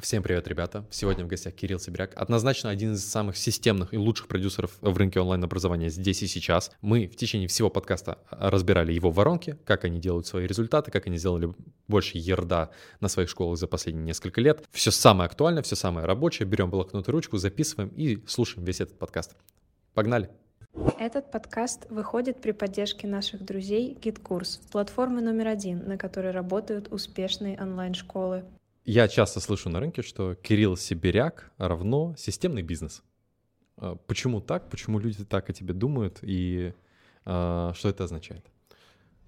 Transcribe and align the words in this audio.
Всем 0.00 0.22
привет, 0.22 0.48
ребята. 0.48 0.86
Сегодня 0.90 1.24
в 1.24 1.28
гостях 1.28 1.52
Кирилл 1.54 1.78
Сибиряк. 1.78 2.12
Однозначно 2.16 2.70
один 2.70 2.94
из 2.94 3.04
самых 3.04 3.36
системных 3.36 3.92
и 3.92 3.98
лучших 3.98 4.28
продюсеров 4.28 4.78
в 4.80 4.96
рынке 4.96 5.20
онлайн-образования 5.20 5.90
здесь 5.90 6.22
и 6.22 6.26
сейчас. 6.26 6.72
Мы 6.80 7.06
в 7.06 7.16
течение 7.16 7.48
всего 7.48 7.68
подкаста 7.68 8.18
разбирали 8.30 8.92
его 8.92 9.10
воронки, 9.10 9.58
как 9.66 9.84
они 9.84 10.00
делают 10.00 10.26
свои 10.26 10.46
результаты, 10.46 10.90
как 10.90 11.06
они 11.06 11.18
сделали 11.18 11.54
больше 11.86 12.16
ерда 12.16 12.70
на 13.00 13.08
своих 13.08 13.28
школах 13.28 13.58
за 13.58 13.66
последние 13.66 14.06
несколько 14.06 14.40
лет. 14.40 14.64
Все 14.70 14.90
самое 14.90 15.26
актуальное, 15.26 15.62
все 15.62 15.76
самое 15.76 16.06
рабочее. 16.06 16.48
Берем 16.48 16.70
блокнот 16.70 17.06
и 17.06 17.10
ручку, 17.10 17.36
записываем 17.36 17.90
и 17.90 18.24
слушаем 18.26 18.64
весь 18.64 18.80
этот 18.80 18.98
подкаст. 18.98 19.36
Погнали! 19.92 20.30
Этот 20.98 21.30
подкаст 21.30 21.90
выходит 21.90 22.40
при 22.40 22.52
поддержке 22.52 23.06
наших 23.06 23.44
друзей 23.44 23.98
GitKurs, 24.00 24.60
платформы 24.70 25.20
номер 25.20 25.48
один, 25.48 25.86
на 25.86 25.98
которой 25.98 26.30
работают 26.30 26.88
успешные 26.90 27.60
онлайн-школы. 27.60 28.44
Я 28.92 29.06
часто 29.06 29.38
слышу 29.38 29.70
на 29.70 29.78
рынке, 29.78 30.02
что 30.02 30.34
Кирилл 30.34 30.76
Сибиряк 30.76 31.52
равно 31.58 32.16
системный 32.18 32.62
бизнес. 32.62 33.04
А, 33.76 33.94
почему 33.94 34.40
так? 34.40 34.68
Почему 34.68 34.98
люди 34.98 35.24
так 35.24 35.48
о 35.48 35.52
тебе 35.52 35.74
думают? 35.74 36.18
И 36.22 36.72
э, 37.24 37.72
что 37.76 37.88
это 37.88 38.02
означает? 38.02 38.44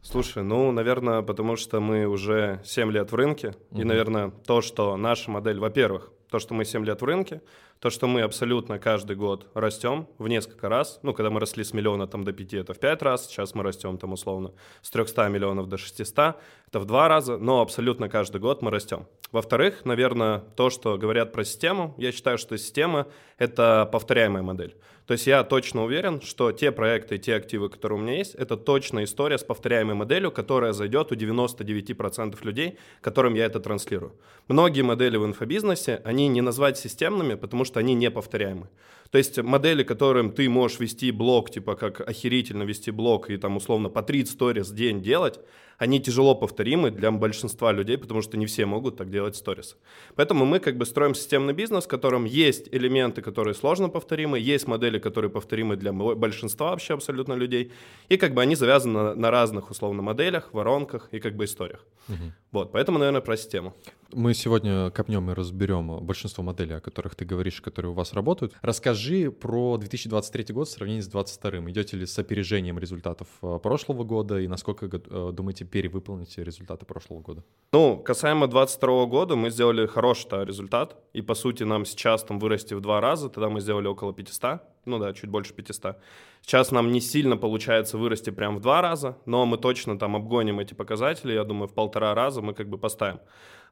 Слушай, 0.02 0.42
ну, 0.42 0.72
наверное, 0.72 1.22
потому 1.22 1.54
что 1.54 1.78
мы 1.78 2.06
уже 2.06 2.60
7 2.64 2.90
лет 2.90 3.12
в 3.12 3.14
рынке. 3.14 3.54
Угу. 3.70 3.82
И, 3.82 3.84
наверное, 3.84 4.30
то, 4.30 4.62
что 4.62 4.96
наша 4.96 5.30
модель, 5.30 5.60
во-первых, 5.60 6.10
то, 6.28 6.40
что 6.40 6.54
мы 6.54 6.64
7 6.64 6.84
лет 6.84 7.00
в 7.00 7.04
рынке, 7.04 7.40
то, 7.82 7.90
что 7.90 8.06
мы 8.06 8.22
абсолютно 8.22 8.78
каждый 8.78 9.16
год 9.16 9.48
растем 9.54 10.06
в 10.16 10.28
несколько 10.28 10.68
раз. 10.68 11.00
Ну, 11.02 11.12
когда 11.12 11.30
мы 11.30 11.40
росли 11.40 11.64
с 11.64 11.72
миллиона 11.72 12.06
там, 12.06 12.22
до 12.22 12.32
5, 12.32 12.54
это 12.54 12.74
в 12.74 12.78
5 12.78 13.02
раз. 13.02 13.26
Сейчас 13.26 13.56
мы 13.56 13.64
растем 13.64 13.98
там 13.98 14.12
условно 14.12 14.52
с 14.82 14.90
300 14.90 15.28
миллионов 15.28 15.68
до 15.68 15.78
600. 15.78 16.36
Это 16.68 16.78
в 16.78 16.84
2 16.84 17.08
раза, 17.08 17.38
но 17.38 17.60
абсолютно 17.60 18.08
каждый 18.08 18.40
год 18.40 18.62
мы 18.62 18.70
растем. 18.70 19.08
Во-вторых, 19.32 19.84
наверное, 19.84 20.38
то, 20.56 20.70
что 20.70 20.96
говорят 20.96 21.32
про 21.32 21.44
систему, 21.44 21.94
я 21.98 22.12
считаю, 22.12 22.38
что 22.38 22.56
система— 22.56 23.08
это 23.38 23.88
повторяемая 23.90 24.44
модель. 24.44 24.76
То 25.06 25.14
есть 25.14 25.26
я 25.26 25.42
точно 25.42 25.84
уверен, 25.84 26.20
что 26.20 26.52
те 26.52 26.70
проекты, 26.70 27.18
те 27.18 27.34
активы, 27.34 27.68
которые 27.68 27.98
у 27.98 28.02
меня 28.02 28.18
есть, 28.18 28.36
это 28.36 28.56
точно 28.56 29.02
история 29.02 29.36
с 29.36 29.42
повторяемой 29.42 29.94
моделью, 29.96 30.30
которая 30.30 30.72
зайдет 30.72 31.10
у 31.10 31.16
99% 31.16 32.38
людей, 32.42 32.78
которым 33.00 33.34
я 33.34 33.46
это 33.46 33.58
транслирую. 33.58 34.12
Многие 34.48 34.82
модели 34.82 35.16
в 35.16 35.26
инфобизнесе, 35.26 36.00
они 36.04 36.28
не 36.28 36.40
назвать 36.40 36.78
системными, 36.78 37.34
потому 37.34 37.64
что 37.64 37.71
они 37.76 37.94
не 37.94 38.10
повторяемы. 38.10 38.68
То 39.10 39.18
есть 39.18 39.38
модели, 39.42 39.82
которым 39.82 40.32
ты 40.32 40.48
можешь 40.48 40.80
вести 40.80 41.10
блог, 41.10 41.50
типа 41.50 41.74
как 41.74 42.00
охерительно 42.00 42.62
вести 42.62 42.90
блог 42.90 43.28
и 43.28 43.36
там 43.36 43.56
условно 43.56 43.90
по 43.90 44.02
30 44.02 44.32
сторис 44.32 44.70
в 44.70 44.74
день 44.74 45.02
делать, 45.02 45.38
они 45.78 46.00
тяжело 46.00 46.34
повторимы 46.34 46.90
для 46.90 47.10
большинства 47.10 47.72
людей, 47.72 47.98
потому 47.98 48.22
что 48.22 48.36
не 48.36 48.46
все 48.46 48.66
могут 48.66 48.96
так 48.96 49.10
делать 49.10 49.36
сторис. 49.36 49.76
Поэтому 50.14 50.44
мы 50.44 50.58
как 50.60 50.76
бы 50.76 50.86
строим 50.86 51.14
системный 51.14 51.52
бизнес, 51.52 51.84
в 51.84 51.88
котором 51.88 52.24
есть 52.24 52.68
элементы, 52.72 53.22
которые 53.22 53.54
сложно 53.54 53.88
повторимы, 53.88 54.38
есть 54.38 54.66
модели, 54.66 54.98
которые 54.98 55.30
повторимы 55.30 55.76
для 55.76 55.92
большинства 55.92 56.70
вообще 56.70 56.94
абсолютно 56.94 57.34
людей, 57.34 57.72
и 58.08 58.16
как 58.16 58.34
бы 58.34 58.42
они 58.42 58.54
завязаны 58.54 59.14
на 59.14 59.30
разных 59.30 59.70
условно 59.70 60.02
моделях, 60.02 60.52
воронках 60.52 61.08
и 61.12 61.20
как 61.20 61.36
бы 61.36 61.44
историях. 61.44 61.84
Угу. 62.08 62.32
Вот, 62.52 62.72
поэтому, 62.72 62.98
наверное, 62.98 63.20
про 63.22 63.36
систему. 63.36 63.74
Мы 64.12 64.34
сегодня 64.34 64.90
копнем 64.90 65.30
и 65.30 65.34
разберем 65.34 66.04
большинство 66.04 66.44
моделей, 66.44 66.74
о 66.74 66.80
которых 66.80 67.14
ты 67.14 67.24
говоришь, 67.24 67.62
которые 67.62 67.92
у 67.92 67.94
вас 67.94 68.12
работают. 68.12 68.52
Расскажи 68.60 69.30
про 69.30 69.78
2023 69.78 70.54
год 70.54 70.68
в 70.68 70.70
сравнении 70.70 71.00
с 71.00 71.08
2022. 71.08 71.70
Идете 71.70 71.96
ли 71.96 72.04
с 72.04 72.18
опережением 72.18 72.78
результатов 72.78 73.28
э, 73.40 73.58
прошлого 73.62 74.04
года 74.04 74.38
и 74.38 74.48
насколько 74.48 74.86
э, 74.92 75.30
думаете 75.32 75.64
перевыполните 75.72 76.44
результаты 76.44 76.84
прошлого 76.86 77.20
года? 77.20 77.42
Ну, 77.72 77.96
касаемо 77.96 78.46
2022 78.46 79.06
года, 79.06 79.36
мы 79.36 79.50
сделали 79.50 79.86
хороший 79.86 80.44
результат. 80.44 80.96
И, 81.14 81.22
по 81.22 81.34
сути, 81.34 81.64
нам 81.64 81.84
сейчас 81.84 82.22
там 82.22 82.38
вырасти 82.38 82.74
в 82.74 82.80
два 82.80 83.00
раза. 83.00 83.28
Тогда 83.28 83.48
мы 83.48 83.60
сделали 83.60 83.88
около 83.88 84.12
500. 84.12 84.60
Ну 84.84 84.98
да, 84.98 85.12
чуть 85.14 85.30
больше 85.30 85.54
500. 85.54 85.96
Сейчас 86.42 86.72
нам 86.72 86.92
не 86.92 87.00
сильно 87.00 87.36
получается 87.36 87.98
вырасти 87.98 88.30
прям 88.30 88.56
в 88.56 88.60
два 88.60 88.82
раза, 88.82 89.16
но 89.26 89.46
мы 89.46 89.58
точно 89.58 89.98
там 89.98 90.14
обгоним 90.16 90.60
эти 90.60 90.74
показатели. 90.74 91.32
Я 91.32 91.44
думаю, 91.44 91.68
в 91.68 91.74
полтора 91.74 92.14
раза 92.14 92.42
мы 92.42 92.52
как 92.54 92.68
бы 92.68 92.78
поставим. 92.78 93.18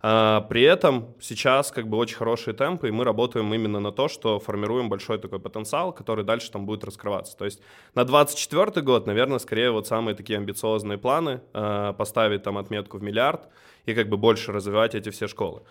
А, 0.02 0.40
при 0.42 0.62
этом 0.62 1.14
сейчас 1.20 1.70
как 1.70 1.86
бы 1.86 1.98
очень 1.98 2.16
хорошие 2.16 2.54
темпы, 2.54 2.88
и 2.88 2.90
мы 2.90 3.04
работаем 3.04 3.52
именно 3.52 3.80
на 3.80 3.92
то, 3.92 4.08
что 4.08 4.38
формируем 4.38 4.88
большой 4.88 5.18
такой 5.18 5.40
потенциал, 5.40 5.92
который 5.92 6.24
дальше 6.24 6.50
там 6.50 6.64
будет 6.64 6.84
раскрываться. 6.84 7.36
То 7.36 7.44
есть 7.44 7.60
на 7.94 8.04
24 8.04 8.80
год, 8.82 9.06
наверное, 9.06 9.38
скорее 9.38 9.70
вот 9.70 9.86
самые 9.86 10.14
такие 10.14 10.38
амбициозные 10.38 10.96
планы, 10.96 11.42
а, 11.52 11.92
поставить 11.92 12.42
там 12.42 12.56
отметку 12.56 12.98
в 12.98 13.02
миллиард 13.02 13.48
и 13.84 13.94
как 13.94 14.08
бы 14.08 14.16
больше 14.16 14.52
развивать 14.52 14.94
эти 14.94 15.10
все 15.10 15.28
школы. 15.28 15.62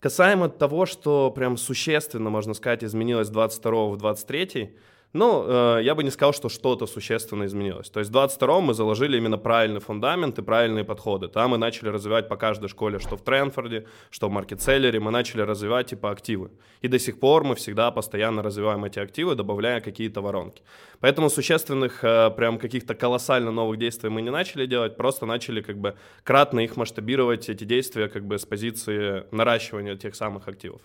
Касаемо 0.00 0.48
того, 0.48 0.84
что 0.84 1.30
прям 1.30 1.56
существенно, 1.56 2.28
можно 2.28 2.54
сказать, 2.54 2.82
изменилось 2.84 3.28
с 3.28 3.30
22 3.30 3.88
в 3.88 3.96
23 3.96 4.76
ну, 5.16 5.78
э, 5.78 5.82
я 5.82 5.94
бы 5.94 6.04
не 6.04 6.10
сказал, 6.10 6.32
что 6.32 6.48
что-то 6.48 6.86
существенно 6.86 7.44
изменилось. 7.44 7.90
То 7.90 8.00
есть 8.00 8.10
в 8.10 8.12
22 8.12 8.60
мы 8.60 8.74
заложили 8.74 9.16
именно 9.16 9.38
правильный 9.38 9.80
фундамент 9.80 10.38
и 10.38 10.42
правильные 10.42 10.84
подходы. 10.84 11.28
Там 11.28 11.50
мы 11.50 11.58
начали 11.58 11.88
развивать 11.88 12.28
по 12.28 12.36
каждой 12.36 12.68
школе, 12.68 12.98
что 12.98 13.16
в 13.16 13.22
Тренфорде, 13.22 13.86
что 14.10 14.28
в 14.28 14.30
маркетселлере, 14.30 15.00
мы 15.00 15.10
начали 15.10 15.42
развивать 15.42 15.86
типа 15.88 16.10
активы. 16.10 16.50
И 16.82 16.88
до 16.88 16.98
сих 16.98 17.18
пор 17.18 17.44
мы 17.44 17.54
всегда 17.54 17.90
постоянно 17.90 18.42
развиваем 18.42 18.84
эти 18.84 18.98
активы, 18.98 19.34
добавляя 19.34 19.80
какие-то 19.80 20.20
воронки. 20.20 20.62
Поэтому 21.00 21.30
существенных, 21.30 22.04
э, 22.04 22.30
прям 22.30 22.58
каких-то 22.58 22.94
колоссально 22.94 23.50
новых 23.50 23.78
действий 23.78 24.10
мы 24.10 24.22
не 24.22 24.30
начали 24.30 24.66
делать, 24.66 24.96
просто 24.96 25.26
начали 25.26 25.62
как 25.62 25.78
бы 25.78 25.94
кратно 26.24 26.60
их 26.60 26.76
масштабировать, 26.76 27.48
эти 27.48 27.64
действия 27.64 28.08
как 28.08 28.24
бы 28.24 28.38
с 28.38 28.44
позиции 28.44 29.24
наращивания 29.30 29.96
тех 29.96 30.14
самых 30.14 30.48
активов. 30.48 30.80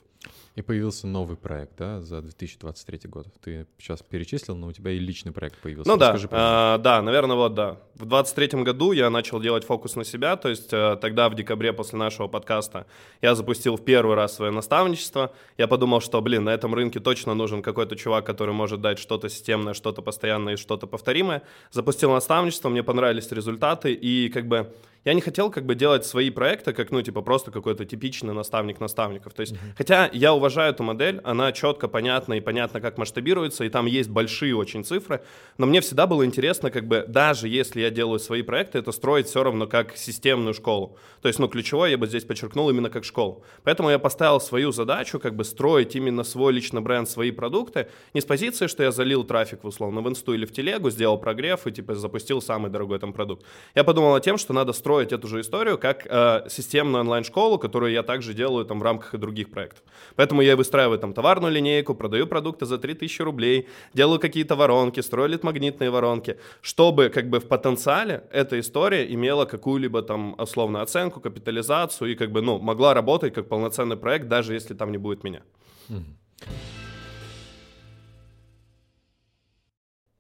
И 0.56 0.62
появился 0.62 1.08
новый 1.08 1.38
проект, 1.38 1.78
да, 1.78 2.02
за 2.02 2.22
2023 2.22 3.10
год. 3.10 3.28
Ты 3.42 3.68
сейчас 3.80 4.02
перечислил, 4.02 4.56
но 4.56 4.68
у 4.68 4.72
тебя 4.74 4.92
и 4.92 5.00
личный 5.00 5.32
проект 5.32 5.58
появился. 5.60 5.90
Ну 5.90 5.98
Расскажи, 5.98 6.28
да, 6.28 6.76
а, 6.76 6.78
да, 6.78 7.02
наверное, 7.02 7.38
вот 7.38 7.54
да. 7.54 7.78
В 7.96 8.06
2023 8.06 8.64
году 8.64 8.92
я 8.92 9.10
начал 9.10 9.40
делать 9.40 9.64
фокус 9.64 9.96
на 9.96 10.04
себя, 10.04 10.36
то 10.36 10.50
есть 10.50 10.70
а, 10.74 10.98
тогда 10.98 11.30
в 11.30 11.36
декабре 11.36 11.72
после 11.72 11.98
нашего 11.98 12.28
подкаста 12.28 12.86
я 13.22 13.34
запустил 13.34 13.78
в 13.78 13.86
первый 13.86 14.16
раз 14.16 14.36
свое 14.36 14.52
наставничество. 14.52 15.32
Я 15.58 15.68
подумал, 15.68 16.02
что, 16.02 16.22
блин, 16.22 16.44
на 16.44 16.50
этом 16.50 16.76
рынке 16.76 17.00
точно 17.00 17.34
нужен 17.34 17.62
какой-то 17.62 17.96
чувак, 17.96 18.26
который 18.26 18.54
может 18.54 18.82
дать 18.82 19.00
что-то 19.00 19.30
системное, 19.30 19.74
что-то 19.74 20.02
постоянное 20.02 20.56
и 20.56 20.58
что-то 20.58 20.86
повторимое. 20.86 21.44
Запустил 21.72 22.12
наставничество, 22.12 22.68
мне 22.68 22.84
понравились 22.84 23.32
результаты, 23.32 23.94
и 23.94 24.28
как 24.28 24.48
бы 24.48 24.74
я 25.04 25.14
не 25.14 25.22
хотел 25.22 25.50
как 25.50 25.66
бы 25.66 25.76
делать 25.76 26.06
свои 26.06 26.30
проекты, 26.30 26.74
как, 26.74 26.92
ну, 26.92 27.02
типа, 27.02 27.22
просто 27.22 27.52
какой-то 27.52 27.86
типичный 27.86 28.34
наставник 28.34 28.80
наставников. 28.80 29.34
То 29.34 29.42
есть, 29.42 29.54
mm-hmm. 29.54 29.76
хотя 29.78 30.10
я 30.14 30.34
уважаю 30.42 30.74
эту 30.74 30.82
модель, 30.82 31.22
она 31.24 31.52
четко, 31.52 31.88
понятна 31.88 32.34
и 32.34 32.42
понятно, 32.42 32.82
как 32.82 32.98
масштабируется, 32.98 33.64
и 33.64 33.70
там 33.70 33.86
есть 33.86 34.10
большие 34.10 34.56
очень 34.56 34.84
цифры, 34.84 35.22
но 35.58 35.68
мне 35.68 35.82
всегда 35.82 36.08
было 36.08 36.26
интересно, 36.26 36.72
как 36.72 36.88
бы, 36.88 37.06
даже 37.08 37.48
если 37.48 37.82
я 37.82 37.92
делаю 37.92 38.20
свои 38.20 38.42
проекты, 38.42 38.80
это 38.80 38.92
строить 38.92 39.28
все 39.28 39.44
равно 39.44 39.68
как 39.68 39.96
системную 39.96 40.56
школу. 40.56 40.98
То 41.22 41.28
есть, 41.28 41.40
ну, 41.40 41.48
ключевое 41.48 41.92
я 41.92 41.98
бы 41.98 42.08
здесь 42.08 42.24
подчеркнул 42.24 42.70
именно 42.72 42.90
как 42.90 43.04
школу. 43.04 43.44
Поэтому 43.64 43.92
я 43.92 44.00
поставил 44.00 44.40
свою 44.40 44.72
задачу, 44.72 45.20
как 45.20 45.36
бы, 45.36 45.44
строить 45.44 45.96
именно 45.96 46.24
свой 46.24 46.54
личный 46.54 46.82
бренд, 46.82 47.08
свои 47.08 47.30
продукты, 47.32 47.88
не 48.16 48.22
с 48.22 48.26
позиции, 48.26 48.66
что 48.66 48.82
я 48.82 48.92
залил 48.92 49.24
трафик, 49.24 49.64
условно, 49.64 50.02
в 50.02 50.10
инсту 50.10 50.34
или 50.34 50.46
в 50.46 50.52
телегу, 50.52 50.90
сделал 50.90 51.20
прогрев 51.20 51.68
и, 51.68 51.72
типа, 51.72 51.94
запустил 51.94 52.42
самый 52.42 52.72
дорогой 52.72 52.98
там 52.98 53.14
продукт. 53.14 53.46
Я 53.76 53.84
подумал 53.84 54.16
о 54.16 54.20
тем, 54.20 54.40
что 54.40 54.54
надо 54.54 54.74
строить 54.74 55.12
эту 55.12 55.28
же 55.28 55.42
историю 55.42 55.78
как 55.78 56.08
э, 56.10 56.50
системную 56.50 57.02
онлайн-школу, 57.02 57.60
которую 57.60 57.92
я 57.92 58.02
также 58.02 58.34
делаю 58.34 58.66
там 58.66 58.80
в 58.80 58.84
рамках 58.84 59.14
и 59.14 59.18
других 59.18 59.52
проектов. 59.52 59.84
Поэтому 60.16 60.31
я 60.40 60.56
выстраиваю 60.56 61.00
там 61.00 61.14
товарную 61.14 61.52
линейку, 61.52 61.96
продаю 61.96 62.28
продукты 62.28 62.66
за 62.66 62.78
3000 62.78 63.22
рублей, 63.24 63.68
делаю 63.94 64.20
какие-то 64.20 64.56
воронки, 64.56 65.02
строю 65.02 65.40
магнитные 65.44 65.90
воронки, 65.90 66.38
чтобы 66.62 67.10
как 67.10 67.30
бы 67.30 67.40
в 67.40 67.48
потенциале 67.48 68.24
эта 68.32 68.60
история 68.60 69.14
имела 69.14 69.46
какую-либо 69.46 70.02
там 70.02 70.36
условную 70.38 70.84
оценку, 70.84 71.20
капитализацию 71.20 72.12
и 72.12 72.16
как 72.16 72.32
бы, 72.32 72.42
ну, 72.42 72.60
могла 72.60 72.94
работать 72.94 73.34
как 73.34 73.50
полноценный 73.50 73.98
проект, 73.98 74.28
даже 74.28 74.54
если 74.54 74.74
там 74.74 74.92
не 74.92 74.98
будет 74.98 75.24
меня. 75.24 75.42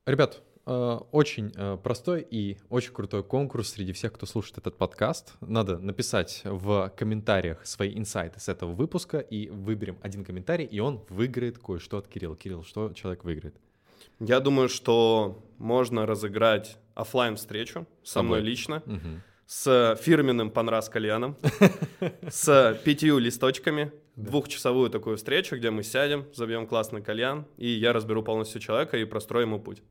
Ребят, 0.05 0.41
очень 0.65 1.51
э, 1.55 1.77
простой 1.81 2.25
и 2.29 2.57
очень 2.69 2.93
крутой 2.93 3.23
конкурс 3.23 3.69
среди 3.69 3.93
всех, 3.93 4.13
кто 4.13 4.25
слушает 4.25 4.57
этот 4.57 4.77
подкаст. 4.77 5.33
Надо 5.41 5.77
написать 5.79 6.41
в 6.45 6.91
комментариях 6.95 7.65
свои 7.65 7.97
инсайты 7.97 8.39
с 8.39 8.47
этого 8.47 8.71
выпуска, 8.71 9.19
и 9.19 9.49
выберем 9.49 9.97
один 10.01 10.23
комментарий, 10.23 10.65
и 10.65 10.79
он 10.79 11.03
выиграет 11.09 11.57
кое-что 11.57 11.97
от 11.97 12.07
Кирилла. 12.07 12.35
Кирилл, 12.35 12.63
что 12.63 12.93
человек 12.93 13.23
выиграет? 13.23 13.55
Я 14.19 14.39
думаю, 14.39 14.69
что 14.69 15.43
можно 15.57 16.05
разыграть 16.05 16.77
офлайн 16.93 17.35
встречу 17.35 17.87
со 18.03 18.21
мной 18.21 18.41
лично. 18.41 18.83
Угу. 18.85 19.21
С 19.47 19.99
фирменным 20.01 20.49
Панрас 20.49 20.87
кальяном, 20.87 21.35
с 22.29 22.79
пятью 22.85 23.17
листочками, 23.17 23.91
двухчасовую 24.15 24.89
такую 24.89 25.17
встречу, 25.17 25.57
где 25.57 25.71
мы 25.71 25.83
сядем, 25.83 26.25
забьем 26.33 26.67
классный 26.67 27.01
кальян, 27.01 27.45
и 27.57 27.67
я 27.67 27.91
разберу 27.91 28.23
полностью 28.23 28.61
человека 28.61 28.97
и 28.97 29.03
прострою 29.03 29.47
ему 29.47 29.59
путь. 29.59 29.81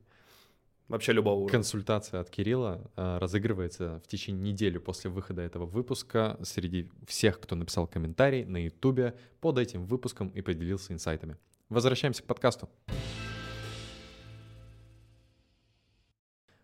Вообще 0.91 1.13
любого 1.13 1.35
уровня. 1.35 1.51
Консультация 1.51 2.19
от 2.19 2.29
Кирилла 2.29 2.91
э, 2.95 3.17
разыгрывается 3.17 4.01
в 4.03 4.07
течение 4.07 4.51
недели 4.51 4.77
после 4.77 5.09
выхода 5.09 5.41
этого 5.41 5.65
выпуска 5.65 6.37
среди 6.43 6.89
всех, 7.07 7.39
кто 7.39 7.55
написал 7.55 7.87
комментарий 7.87 8.45
на 8.45 8.57
Ютубе 8.63 9.15
под 9.39 9.57
этим 9.57 9.85
выпуском 9.85 10.29
и 10.29 10.41
поделился 10.41 10.93
инсайтами. 10.93 11.37
Возвращаемся 11.69 12.21
к 12.23 12.25
подкасту. 12.25 12.69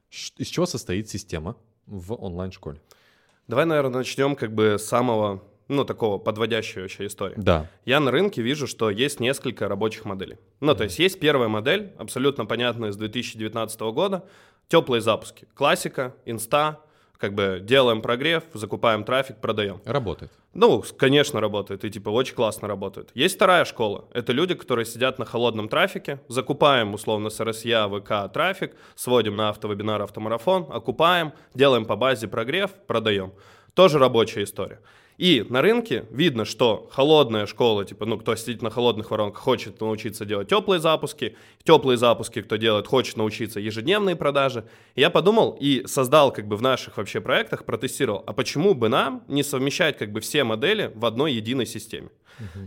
Из 0.10 0.48
чего 0.48 0.66
состоит 0.66 1.10
система 1.10 1.56
в 1.86 2.14
онлайн-школе? 2.14 2.82
Давай, 3.48 3.66
наверное, 3.66 4.00
начнем 4.00 4.36
как 4.36 4.54
бы 4.54 4.78
с 4.78 4.84
самого, 4.84 5.44
ну, 5.68 5.86
такого 5.86 6.18
подводящей 6.18 6.82
вообще 6.82 7.08
истории. 7.08 7.36
Да. 7.38 7.70
Я 7.86 8.00
на 8.00 8.12
рынке 8.12 8.42
вижу, 8.42 8.68
что 8.68 8.90
есть 8.90 9.20
несколько 9.20 9.68
рабочих 9.68 10.06
моделей. 10.06 10.38
Ну, 10.60 10.76
то 10.76 10.84
есть 10.84 11.00
есть 11.00 11.20
первая 11.20 11.50
модель, 11.50 11.92
абсолютно 11.98 12.46
понятная, 12.46 12.92
с 12.92 12.98
2019 12.98 13.80
года, 13.82 14.26
теплые 14.68 15.02
запуски. 15.02 15.48
Классика, 15.54 16.16
инста, 16.26 16.80
как 17.18 17.34
бы 17.34 17.60
делаем 17.62 18.02
прогрев, 18.02 18.44
закупаем 18.54 19.04
трафик, 19.04 19.38
продаем. 19.38 19.82
Работает. 19.86 20.32
Ну, 20.54 20.84
конечно, 20.98 21.40
работает, 21.40 21.84
и 21.84 21.90
типа 21.90 22.10
очень 22.10 22.36
классно 22.36 22.68
работает. 22.68 23.10
Есть 23.14 23.36
вторая 23.36 23.66
школа. 23.66 24.06
Это 24.14 24.32
люди, 24.32 24.56
которые 24.56 24.86
сидят 24.86 25.20
на 25.20 25.26
холодном 25.26 25.70
трафике, 25.70 26.20
закупаем 26.28 26.94
условно 26.94 27.30
с 27.30 27.40
РСЯ, 27.44 27.90
ВК 27.90 28.32
трафик, 28.32 28.76
сводим 28.96 29.36
на 29.36 29.50
автовебинар, 29.50 30.02
автомарафон, 30.02 30.68
окупаем, 30.72 31.34
делаем 31.54 31.86
по 31.86 31.96
базе 31.96 32.28
прогрев, 32.28 32.72
продаем. 32.88 33.34
Тоже 33.74 34.00
рабочая 34.00 34.44
история. 34.44 34.80
И 35.18 35.44
на 35.50 35.64
рынке 35.64 36.06
видно, 36.12 36.46
что 36.46 36.88
холодная 36.92 37.48
школа, 37.48 37.86
типа, 37.86 38.06
ну, 38.06 38.20
кто 38.20 38.36
сидит 38.36 38.62
на 38.62 38.70
холодных 38.70 39.10
воронках, 39.10 39.42
хочет 39.42 39.82
научиться 39.82 40.26
делать 40.26 40.48
теплые 40.48 40.80
запуски, 40.80 41.36
теплые 41.64 41.98
запуски, 41.98 42.42
кто 42.44 42.56
делает, 42.56 42.86
хочет 42.86 43.18
научиться 43.18 43.60
ежедневные 43.60 44.16
продажи. 44.16 44.66
Я 44.96 45.10
подумал 45.10 45.58
и 45.60 45.88
создал 45.88 46.32
как 46.32 46.48
бы 46.48 46.56
в 46.56 46.62
наших 46.62 46.98
вообще 46.98 47.20
проектах, 47.20 47.66
протестировал, 47.66 48.24
а 48.28 48.34
почему 48.34 48.76
бы 48.76 48.90
нам 48.90 49.24
не 49.28 49.42
совмещать 49.42 49.98
как 49.98 50.12
бы 50.12 50.22
все 50.22 50.44
модели 50.44 50.92
в 50.94 51.04
одной 51.04 51.34
единой 51.34 51.66
системе? 51.66 52.10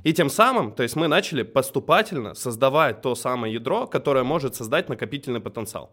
И 0.02 0.12
тем 0.12 0.28
самым, 0.28 0.72
то 0.72 0.82
есть 0.82 0.96
мы 0.96 1.06
начали 1.06 1.44
поступательно 1.44 2.34
создавать 2.34 3.02
то 3.02 3.14
самое 3.14 3.54
ядро, 3.54 3.86
которое 3.86 4.24
может 4.24 4.56
создать 4.56 4.88
накопительный 4.88 5.40
потенциал. 5.40 5.92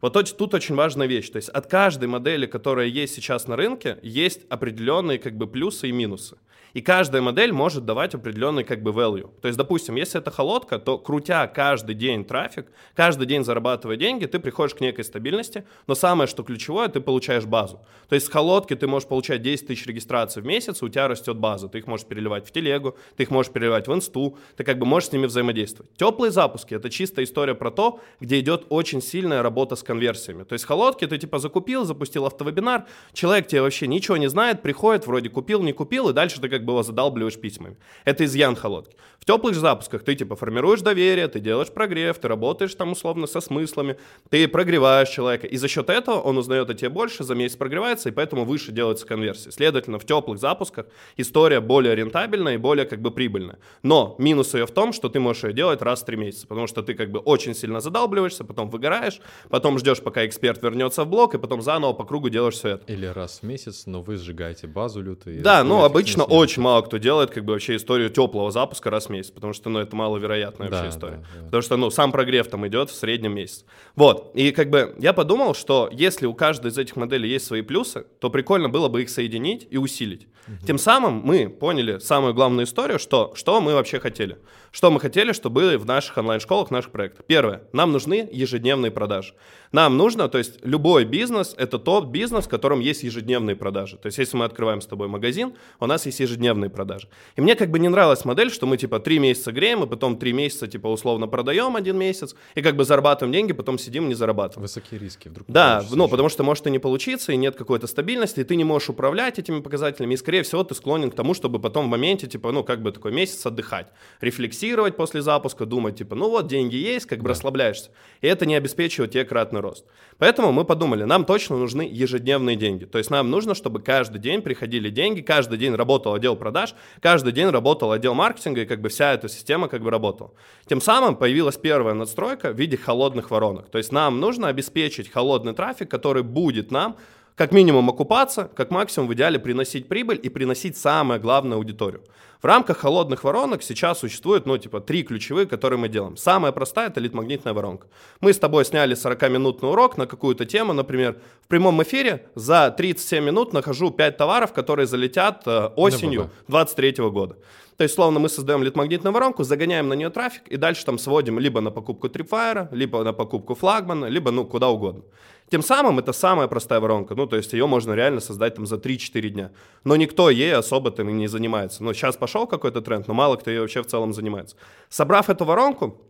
Вот 0.00 0.14
тут, 0.14 0.54
очень 0.54 0.74
важная 0.74 1.06
вещь. 1.06 1.28
То 1.30 1.36
есть 1.36 1.50
от 1.50 1.66
каждой 1.66 2.08
модели, 2.08 2.46
которая 2.46 2.86
есть 2.86 3.14
сейчас 3.14 3.46
на 3.46 3.56
рынке, 3.56 3.98
есть 4.02 4.40
определенные 4.48 5.18
как 5.18 5.36
бы 5.36 5.46
плюсы 5.46 5.88
и 5.88 5.92
минусы. 5.92 6.38
И 6.74 6.80
каждая 6.80 7.22
модель 7.22 7.52
может 7.52 7.84
давать 7.84 8.14
определенный 8.14 8.64
как 8.64 8.82
бы 8.82 8.90
value. 8.92 9.30
То 9.40 9.48
есть, 9.48 9.58
допустим, 9.58 9.96
если 9.96 10.20
это 10.20 10.30
холодка, 10.30 10.78
то 10.78 10.98
крутя 10.98 11.46
каждый 11.46 11.94
день 11.94 12.24
трафик, 12.24 12.66
каждый 12.94 13.26
день 13.26 13.44
зарабатывая 13.44 13.96
деньги, 13.96 14.26
ты 14.26 14.38
приходишь 14.38 14.74
к 14.74 14.80
некой 14.80 15.04
стабильности, 15.04 15.64
но 15.86 15.94
самое, 15.94 16.28
что 16.28 16.42
ключевое, 16.42 16.88
ты 16.88 17.00
получаешь 17.00 17.44
базу. 17.44 17.80
То 18.08 18.14
есть 18.14 18.26
с 18.26 18.30
холодки 18.30 18.74
ты 18.74 18.86
можешь 18.86 19.08
получать 19.08 19.42
10 19.42 19.66
тысяч 19.66 19.86
регистраций 19.86 20.42
в 20.42 20.46
месяц, 20.46 20.82
у 20.82 20.88
тебя 20.88 21.08
растет 21.08 21.36
база. 21.36 21.68
Ты 21.68 21.78
их 21.78 21.86
можешь 21.86 22.06
переливать 22.06 22.46
в 22.46 22.52
телегу, 22.52 22.96
ты 23.16 23.24
их 23.24 23.30
можешь 23.30 23.52
переливать 23.52 23.88
в 23.88 23.94
инсту, 23.94 24.38
ты 24.56 24.64
как 24.64 24.78
бы 24.78 24.86
можешь 24.86 25.10
с 25.10 25.12
ними 25.12 25.26
взаимодействовать. 25.26 25.92
Теплые 25.96 26.30
запуски— 26.30 26.74
это 26.80 26.90
чистая 26.90 27.24
история 27.24 27.54
про 27.54 27.70
то, 27.70 28.00
где 28.20 28.40
идет 28.40 28.66
очень 28.68 29.02
сильная 29.02 29.42
работа 29.42 29.76
с 29.76 29.82
конверсиями. 29.82 30.44
То 30.44 30.52
есть 30.54 30.64
холодки 30.64 31.06
ты 31.06 31.18
типа 31.18 31.38
закупил, 31.38 31.84
запустил 31.84 32.26
автовебинар, 32.26 32.86
человек 33.12 33.46
тебе 33.46 33.62
вообще 33.62 33.86
ничего 33.86 34.16
не 34.16 34.28
знает, 34.28 34.62
приходит, 34.62 35.06
вроде 35.06 35.28
купил, 35.28 35.62
не 35.62 35.72
купил, 35.72 36.08
и 36.08 36.12
дальше 36.12 36.40
ты 36.40 36.48
как 36.48 36.59
бы 36.64 36.72
его 36.72 36.82
задалбливаешь 36.82 37.38
письмами. 37.38 37.76
Это 38.04 38.24
изъян 38.24 38.56
холодки. 38.56 38.96
В 39.20 39.26
теплых 39.26 39.54
же 39.54 39.60
запусках 39.60 40.02
ты 40.02 40.14
типа 40.14 40.34
формируешь 40.34 40.80
доверие, 40.80 41.28
ты 41.28 41.40
делаешь 41.40 41.68
прогрев, 41.68 42.18
ты 42.18 42.26
работаешь 42.26 42.74
там 42.74 42.92
условно 42.92 43.26
со 43.26 43.42
смыслами, 43.42 43.98
ты 44.30 44.48
прогреваешь 44.48 45.10
человека, 45.10 45.46
и 45.46 45.58
за 45.58 45.68
счет 45.68 45.90
этого 45.90 46.20
он 46.20 46.38
узнает 46.38 46.70
о 46.70 46.74
тебе 46.74 46.88
больше, 46.88 47.22
за 47.22 47.34
месяц 47.34 47.56
прогревается, 47.56 48.08
и 48.08 48.12
поэтому 48.12 48.46
выше 48.46 48.72
делается 48.72 49.06
конверсия. 49.06 49.50
Следовательно, 49.50 49.98
в 49.98 50.06
теплых 50.06 50.38
запусках 50.38 50.86
история 51.18 51.60
более 51.60 51.94
рентабельная 51.94 52.54
и 52.54 52.56
более 52.56 52.86
как 52.86 53.02
бы 53.02 53.10
прибыльная. 53.10 53.58
Но 53.82 54.16
минус 54.18 54.54
ее 54.54 54.66
в 54.66 54.70
том, 54.70 54.94
что 54.94 55.10
ты 55.10 55.20
можешь 55.20 55.44
ее 55.44 55.52
делать 55.52 55.82
раз 55.82 56.00
в 56.00 56.06
три 56.06 56.16
месяца, 56.16 56.46
потому 56.46 56.66
что 56.66 56.82
ты 56.82 56.94
как 56.94 57.10
бы 57.10 57.18
очень 57.18 57.54
сильно 57.54 57.80
задалбливаешься, 57.80 58.44
потом 58.44 58.70
выгораешь, 58.70 59.20
потом 59.50 59.78
ждешь, 59.78 60.00
пока 60.00 60.24
эксперт 60.24 60.62
вернется 60.62 61.04
в 61.04 61.08
блок, 61.08 61.34
и 61.34 61.38
потом 61.38 61.60
заново 61.60 61.92
по 61.92 62.04
кругу 62.04 62.30
делаешь 62.30 62.54
все 62.54 62.68
это. 62.70 62.90
Или 62.90 63.04
раз 63.04 63.40
в 63.40 63.46
месяц, 63.46 63.84
но 63.84 64.00
вы 64.00 64.16
сжигаете 64.16 64.66
базу 64.66 65.02
лютую. 65.02 65.42
Да, 65.42 65.62
ну 65.62 65.84
обычно 65.84 66.24
не 66.26 66.36
очень 66.50 66.62
мало 66.62 66.82
кто 66.82 66.96
делает 66.96 67.30
как 67.30 67.44
бы 67.44 67.52
вообще 67.52 67.76
историю 67.76 68.10
теплого 68.10 68.50
запуска 68.50 68.90
раз 68.90 69.06
в 69.06 69.10
месяц, 69.10 69.30
потому 69.30 69.52
что 69.52 69.70
ну 69.70 69.78
это 69.78 69.94
маловероятная 69.94 70.68
Да, 70.68 70.76
вообще 70.76 70.90
история. 70.90 71.16
да, 71.16 71.40
да. 71.40 71.44
Потому 71.46 71.62
что 71.62 71.76
ну 71.76 71.90
сам 71.90 72.12
прогрев 72.12 72.48
там 72.48 72.66
идет 72.66 72.90
в 72.90 72.94
среднем 72.94 73.34
месяц. 73.34 73.64
Вот, 73.94 74.32
и 74.34 74.50
как 74.50 74.70
бы 74.70 74.94
я 74.98 75.12
подумал, 75.12 75.54
что 75.54 75.88
если 75.92 76.26
у 76.26 76.34
каждой 76.34 76.70
из 76.70 76.78
этих 76.78 76.96
моделей 76.96 77.28
есть 77.28 77.46
свои 77.46 77.62
плюсы, 77.62 78.04
то 78.20 78.30
прикольно 78.30 78.68
было 78.68 78.88
бы 78.88 79.02
их 79.02 79.10
соединить 79.10 79.66
и 79.70 79.76
усилить. 79.76 80.26
Тем 80.66 80.78
самым 80.78 81.20
мы 81.24 81.48
поняли 81.48 81.98
самую 81.98 82.34
главную 82.34 82.66
историю, 82.66 82.98
что, 82.98 83.32
что 83.36 83.60
мы 83.60 83.74
вообще 83.74 84.00
хотели. 84.00 84.36
Что 84.72 84.90
мы 84.90 84.98
хотели, 84.98 85.32
чтобы 85.32 85.60
было 85.60 85.78
в 85.78 85.86
наших 85.86 86.16
онлайн-школах, 86.18 86.68
в 86.68 86.70
наших 86.72 86.90
проектах. 86.90 87.24
Первое, 87.26 87.62
нам 87.72 87.92
нужны 87.92 88.28
ежедневные 88.32 88.90
продажи. 88.90 89.34
Нам 89.72 89.96
нужно, 89.96 90.28
то 90.28 90.38
есть 90.38 90.64
любой 90.64 91.04
бизнес— 91.04 91.54
это 91.58 91.78
тот 91.78 92.06
бизнес, 92.06 92.46
в 92.46 92.48
котором 92.48 92.80
есть 92.80 93.04
ежедневные 93.04 93.54
продажи. 93.54 93.96
То 93.96 94.06
есть 94.06 94.18
если 94.18 94.36
мы 94.36 94.44
открываем 94.44 94.80
с 94.80 94.86
тобой 94.86 95.06
магазин, 95.06 95.54
у 95.78 95.86
нас 95.86 96.06
есть 96.06 96.18
ежедневные 96.18 96.39
продажи. 96.70 97.08
И 97.36 97.40
мне 97.40 97.54
как 97.54 97.70
бы 97.70 97.78
не 97.78 97.88
нравилась 97.88 98.24
модель, 98.24 98.50
что 98.50 98.66
мы 98.66 98.76
типа 98.76 99.00
три 99.00 99.18
месяца 99.18 99.52
греем, 99.52 99.84
и 99.84 99.86
потом 99.86 100.16
три 100.16 100.32
месяца 100.32 100.66
типа 100.66 100.88
условно 100.88 101.26
продаем 101.26 101.76
один 101.76 101.96
месяц, 101.98 102.34
и 102.54 102.62
как 102.62 102.76
бы 102.76 102.84
зарабатываем 102.84 103.32
деньги, 103.32 103.52
потом 103.52 103.78
сидим 103.78 104.08
не 104.08 104.14
зарабатываем. 104.14 104.62
Высокие 104.62 105.00
риски 105.00 105.28
вдруг. 105.28 105.46
Да, 105.48 105.84
ну, 105.90 106.04
уже. 106.04 106.10
потому 106.10 106.28
что 106.28 106.42
может 106.42 106.66
и 106.66 106.70
не 106.70 106.78
получиться, 106.78 107.32
и 107.32 107.36
нет 107.36 107.56
какой-то 107.56 107.86
стабильности, 107.86 108.40
и 108.40 108.44
ты 108.44 108.56
не 108.56 108.64
можешь 108.64 108.88
управлять 108.88 109.38
этими 109.38 109.60
показателями, 109.60 110.14
и, 110.14 110.16
скорее 110.16 110.42
всего, 110.42 110.64
ты 110.64 110.74
склонен 110.74 111.10
к 111.10 111.14
тому, 111.14 111.34
чтобы 111.34 111.58
потом 111.58 111.86
в 111.86 111.88
моменте, 111.88 112.26
типа, 112.26 112.52
ну, 112.52 112.64
как 112.64 112.82
бы 112.82 112.92
такой 112.92 113.12
месяц 113.12 113.44
отдыхать, 113.46 113.88
рефлексировать 114.20 114.96
после 114.96 115.22
запуска, 115.22 115.66
думать, 115.66 115.96
типа, 115.96 116.14
ну 116.14 116.30
вот, 116.30 116.46
деньги 116.46 116.76
есть, 116.76 117.06
как 117.06 117.20
бы 117.20 117.30
расслабляешься. 117.30 117.90
И 118.20 118.26
это 118.26 118.46
не 118.46 118.54
обеспечивает 118.54 119.12
тебе 119.12 119.24
кратный 119.24 119.60
рост. 119.60 119.84
Поэтому 120.18 120.52
мы 120.52 120.64
подумали, 120.64 121.04
нам 121.04 121.24
точно 121.24 121.56
нужны 121.56 121.88
ежедневные 121.90 122.56
деньги. 122.56 122.84
То 122.84 122.98
есть 122.98 123.10
нам 123.10 123.30
нужно, 123.30 123.54
чтобы 123.54 123.80
каждый 123.80 124.20
день 124.20 124.42
приходили 124.42 124.90
деньги, 124.90 125.20
каждый 125.22 125.58
день 125.58 125.74
работал 125.74 126.12
отдел 126.30 126.36
продаж, 126.36 126.74
каждый 127.00 127.32
день 127.32 127.48
работал 127.48 127.92
отдел 127.92 128.14
маркетинга, 128.14 128.62
и 128.62 128.66
как 128.66 128.80
бы 128.80 128.88
вся 128.88 129.12
эта 129.12 129.28
система 129.28 129.68
как 129.68 129.82
бы 129.82 129.90
работала. 129.90 130.30
Тем 130.66 130.80
самым 130.80 131.16
появилась 131.16 131.56
первая 131.56 131.94
надстройка 131.94 132.52
в 132.52 132.58
виде 132.58 132.76
холодных 132.76 133.30
воронок. 133.30 133.68
То 133.70 133.78
есть 133.78 133.92
нам 133.92 134.20
нужно 134.20 134.48
обеспечить 134.48 135.10
холодный 135.10 135.54
трафик, 135.54 135.90
который 135.90 136.22
будет 136.22 136.70
нам 136.70 136.96
как 137.36 137.52
минимум 137.52 137.88
окупаться, 137.88 138.50
как 138.54 138.70
максимум 138.70 139.08
в 139.08 139.14
идеале 139.14 139.38
приносить 139.38 139.88
прибыль 139.88 140.20
и 140.22 140.28
приносить 140.28 140.76
самое 140.76 141.20
главное 141.20 141.56
аудиторию. 141.56 142.02
В 142.42 142.46
рамках 142.46 142.78
холодных 142.78 143.22
воронок 143.24 143.62
сейчас 143.62 143.98
существует, 143.98 144.46
ну, 144.46 144.56
типа, 144.56 144.80
три 144.80 145.02
ключевые, 145.02 145.46
которые 145.46 145.78
мы 145.78 145.90
делаем. 145.90 146.16
Самая 146.16 146.52
простая– 146.52 146.86
это 146.88 146.98
лид-магнитная 146.98 147.52
воронка. 147.52 147.86
Мы 148.20 148.32
с 148.32 148.38
тобой 148.38 148.64
сняли 148.64 148.96
40-минутный 148.96 149.68
урок 149.68 149.98
на 149.98 150.06
какую-то 150.06 150.46
тему, 150.46 150.72
например, 150.72 151.18
в 151.42 151.48
прямом 151.48 151.82
эфире 151.82 152.30
за 152.34 152.70
37 152.70 153.22
минут 153.22 153.52
нахожу 153.52 153.90
5 153.90 154.16
товаров, 154.16 154.54
которые 154.54 154.86
залетят 154.86 155.42
э, 155.46 155.66
осенью 155.76 156.22
ВВ. 156.22 156.30
2023 156.48 157.10
года. 157.10 157.36
То 157.76 157.84
есть, 157.84 157.94
словно 157.94 158.20
мы 158.20 158.28
создаем 158.28 158.62
лид-магнитную 158.62 159.12
воронку, 159.12 159.42
загоняем 159.42 159.88
на 159.88 159.94
нее 159.94 160.10
трафик 160.10 160.48
и 160.48 160.56
дальше 160.56 160.84
там 160.84 160.98
сводим 160.98 161.38
либо 161.38 161.60
на 161.60 161.70
покупку 161.70 162.08
Tripwire, 162.08 162.68
либо 162.72 163.02
на 163.04 163.12
покупку 163.12 163.54
флагмана, 163.54 164.04
либо 164.04 164.30
ну 164.30 164.44
куда 164.44 164.68
угодно. 164.68 165.02
Тем 165.50 165.62
самым 165.62 165.98
это 165.98 166.12
самая 166.12 166.46
простая 166.46 166.78
воронка, 166.78 167.14
ну 167.14 167.26
то 167.26 167.36
есть 167.36 167.54
ее 167.54 167.66
можно 167.66 167.94
реально 167.94 168.20
создать 168.20 168.54
там 168.54 168.66
за 168.66 168.76
3-4 168.76 169.28
дня. 169.30 169.50
Но 169.82 169.96
никто 169.96 170.30
ей 170.30 170.54
особо 170.54 170.90
там 170.90 171.08
и 171.08 171.12
не 171.12 171.26
занимается. 171.26 171.82
Ну 171.82 171.94
сейчас 171.94 172.16
пошел 172.30 172.46
какой-то 172.46 172.80
тренд, 172.80 173.08
но 173.08 173.14
мало 173.14 173.36
кто 173.36 173.50
ей 173.50 173.58
вообще 173.58 173.82
в 173.82 173.86
целом 173.86 174.12
занимается. 174.12 174.56
Собрав 174.88 175.28
эту 175.30 175.44
воронку, 175.44 176.00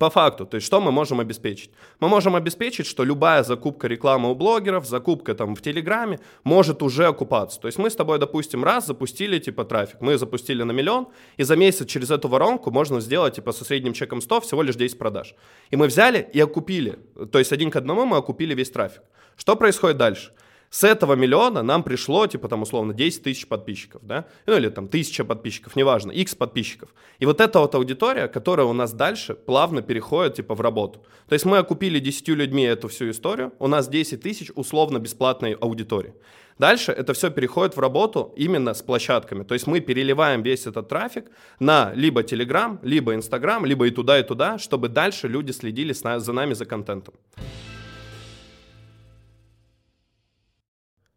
по 0.00 0.10
факту, 0.10 0.46
то 0.46 0.56
есть 0.56 0.66
что 0.66 0.80
мы 0.80 0.90
можем 0.90 1.20
обеспечить? 1.20 1.70
Мы 2.00 2.08
можем 2.08 2.34
обеспечить, 2.34 2.86
что 2.86 3.04
любая 3.04 3.44
закупка 3.44 3.88
рекламы 3.88 4.30
у 4.30 4.34
блогеров, 4.34 4.86
закупка 4.86 5.34
там 5.34 5.54
в 5.54 5.60
Телеграме 5.60 6.18
может 6.44 6.82
уже 6.82 7.06
окупаться. 7.06 7.60
То 7.60 7.68
есть 7.68 7.78
мы 7.78 7.88
с 7.88 7.94
тобой, 7.94 8.18
допустим, 8.18 8.64
раз 8.64 8.86
запустили 8.86 9.38
типа 9.38 9.64
трафик, 9.64 10.00
мы 10.00 10.18
запустили 10.18 10.64
на 10.64 10.72
миллион, 10.72 11.06
и 11.36 11.44
за 11.44 11.56
месяц 11.56 11.86
через 11.86 12.10
эту 12.10 12.28
воронку 12.28 12.70
можно 12.70 13.00
сделать 13.00 13.34
типа 13.34 13.52
со 13.52 13.64
средним 13.64 13.92
чеком 13.92 14.20
100 14.20 14.40
всего 14.40 14.62
лишь 14.62 14.76
10 14.76 14.98
продаж. 14.98 15.34
И 15.72 15.76
мы 15.76 15.86
взяли 15.86 16.28
и 16.34 16.40
окупили, 16.40 16.98
то 17.30 17.38
есть 17.38 17.52
один 17.52 17.70
к 17.70 17.76
одному 17.76 18.06
мы 18.06 18.16
окупили 18.16 18.54
весь 18.54 18.70
трафик. 18.70 19.02
Что 19.36 19.56
происходит 19.56 19.98
дальше? 19.98 20.32
С 20.70 20.84
этого 20.84 21.14
миллиона 21.14 21.62
нам 21.62 21.82
пришло, 21.82 22.26
типа, 22.26 22.48
там, 22.48 22.62
условно, 22.62 22.92
10 22.92 23.22
тысяч 23.22 23.46
подписчиков, 23.46 24.02
да? 24.04 24.26
Ну, 24.46 24.56
или 24.56 24.68
там 24.68 24.88
тысяча 24.88 25.24
подписчиков, 25.24 25.76
неважно, 25.76 26.12
x 26.12 26.34
подписчиков. 26.34 26.88
И 27.18 27.26
вот 27.26 27.40
эта 27.40 27.60
вот 27.60 27.74
аудитория, 27.74 28.28
которая 28.28 28.66
у 28.66 28.72
нас 28.72 28.92
дальше 28.92 29.34
плавно 29.34 29.82
переходит, 29.82 30.34
типа, 30.34 30.54
в 30.54 30.60
работу. 30.60 31.04
То 31.28 31.34
есть 31.34 31.44
мы 31.44 31.58
окупили 31.58 31.98
10 31.98 32.28
людьми 32.28 32.64
эту 32.64 32.88
всю 32.88 33.10
историю, 33.10 33.52
у 33.58 33.68
нас 33.68 33.88
10 33.88 34.20
тысяч 34.20 34.50
условно 34.54 34.98
бесплатной 34.98 35.52
аудитории. 35.52 36.14
Дальше 36.58 36.92
это 36.92 37.12
все 37.12 37.30
переходит 37.30 37.76
в 37.76 37.80
работу 37.80 38.32
именно 38.36 38.72
с 38.72 38.82
площадками. 38.82 39.44
То 39.44 39.54
есть 39.54 39.66
мы 39.66 39.80
переливаем 39.80 40.42
весь 40.42 40.66
этот 40.66 40.88
трафик 40.88 41.26
на 41.60 41.92
либо 41.94 42.22
Telegram, 42.22 42.78
либо 42.82 43.14
Instagram, 43.14 43.66
либо 43.66 43.86
и 43.86 43.90
туда, 43.90 44.18
и 44.18 44.22
туда, 44.22 44.58
чтобы 44.58 44.88
дальше 44.88 45.28
люди 45.28 45.52
следили 45.52 45.92
за 45.92 46.32
нами 46.32 46.54
за 46.54 46.64
контентом. 46.64 47.14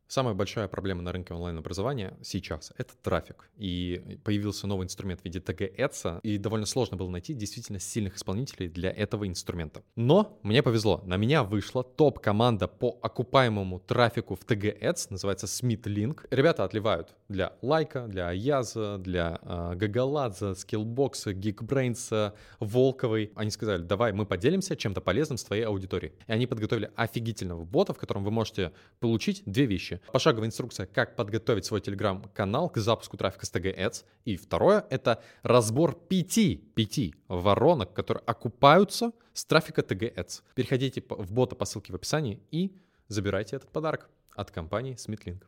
Самая 0.09 0.33
большая 0.33 0.67
проблема 0.67 1.03
на 1.03 1.11
рынке 1.11 1.35
онлайн-образования 1.35 2.17
сейчас— 2.23 2.73
это 2.79 2.95
трафик. 3.03 3.47
И 3.57 4.17
появился 4.23 4.65
новый 4.65 4.85
инструмент 4.85 5.21
в 5.21 5.25
виде 5.25 5.37
Ads, 5.37 6.21
и 6.23 6.39
довольно 6.39 6.65
сложно 6.65 6.97
было 6.97 7.11
найти 7.11 7.35
действительно 7.35 7.79
сильных 7.79 8.15
исполнителей 8.15 8.69
для 8.69 8.89
этого 8.89 9.27
инструмента. 9.27 9.83
Но 9.95 10.39
мне 10.41 10.63
повезло, 10.63 11.03
на 11.05 11.17
меня 11.17 11.43
вышла 11.43 11.83
топ-команда 11.83 12.67
по 12.67 12.97
окупаемому 13.03 13.81
трафику 13.81 14.33
в 14.33 14.43
Ads, 14.49 15.07
называется 15.11 15.45
Smith. 15.45 15.87
Ребята 16.31 16.63
отливают 16.63 17.15
для 17.27 17.53
Лайка, 17.61 18.07
для 18.07 18.29
Аяза, 18.29 18.97
для 18.97 19.39
э, 19.43 19.75
Гагаладзе, 19.75 20.53
Skillbox, 20.53 21.35
Geekbrains, 21.35 22.33
Волковой. 22.59 23.31
Они 23.35 23.51
сказали, 23.51 23.83
давай 23.83 24.13
мы 24.13 24.25
поделимся 24.25 24.75
чем-то 24.75 25.01
полезным 25.01 25.37
с 25.37 25.43
твоей 25.43 25.65
аудиторией. 25.65 26.13
И 26.25 26.31
они 26.31 26.47
подготовили 26.47 26.89
офигительного 26.95 27.63
бота, 27.63 27.93
в 27.93 27.99
котором 27.99 28.23
вы 28.23 28.31
можете 28.31 28.71
получить 28.99 29.43
две 29.45 29.67
вещи 29.67 29.98
Пошаговая 30.11 30.47
инструкция, 30.47 30.85
как 30.85 31.15
подготовить 31.15 31.65
свой 31.65 31.81
телеграм-канал 31.81 32.69
к 32.69 32.77
запуску 32.77 33.17
трафика 33.17 33.45
с 33.45 33.53
TG 33.53 33.77
Ads. 33.77 34.05
И 34.25 34.37
второе— 34.37 34.85
это 34.89 35.23
разбор 35.43 35.95
пяти, 35.95 36.55
пяти 36.75 37.15
воронок, 37.27 37.93
которые 37.93 38.23
окупаются 38.25 39.11
с 39.33 39.45
трафика 39.45 39.81
TG 39.81 40.15
Ads. 40.15 40.43
Переходите 40.55 41.03
в 41.07 41.31
бота 41.31 41.55
по 41.55 41.65
ссылке 41.65 41.91
в 41.93 41.95
описании 41.95 42.41
и 42.51 42.75
забирайте 43.07 43.55
этот 43.55 43.69
подарок 43.71 44.09
от 44.35 44.51
компании 44.51 44.95
SmithLink. 44.95 45.43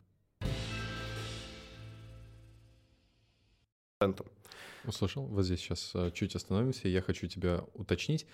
Услышал? 4.84 5.26
Вот 5.26 5.44
здесь 5.44 5.60
сейчас 5.60 5.92
э, 5.94 6.10
чуть 6.12 6.34
остановимся. 6.34 6.88
Я 6.88 7.02
хочу 7.02 7.28
тебя 7.28 7.64
уточнить. 7.74 8.26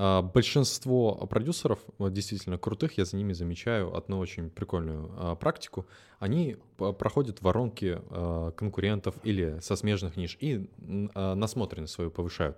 А, 0.00 0.22
большинство 0.22 1.26
продюсеров, 1.28 1.80
действительно 1.98 2.56
крутых, 2.56 2.96
я 2.98 3.04
за 3.04 3.16
ними 3.16 3.32
замечаю 3.32 3.96
одну 3.96 4.20
очень 4.20 4.48
прикольную 4.48 5.10
а, 5.16 5.34
практику. 5.34 5.86
Они 6.20 6.56
проходят 6.76 7.42
воронки 7.42 7.98
а, 8.10 8.52
конкурентов 8.52 9.16
или 9.24 9.58
со 9.60 9.74
смежных 9.74 10.16
ниш 10.16 10.36
и 10.38 10.70
насмотренность 10.78 11.92
свою 11.92 12.12
повышают. 12.12 12.56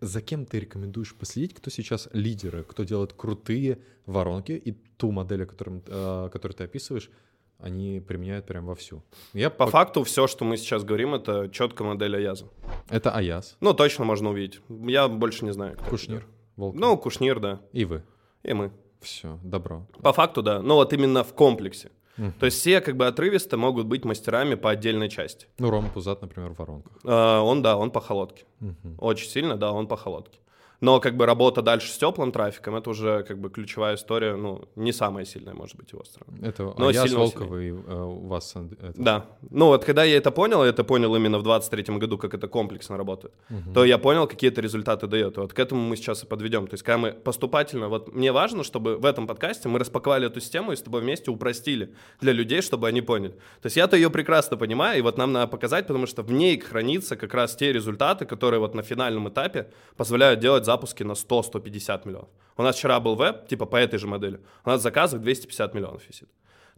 За 0.00 0.22
кем 0.22 0.46
ты 0.46 0.60
рекомендуешь 0.60 1.16
последить, 1.16 1.52
кто 1.52 1.68
сейчас 1.68 2.08
лидеры, 2.12 2.62
кто 2.62 2.84
делает 2.84 3.12
крутые 3.12 3.80
воронки 4.06 4.52
и 4.52 4.70
ту 4.96 5.10
модель, 5.10 5.46
которым, 5.46 5.80
которую 5.80 6.56
ты 6.56 6.62
описываешь, 6.62 7.10
они 7.58 7.98
применяют 7.98 8.46
прям 8.46 8.66
вовсю. 8.66 9.02
Я 9.32 9.50
по, 9.50 9.64
по 9.64 9.70
факту 9.72 10.04
все, 10.04 10.28
что 10.28 10.44
мы 10.44 10.56
сейчас 10.56 10.84
говорим, 10.84 11.16
это 11.16 11.48
четкая 11.48 11.88
модель 11.88 12.16
Аяза. 12.16 12.46
Это 12.88 13.10
Аяз. 13.10 13.56
Ну, 13.58 13.74
точно 13.74 14.04
можно 14.04 14.30
увидеть. 14.30 14.60
Я 14.68 15.08
больше 15.08 15.44
не 15.44 15.52
знаю. 15.52 15.76
Кто 15.76 15.90
Кушнир. 15.90 16.18
Это. 16.18 16.37
Волки. 16.58 16.76
Ну, 16.76 16.98
Кушнир, 16.98 17.38
да. 17.38 17.60
И 17.72 17.84
вы. 17.84 18.02
И 18.42 18.52
мы. 18.52 18.72
Все, 19.00 19.38
добро. 19.44 19.86
По 20.02 20.12
факту, 20.12 20.42
да. 20.42 20.60
Но 20.60 20.74
вот 20.74 20.92
именно 20.92 21.22
в 21.22 21.32
комплексе. 21.32 21.90
Угу. 22.18 22.32
То 22.40 22.46
есть 22.46 22.58
все 22.58 22.80
как 22.80 22.96
бы 22.96 23.06
отрывисто 23.06 23.56
могут 23.56 23.86
быть 23.86 24.04
мастерами 24.04 24.56
по 24.56 24.70
отдельной 24.70 25.08
части. 25.08 25.46
Ну, 25.58 25.70
Рома 25.70 25.88
Пузат, 25.88 26.20
например, 26.20 26.50
в 26.50 26.58
воронках. 26.58 26.92
А, 27.04 27.42
он, 27.42 27.62
да, 27.62 27.76
он 27.76 27.92
по 27.92 28.00
холодке. 28.00 28.44
Угу. 28.60 28.96
Очень 28.98 29.28
сильно, 29.28 29.56
да, 29.56 29.70
он 29.70 29.86
по 29.86 29.96
холодке. 29.96 30.40
Но 30.80 31.00
как 31.00 31.16
бы 31.16 31.26
работа 31.26 31.60
дальше 31.62 31.90
с 31.90 31.98
теплым 31.98 32.30
трафиком, 32.30 32.76
это 32.76 32.90
уже 32.90 33.24
как 33.24 33.38
бы 33.38 33.50
ключевая 33.50 33.96
история, 33.96 34.36
ну, 34.36 34.68
не 34.76 34.92
самая 34.92 35.24
сильная, 35.24 35.54
может 35.54 35.76
быть, 35.76 35.92
его 35.92 36.04
стороны. 36.04 36.38
Это 36.42 36.72
Но 36.78 36.88
а 36.88 36.92
я 36.92 37.06
с 37.06 37.12
Волковой 37.12 37.68
э, 37.70 37.72
у 37.72 38.26
вас... 38.28 38.54
Это... 38.54 38.92
Да. 38.94 39.26
Ну 39.50 39.66
вот 39.66 39.84
когда 39.84 40.04
я 40.04 40.16
это 40.16 40.30
понял, 40.30 40.62
я 40.62 40.70
это 40.70 40.84
понял 40.84 41.16
именно 41.16 41.38
в 41.38 41.42
23 41.42 41.98
году, 41.98 42.16
как 42.16 42.34
это 42.34 42.46
комплексно 42.46 42.96
работает, 42.96 43.34
угу. 43.50 43.72
то 43.74 43.84
я 43.84 43.98
понял, 43.98 44.28
какие 44.28 44.50
это 44.50 44.60
результаты 44.60 45.08
дает. 45.08 45.36
И 45.36 45.40
вот 45.40 45.52
к 45.52 45.58
этому 45.58 45.80
мы 45.80 45.96
сейчас 45.96 46.22
и 46.22 46.26
подведем. 46.26 46.68
То 46.68 46.74
есть 46.74 46.84
когда 46.84 46.98
мы 46.98 47.12
поступательно... 47.12 47.88
Вот 47.88 48.14
мне 48.14 48.30
важно, 48.30 48.62
чтобы 48.62 48.98
в 48.98 49.04
этом 49.04 49.26
подкасте 49.26 49.68
мы 49.68 49.80
распаковали 49.80 50.26
эту 50.26 50.40
систему 50.40 50.72
и 50.72 50.76
с 50.76 50.82
тобой 50.82 51.00
вместе 51.00 51.30
упростили 51.30 51.92
для 52.20 52.32
людей, 52.32 52.62
чтобы 52.62 52.86
они 52.86 53.00
поняли. 53.00 53.32
То 53.62 53.66
есть 53.66 53.76
я-то 53.76 53.96
ее 53.96 54.10
прекрасно 54.10 54.56
понимаю, 54.56 54.98
и 54.98 55.02
вот 55.02 55.18
нам 55.18 55.32
надо 55.32 55.48
показать, 55.48 55.88
потому 55.88 56.06
что 56.06 56.22
в 56.22 56.30
ней 56.30 56.58
хранится 56.60 57.16
как 57.16 57.34
раз 57.34 57.56
те 57.56 57.72
результаты, 57.72 58.26
которые 58.26 58.60
вот 58.60 58.74
на 58.74 58.82
финальном 58.82 59.28
этапе 59.28 59.70
позволяют 59.96 60.38
делать 60.40 60.67
запуски 60.68 61.04
на 61.04 61.14
100-150 61.14 62.06
миллионов. 62.06 62.28
У 62.58 62.62
нас 62.62 62.76
вчера 62.76 63.00
был 63.00 63.14
веб, 63.16 63.48
типа 63.48 63.66
по 63.66 63.76
этой 63.76 63.98
же 63.98 64.06
модели. 64.06 64.38
У 64.66 64.70
нас 64.70 64.82
заказов 64.82 65.20
250 65.20 65.74
миллионов 65.74 66.02
висит. 66.08 66.28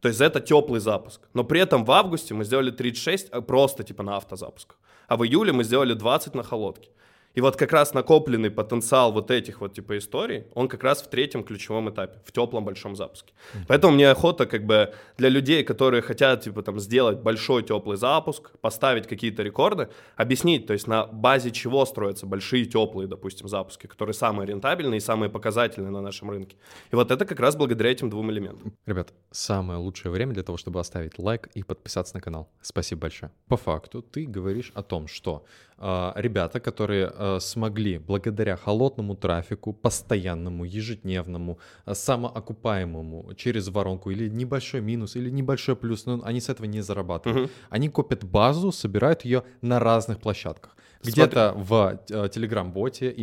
То 0.00 0.08
есть 0.08 0.20
это 0.20 0.40
теплый 0.40 0.80
запуск. 0.80 1.20
Но 1.34 1.44
при 1.44 1.60
этом 1.60 1.84
в 1.84 1.90
августе 1.90 2.34
мы 2.34 2.44
сделали 2.44 2.70
36 2.70 3.28
а 3.32 3.40
просто 3.40 3.82
типа 3.82 4.02
на 4.02 4.16
автозапусках. 4.16 4.78
А 5.08 5.16
в 5.16 5.24
июле 5.24 5.52
мы 5.52 5.64
сделали 5.64 5.94
20 5.94 6.34
на 6.34 6.42
холодке. 6.42 6.90
И 7.34 7.40
вот 7.40 7.56
как 7.56 7.72
раз 7.72 7.94
накопленный 7.94 8.50
потенциал 8.50 9.12
вот 9.12 9.30
этих 9.30 9.60
вот 9.60 9.74
типа 9.74 9.98
историй, 9.98 10.44
он 10.54 10.68
как 10.68 10.82
раз 10.82 11.02
в 11.02 11.08
третьем 11.08 11.44
ключевом 11.44 11.90
этапе, 11.90 12.18
в 12.24 12.32
теплом 12.32 12.64
большом 12.64 12.96
запуске. 12.96 13.32
Mm-hmm. 13.32 13.64
Поэтому 13.68 13.94
мне 13.94 14.10
охота 14.10 14.46
как 14.46 14.66
бы 14.66 14.92
для 15.16 15.28
людей, 15.28 15.62
которые 15.62 16.02
хотят 16.02 16.42
типа 16.42 16.62
там 16.62 16.80
сделать 16.80 17.18
большой 17.18 17.62
теплый 17.62 17.96
запуск, 17.96 18.50
поставить 18.60 19.06
какие-то 19.06 19.42
рекорды, 19.42 19.88
объяснить, 20.16 20.66
то 20.66 20.72
есть 20.72 20.86
на 20.86 21.06
базе 21.06 21.50
чего 21.50 21.84
строятся 21.86 22.26
большие 22.26 22.64
теплые, 22.64 23.06
допустим, 23.06 23.48
запуски, 23.48 23.86
которые 23.86 24.14
самые 24.14 24.46
рентабельные 24.46 24.98
и 24.98 25.00
самые 25.00 25.30
показательные 25.30 25.90
на 25.90 26.00
нашем 26.00 26.30
рынке. 26.30 26.56
И 26.90 26.96
вот 26.96 27.10
это 27.10 27.24
как 27.24 27.38
раз 27.40 27.56
благодаря 27.56 27.90
этим 27.90 28.10
двум 28.10 28.30
элементам. 28.30 28.74
Ребят, 28.86 29.12
самое 29.30 29.78
лучшее 29.78 30.10
время 30.10 30.34
для 30.34 30.42
того, 30.42 30.58
чтобы 30.58 30.80
оставить 30.80 31.18
лайк 31.18 31.48
и 31.54 31.62
подписаться 31.62 32.14
на 32.14 32.20
канал. 32.20 32.50
Спасибо 32.60 33.02
большое. 33.02 33.30
По 33.46 33.56
факту 33.56 34.02
ты 34.02 34.26
говоришь 34.26 34.72
о 34.74 34.82
том, 34.82 35.06
что 35.06 35.44
ребята, 35.80 36.60
которые 36.60 37.10
Э, 37.22 37.40
смогли 37.40 37.98
благодаря 37.98 38.56
холодному 38.56 39.14
трафику, 39.14 39.72
постоянному, 39.72 40.64
ежедневному, 40.64 41.58
э, 41.86 41.94
самоокупаемому 41.94 43.34
через 43.34 43.68
воронку 43.68 44.10
или 44.10 44.28
небольшой 44.28 44.80
минус, 44.80 45.16
или 45.16 45.30
небольшой 45.30 45.76
плюс, 45.76 46.06
но 46.06 46.20
они 46.24 46.40
с 46.40 46.48
этого 46.48 46.66
не 46.66 46.82
зарабатывают. 46.82 47.44
Угу. 47.44 47.50
Они 47.70 47.88
копят 47.88 48.24
базу, 48.24 48.72
собирают 48.72 49.24
ее 49.24 49.42
на 49.62 49.78
разных 49.78 50.18
площадках. 50.18 50.76
Где-то 51.04 51.54
в 51.56 51.98
Telegram-боте, 52.08 53.14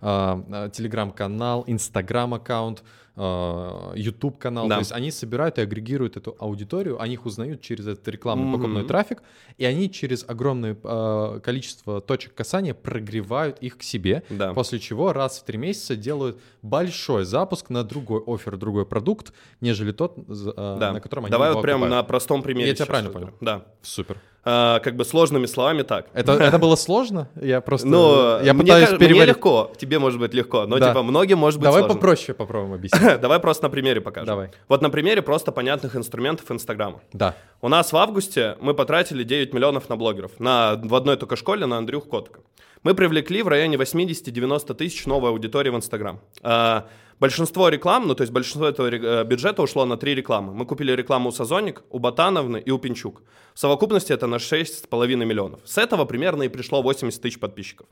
Telegram-канал, 0.00 1.64
Instagram-аккаунт, 1.66 2.80
э, 2.80 2.82
YouTube 3.14 4.38
канал. 4.38 4.68
Да. 4.68 4.76
То 4.76 4.80
есть 4.80 4.92
они 4.92 5.10
собирают 5.10 5.58
и 5.58 5.60
агрегируют 5.60 6.16
эту 6.16 6.34
аудиторию, 6.38 7.00
они 7.00 7.14
их 7.14 7.26
узнают 7.26 7.60
через 7.60 7.86
этот 7.86 8.08
рекламный 8.08 8.46
mm-hmm. 8.46 8.52
покупной 8.52 8.84
трафик, 8.86 9.22
и 9.58 9.66
они 9.66 9.90
через 9.90 10.24
огромное 10.26 10.76
э, 10.82 11.40
количество 11.42 12.00
точек 12.00 12.34
касания 12.34 12.72
прогревают 12.72 13.58
их 13.58 13.76
к 13.76 13.82
себе, 13.82 14.22
да. 14.30 14.54
после 14.54 14.78
чего 14.78 15.12
раз 15.12 15.40
в 15.40 15.44
три 15.44 15.58
месяца 15.58 15.94
делают 15.94 16.40
большой 16.62 17.24
запуск 17.24 17.68
на 17.68 17.84
другой 17.84 18.22
офер, 18.26 18.56
другой 18.56 18.86
продукт, 18.86 19.34
нежели 19.60 19.92
тот, 19.92 20.16
э, 20.16 20.76
да. 20.80 20.92
на 20.92 21.00
котором 21.00 21.26
они 21.26 21.32
Давай 21.32 21.52
вот 21.52 21.60
прямо 21.60 21.86
на 21.88 22.02
простом 22.02 22.42
примере. 22.42 22.70
Я 22.70 22.74
тебя 22.74 22.86
правильно 22.86 23.10
понял. 23.10 23.30
Да. 23.42 23.66
Супер. 23.82 24.18
Uh, 24.44 24.80
как 24.80 24.96
бы 24.96 25.04
сложными 25.04 25.46
словами 25.46 25.82
так. 25.82 26.06
Это, 26.14 26.32
это 26.32 26.58
было 26.58 26.74
сложно? 26.74 27.28
Я 27.40 27.60
просто... 27.60 27.86
Ну, 27.86 28.40
я 28.42 28.54
мне, 28.54 28.62
пытаюсь 28.62 28.88
переварить. 28.88 29.14
Мне 29.14 29.24
легко, 29.26 29.70
тебе 29.78 30.00
может 30.00 30.18
быть 30.18 30.34
легко, 30.34 30.66
но 30.66 30.80
да. 30.80 30.88
типа 30.88 31.04
многим 31.04 31.38
может 31.38 31.60
быть 31.60 31.66
Давай 31.66 31.82
сложно. 31.82 31.94
попроще 31.94 32.34
попробуем 32.34 32.74
объяснить. 32.74 33.20
Давай 33.20 33.38
просто 33.38 33.64
на 33.64 33.70
примере 33.70 34.00
покажем. 34.00 34.26
Давай. 34.26 34.50
Вот 34.66 34.82
на 34.82 34.90
примере 34.90 35.22
просто 35.22 35.52
понятных 35.52 35.94
инструментов 35.94 36.50
Инстаграма. 36.50 37.02
Да. 37.12 37.36
У 37.60 37.68
нас 37.68 37.92
в 37.92 37.96
августе 37.96 38.56
мы 38.60 38.74
потратили 38.74 39.22
9 39.22 39.54
миллионов 39.54 39.88
на 39.88 39.96
блогеров. 39.96 40.32
На, 40.40 40.74
в 40.74 40.94
одной 40.96 41.16
только 41.16 41.36
школе 41.36 41.66
на 41.66 41.78
Андрюх 41.78 42.08
Котка. 42.08 42.40
Мы 42.82 42.94
привлекли 42.94 43.42
в 43.42 43.48
районе 43.48 43.76
80-90 43.76 44.74
тысяч 44.74 45.06
новой 45.06 45.30
аудитории 45.30 45.70
в 45.70 45.76
Инстаграм. 45.76 46.20
Uh, 46.42 46.84
Большинство 47.22 47.68
реклам, 47.68 48.08
ну 48.08 48.16
то 48.16 48.22
есть 48.22 48.32
большинство 48.32 48.66
этого 48.66 48.88
э, 48.88 49.24
бюджета 49.24 49.62
ушло 49.62 49.84
на 49.84 49.96
три 49.96 50.12
рекламы. 50.12 50.52
Мы 50.52 50.66
купили 50.66 50.90
рекламу 50.90 51.28
у 51.28 51.32
Сазоник, 51.32 51.84
у 51.88 52.00
Ботановны 52.00 52.56
и 52.56 52.72
у 52.72 52.78
Пинчук. 52.78 53.22
В 53.54 53.60
совокупности 53.60 54.12
это 54.12 54.26
на 54.26 54.38
6,5 54.38 55.24
миллионов. 55.24 55.60
С 55.64 55.78
этого 55.78 56.04
примерно 56.04 56.42
и 56.42 56.48
пришло 56.48 56.82
80 56.82 57.22
тысяч 57.22 57.38
подписчиков. 57.38 57.86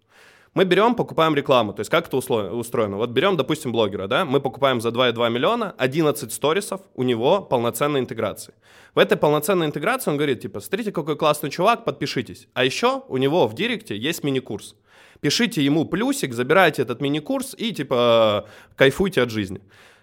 Мы 0.54 0.64
берем, 0.64 0.96
покупаем 0.96 1.36
рекламу. 1.36 1.72
То 1.72 1.80
есть 1.82 1.90
как 1.92 2.08
это 2.08 2.16
устроено? 2.16 2.96
Вот 2.96 3.10
берем, 3.10 3.36
допустим, 3.36 3.70
блогера, 3.70 4.08
да, 4.08 4.24
мы 4.24 4.40
покупаем 4.40 4.80
за 4.80 4.88
2,2 4.88 5.30
миллиона 5.30 5.76
11 5.78 6.32
сторисов, 6.32 6.80
у 6.96 7.04
него 7.04 7.40
полноценной 7.40 8.00
интеграции. 8.00 8.54
В 8.96 8.98
этой 8.98 9.16
полноценной 9.16 9.66
интеграции 9.66 10.10
он 10.10 10.16
говорит, 10.16 10.40
типа, 10.40 10.58
смотрите, 10.58 10.90
какой 10.90 11.16
классный 11.16 11.50
чувак, 11.50 11.84
подпишитесь. 11.84 12.48
А 12.54 12.64
еще 12.64 13.04
у 13.06 13.16
него 13.16 13.46
в 13.46 13.54
директе 13.54 13.96
есть 13.96 14.24
мини-курс 14.24 14.74
пишите 15.20 15.62
ему 15.64 15.84
плюсик, 15.84 16.32
забирайте 16.34 16.82
этот 16.82 17.00
мини-курс 17.00 17.54
и, 17.58 17.72
типа, 17.72 18.48
кайфуйте 18.76 19.22
от 19.22 19.30
жизни. 19.30 19.60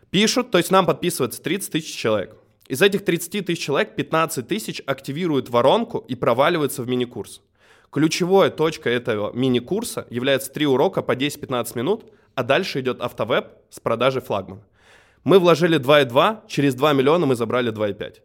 Пишут, 0.10 0.52
то 0.52 0.58
есть 0.58 0.72
нам 0.72 0.86
подписывается 0.86 1.42
30 1.42 1.72
тысяч 1.72 1.96
человек. 1.96 2.36
Из 2.68 2.82
этих 2.82 3.06
30 3.06 3.46
тысяч 3.46 3.64
человек 3.64 3.96
15 3.96 4.48
тысяч 4.48 4.82
активируют 4.86 5.50
воронку 5.50 6.00
и 6.00 6.16
проваливаются 6.16 6.84
в 6.84 6.88
мини-курс. 6.88 7.42
Ключевой 7.92 8.50
точкой 8.50 8.94
этого 8.94 9.32
мини-курса 9.34 10.06
является 10.10 10.52
три 10.52 10.66
урока 10.66 11.02
по 11.02 11.16
10-15 11.16 11.78
минут, 11.78 12.06
а 12.36 12.44
дальше 12.44 12.82
идет 12.82 13.02
автовеб 13.02 13.48
с 13.70 13.80
продажей 13.80 14.22
флагмана. 14.22 14.62
Мы 15.24 15.40
вложили 15.40 15.80
2,2, 15.80 16.42
через 16.48 16.76
2 16.76 16.94
миллиона 16.94 17.26
мы 17.26 17.36
забрали 17.36 17.72
2,5. 17.72 18.18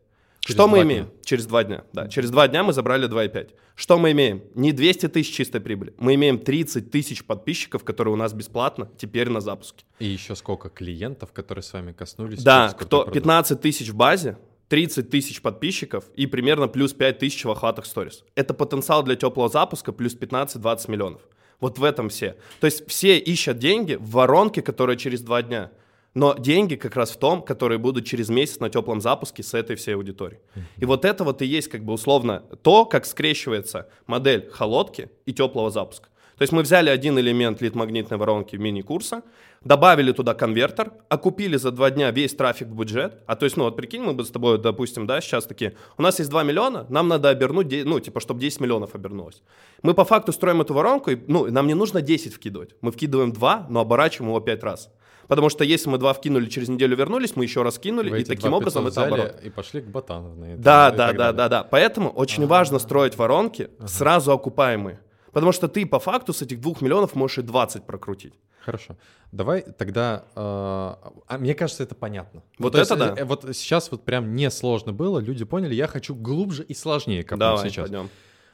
Через 0.45 0.57
что 0.57 0.67
мы 0.67 0.83
имеем? 0.83 1.05
Дня. 1.05 1.15
Через 1.25 1.47
два 1.47 1.63
дня. 1.63 1.85
Да, 1.93 2.09
через 2.09 2.31
два 2.31 2.49
дня 2.49 2.65
мы 2.65 2.73
забрали 2.73 3.09
2,5. 3.09 3.51
Что 3.77 3.97
мы 3.97 4.11
имеем? 4.11 4.43
Не 4.57 4.73
200 4.73 5.09
тысяч 5.09 5.33
чистой 5.33 5.61
прибыли. 5.61 5.95
Мы 5.99 6.15
имеем 6.17 6.39
30 6.39 6.91
тысяч 6.91 7.25
подписчиков, 7.25 7.85
которые 7.85 8.13
у 8.13 8.17
нас 8.17 8.33
бесплатно 8.33 8.91
теперь 8.99 9.29
на 9.29 9.41
запуске. 9.41 9.85
И 10.01 10.07
еще 10.07 10.35
сколько 10.35 10.69
клиентов, 10.69 11.33
которые 11.33 11.63
с 11.63 11.73
вами 11.73 11.93
коснулись? 11.93 12.43
Да, 12.43 12.75
кто 12.77 13.05
15 13.05 13.61
тысяч 13.61 13.91
в 13.91 13.95
базе, 13.95 14.37
30 14.69 15.11
тысяч 15.11 15.41
подписчиков 15.43 16.07
и 16.17 16.27
примерно 16.27 16.67
плюс 16.67 16.93
5 16.93 17.19
тысяч 17.19 17.45
в 17.45 17.51
охватах 17.51 17.87
сторис. 17.87 18.25
Это 18.35 18.53
потенциал 18.53 19.05
для 19.05 19.15
теплого 19.15 19.49
запуска 19.49 19.93
плюс 19.93 20.17
15-20 20.17 20.91
миллионов. 20.91 21.23
Вот 21.61 21.79
в 21.79 21.85
этом 21.85 22.09
все. 22.09 22.37
То 22.59 22.67
есть 22.67 22.89
все 22.89 23.17
ищут 23.17 23.59
деньги 23.59 23.95
в 23.95 24.11
воронке, 24.11 24.61
которая 24.61 24.97
через 24.97 25.21
два 25.21 25.43
дня. 25.43 25.71
Но 26.15 26.35
деньги 26.35 26.75
как 26.75 26.97
раз 26.97 27.11
в 27.11 27.19
том, 27.19 27.43
которые 27.43 27.79
будут 27.79 28.05
через 28.05 28.29
месяц 28.29 28.61
на 28.61 28.69
теплом 28.69 29.01
запуске 29.01 29.43
с 29.43 29.55
этой 29.55 29.77
всей 29.77 29.95
аудиторией. 29.95 30.41
И 30.77 30.85
вот 30.85 31.05
это 31.05 31.25
вот 31.25 31.41
и 31.41 31.47
есть 31.47 31.69
как 31.69 31.85
бы 31.85 31.93
условно 31.95 32.43
то, 32.63 32.85
как 32.85 33.07
скрещивается 33.07 33.89
модель 34.07 34.49
холодки 34.51 35.11
и 35.25 35.33
теплого 35.33 35.71
запуска. 35.71 36.09
То 36.37 36.43
есть 36.43 36.53
мы 36.53 36.63
взяли 36.63 36.91
один 36.91 37.19
элемент 37.19 37.61
лид-магнитной 37.61 38.17
воронки 38.17 38.57
мини-курса, 38.57 39.23
добавили 39.63 40.13
туда 40.13 40.35
конвертер, 40.35 40.93
окупили 41.09 41.57
за 41.57 41.71
два 41.71 41.91
дня 41.91 42.11
весь 42.11 42.35
трафик 42.35 42.69
в 42.69 42.75
бюджет. 42.75 43.23
А 43.27 43.37
то 43.37 43.45
есть, 43.45 43.57
ну 43.57 43.65
вот 43.65 43.77
прикинь, 43.77 44.03
мы 44.03 44.13
бы 44.13 44.25
с 44.25 44.31
тобой, 44.31 44.59
допустим, 44.59 45.07
да, 45.07 45.21
сейчас 45.21 45.45
такие, 45.45 45.77
у 45.99 46.03
нас 46.03 46.19
есть 46.19 46.31
2 46.31 46.43
миллиона, 46.43 46.87
нам 46.89 47.07
надо 47.09 47.29
обернуть, 47.29 47.73
ну 47.85 48.01
типа, 48.01 48.19
чтобы 48.21 48.41
10 48.41 48.61
миллионов 48.61 48.95
обернулось. 48.95 49.43
Мы 49.83 49.95
по 49.95 50.05
факту 50.05 50.33
строим 50.33 50.61
эту 50.61 50.75
воронку, 50.75 51.11
и, 51.11 51.19
ну, 51.29 51.49
нам 51.51 51.67
не 51.67 51.75
нужно 51.75 52.01
10 52.01 52.35
вкидывать. 52.35 52.75
Мы 52.81 52.91
вкидываем 52.91 53.33
2, 53.33 53.67
но 53.71 53.81
оборачиваем 53.81 54.31
его 54.31 54.41
5 54.41 54.63
раз. 54.65 54.91
Потому 55.29 55.49
что 55.49 55.65
если 55.65 55.89
мы 55.89 55.99
два 55.99 56.13
вкинули, 56.13 56.47
через 56.49 56.69
неделю 56.69 56.97
вернулись, 56.97 57.37
мы 57.37 57.45
еще 57.45 57.63
раз 57.63 57.79
кинули, 57.79 58.11
Вы 58.11 58.21
и 58.21 58.25
таким 58.25 58.53
образом 58.53 58.85
500 58.85 58.99
это 59.05 59.07
оборот. 59.15 59.41
И 59.43 59.51
пошли 59.51 59.81
к 59.81 59.89
это, 59.89 60.23
Да, 60.39 60.53
и 60.53 60.57
да, 60.59 60.91
да, 60.91 61.13
далее. 61.13 61.33
да, 61.33 61.49
да. 61.49 61.65
Поэтому 61.65 62.11
очень 62.11 62.47
важно 62.47 62.79
строить 62.79 63.17
воронки 63.17 63.71
сразу 63.87 64.33
окупаемые. 64.33 65.01
Потому 65.33 65.53
что 65.53 65.69
ты 65.69 65.87
по 65.87 65.99
факту 65.99 66.33
с 66.33 66.43
этих 66.43 66.61
двух 66.61 66.83
миллионов 66.83 67.15
можешь 67.15 67.39
и 67.39 67.43
20 67.43 67.85
прокрутить. 67.87 68.35
Хорошо. 68.61 68.97
Давай 69.33 69.63
тогда... 69.63 70.25
э, 70.37 70.41
а 70.41 71.39
мне 71.39 71.55
кажется, 71.55 71.83
это 71.83 71.95
понятно. 71.95 72.43
Ну, 72.59 72.65
Вот 72.67 72.77
есть, 72.77 72.91
это 72.91 73.15
да. 73.15 73.21
э, 73.21 73.25
Вот 73.25 73.45
сейчас 73.55 73.91
вот 73.91 74.05
прям 74.05 74.35
не 74.37 74.51
сложно 74.51 74.93
было, 74.93 75.19
люди 75.19 75.45
поняли, 75.45 75.75
я 75.75 75.87
хочу 75.89 76.15
глубже 76.15 76.63
и 76.63 76.75
сложнее 76.75 77.23
копнуть 77.25 77.41
Давай, 77.41 77.71
сейчас. 77.71 77.89
пойдем. 77.89 78.09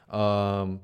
Ам, 0.08 0.80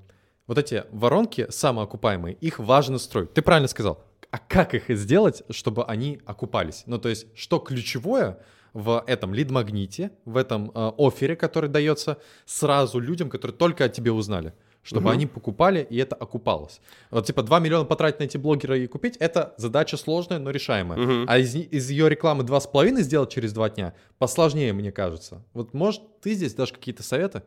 вот 0.47 0.59
эти 0.59 0.85
воронки 0.91 1.47
самоокупаемые, 1.49 2.37
их 2.37 2.59
важно 2.59 2.99
строить. 2.99 3.33
Ты 3.33 3.43
правильно 3.43 3.69
сказал. 3.69 4.03
А 4.31 4.39
как 4.39 4.75
их 4.75 4.85
сделать, 4.97 5.43
чтобы 5.51 5.85
они 5.85 6.21
окупались? 6.27 6.83
Ну, 6.87 6.99
то 6.99 7.09
есть, 7.09 7.27
что 7.37 7.59
ключевое 7.61 8.39
в 8.73 9.05
этом 9.07 9.33
лид-магните, 9.33 10.11
в 10.25 10.37
этом 10.37 10.73
э, 10.75 10.93
оффере, 10.99 11.37
который 11.37 11.71
дается 11.71 12.19
сразу 12.45 12.99
людям, 12.99 13.31
которые 13.31 13.57
только 13.57 13.85
о 13.85 13.89
тебе 13.89 14.11
узнали, 14.11 14.53
чтобы 14.83 15.03
Мгм. 15.05 15.11
они 15.13 15.27
покупали, 15.27 15.87
и 15.89 15.97
это 15.99 16.17
окупалось. 16.17 16.81
Вот 17.13 17.25
типа 17.27 17.45
2 17.45 17.61
миллиона 17.61 17.85
потратить 17.85 18.19
на 18.19 18.25
эти 18.25 18.37
блогера 18.37 18.77
и 18.77 18.89
купить, 18.89 19.17
это 19.19 19.55
задача 19.57 19.97
сложная, 19.97 20.41
но 20.41 20.51
решаемая. 20.51 20.99
Мгм. 20.99 21.25
А 21.29 21.39
из, 21.39 21.55
из 21.55 21.89
ее 21.91 22.09
рекламы 22.09 22.43
2,5 22.43 23.01
сделать 23.03 23.31
через 23.31 23.53
2 23.53 23.71
дня 23.71 23.95
посложнее, 24.19 24.73
мне 24.73 24.91
кажется. 24.91 25.45
Вот 25.53 25.73
может 25.73 26.03
ты 26.21 26.35
здесь 26.35 26.55
дашь 26.55 26.73
какие-то 26.73 27.05
советы? 27.05 27.45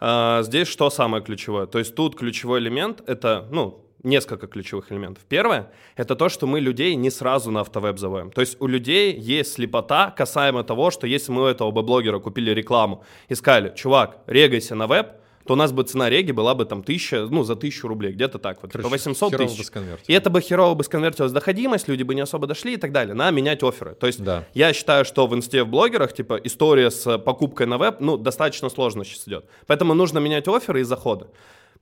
А, 0.00 0.42
здесь 0.42 0.68
что 0.68 0.90
самое 0.90 1.22
ключевое? 1.22 1.66
То 1.66 1.78
есть 1.78 1.94
тут 1.94 2.16
ключевой 2.16 2.60
элемент— 2.60 3.02
это, 3.06 3.46
ну, 3.50 3.86
несколько 4.02 4.46
ключевых 4.46 4.92
элементов. 4.92 5.24
Первое— 5.28 5.70
это 5.96 6.14
то, 6.14 6.28
что 6.28 6.46
мы 6.46 6.60
людей 6.60 6.94
не 6.94 7.10
сразу 7.10 7.50
на 7.50 7.60
автовеб 7.60 7.98
заводим. 7.98 8.30
То 8.30 8.40
есть 8.40 8.56
у 8.60 8.66
людей 8.66 9.14
есть 9.18 9.54
слепота 9.54 10.10
касаемо 10.10 10.62
того, 10.64 10.90
что 10.90 11.06
если 11.06 11.32
мы 11.32 11.42
у 11.42 11.46
этого 11.46 11.70
блогера 11.70 12.18
купили 12.18 12.50
рекламу 12.50 13.04
и 13.28 13.34
сказали, 13.34 13.72
чувак, 13.74 14.18
регайся 14.26 14.74
на 14.74 14.86
веб, 14.86 15.08
то 15.46 15.54
у 15.54 15.56
нас 15.56 15.72
бы 15.72 15.82
цена 15.84 16.10
реги 16.10 16.32
была 16.32 16.54
бы 16.54 16.64
там 16.64 16.82
тысяча, 16.82 17.26
ну, 17.30 17.42
за 17.44 17.56
тысячу 17.56 17.88
рублей, 17.88 18.12
где-то 18.12 18.38
так 18.38 18.58
вот, 18.62 18.72
по 18.72 18.78
Короче, 18.78 18.90
800 18.90 19.30
херово 19.32 19.48
тысяч. 19.48 19.58
бы 19.58 19.64
сконвертил. 19.64 20.04
И 20.06 20.12
это 20.12 20.30
бы 20.30 20.40
херово 20.40 20.74
бы 20.74 20.84
сконвертилось 20.84 21.32
доходимость, 21.32 21.88
люди 21.88 22.02
бы 22.02 22.14
не 22.14 22.20
особо 22.20 22.46
дошли 22.46 22.74
и 22.74 22.76
так 22.76 22.92
далее. 22.92 23.14
Надо 23.14 23.32
менять 23.34 23.62
офферы. 23.62 23.94
То 23.94 24.06
есть 24.06 24.22
Да. 24.22 24.44
я 24.54 24.72
считаю, 24.72 25.04
что 25.04 25.26
в 25.26 25.34
инсте 25.34 25.62
в 25.62 25.68
блогерах, 25.68 26.12
типа, 26.12 26.40
история 26.44 26.90
с 26.90 27.06
э, 27.06 27.18
покупкой 27.18 27.66
на 27.66 27.78
веб, 27.78 28.00
ну, 28.00 28.16
достаточно 28.16 28.68
сложно 28.68 29.04
сейчас 29.04 29.26
идет. 29.28 29.44
Поэтому 29.66 29.94
нужно 29.94 30.18
менять 30.18 30.48
офферы 30.48 30.80
и 30.80 30.84
заходы. 30.84 31.26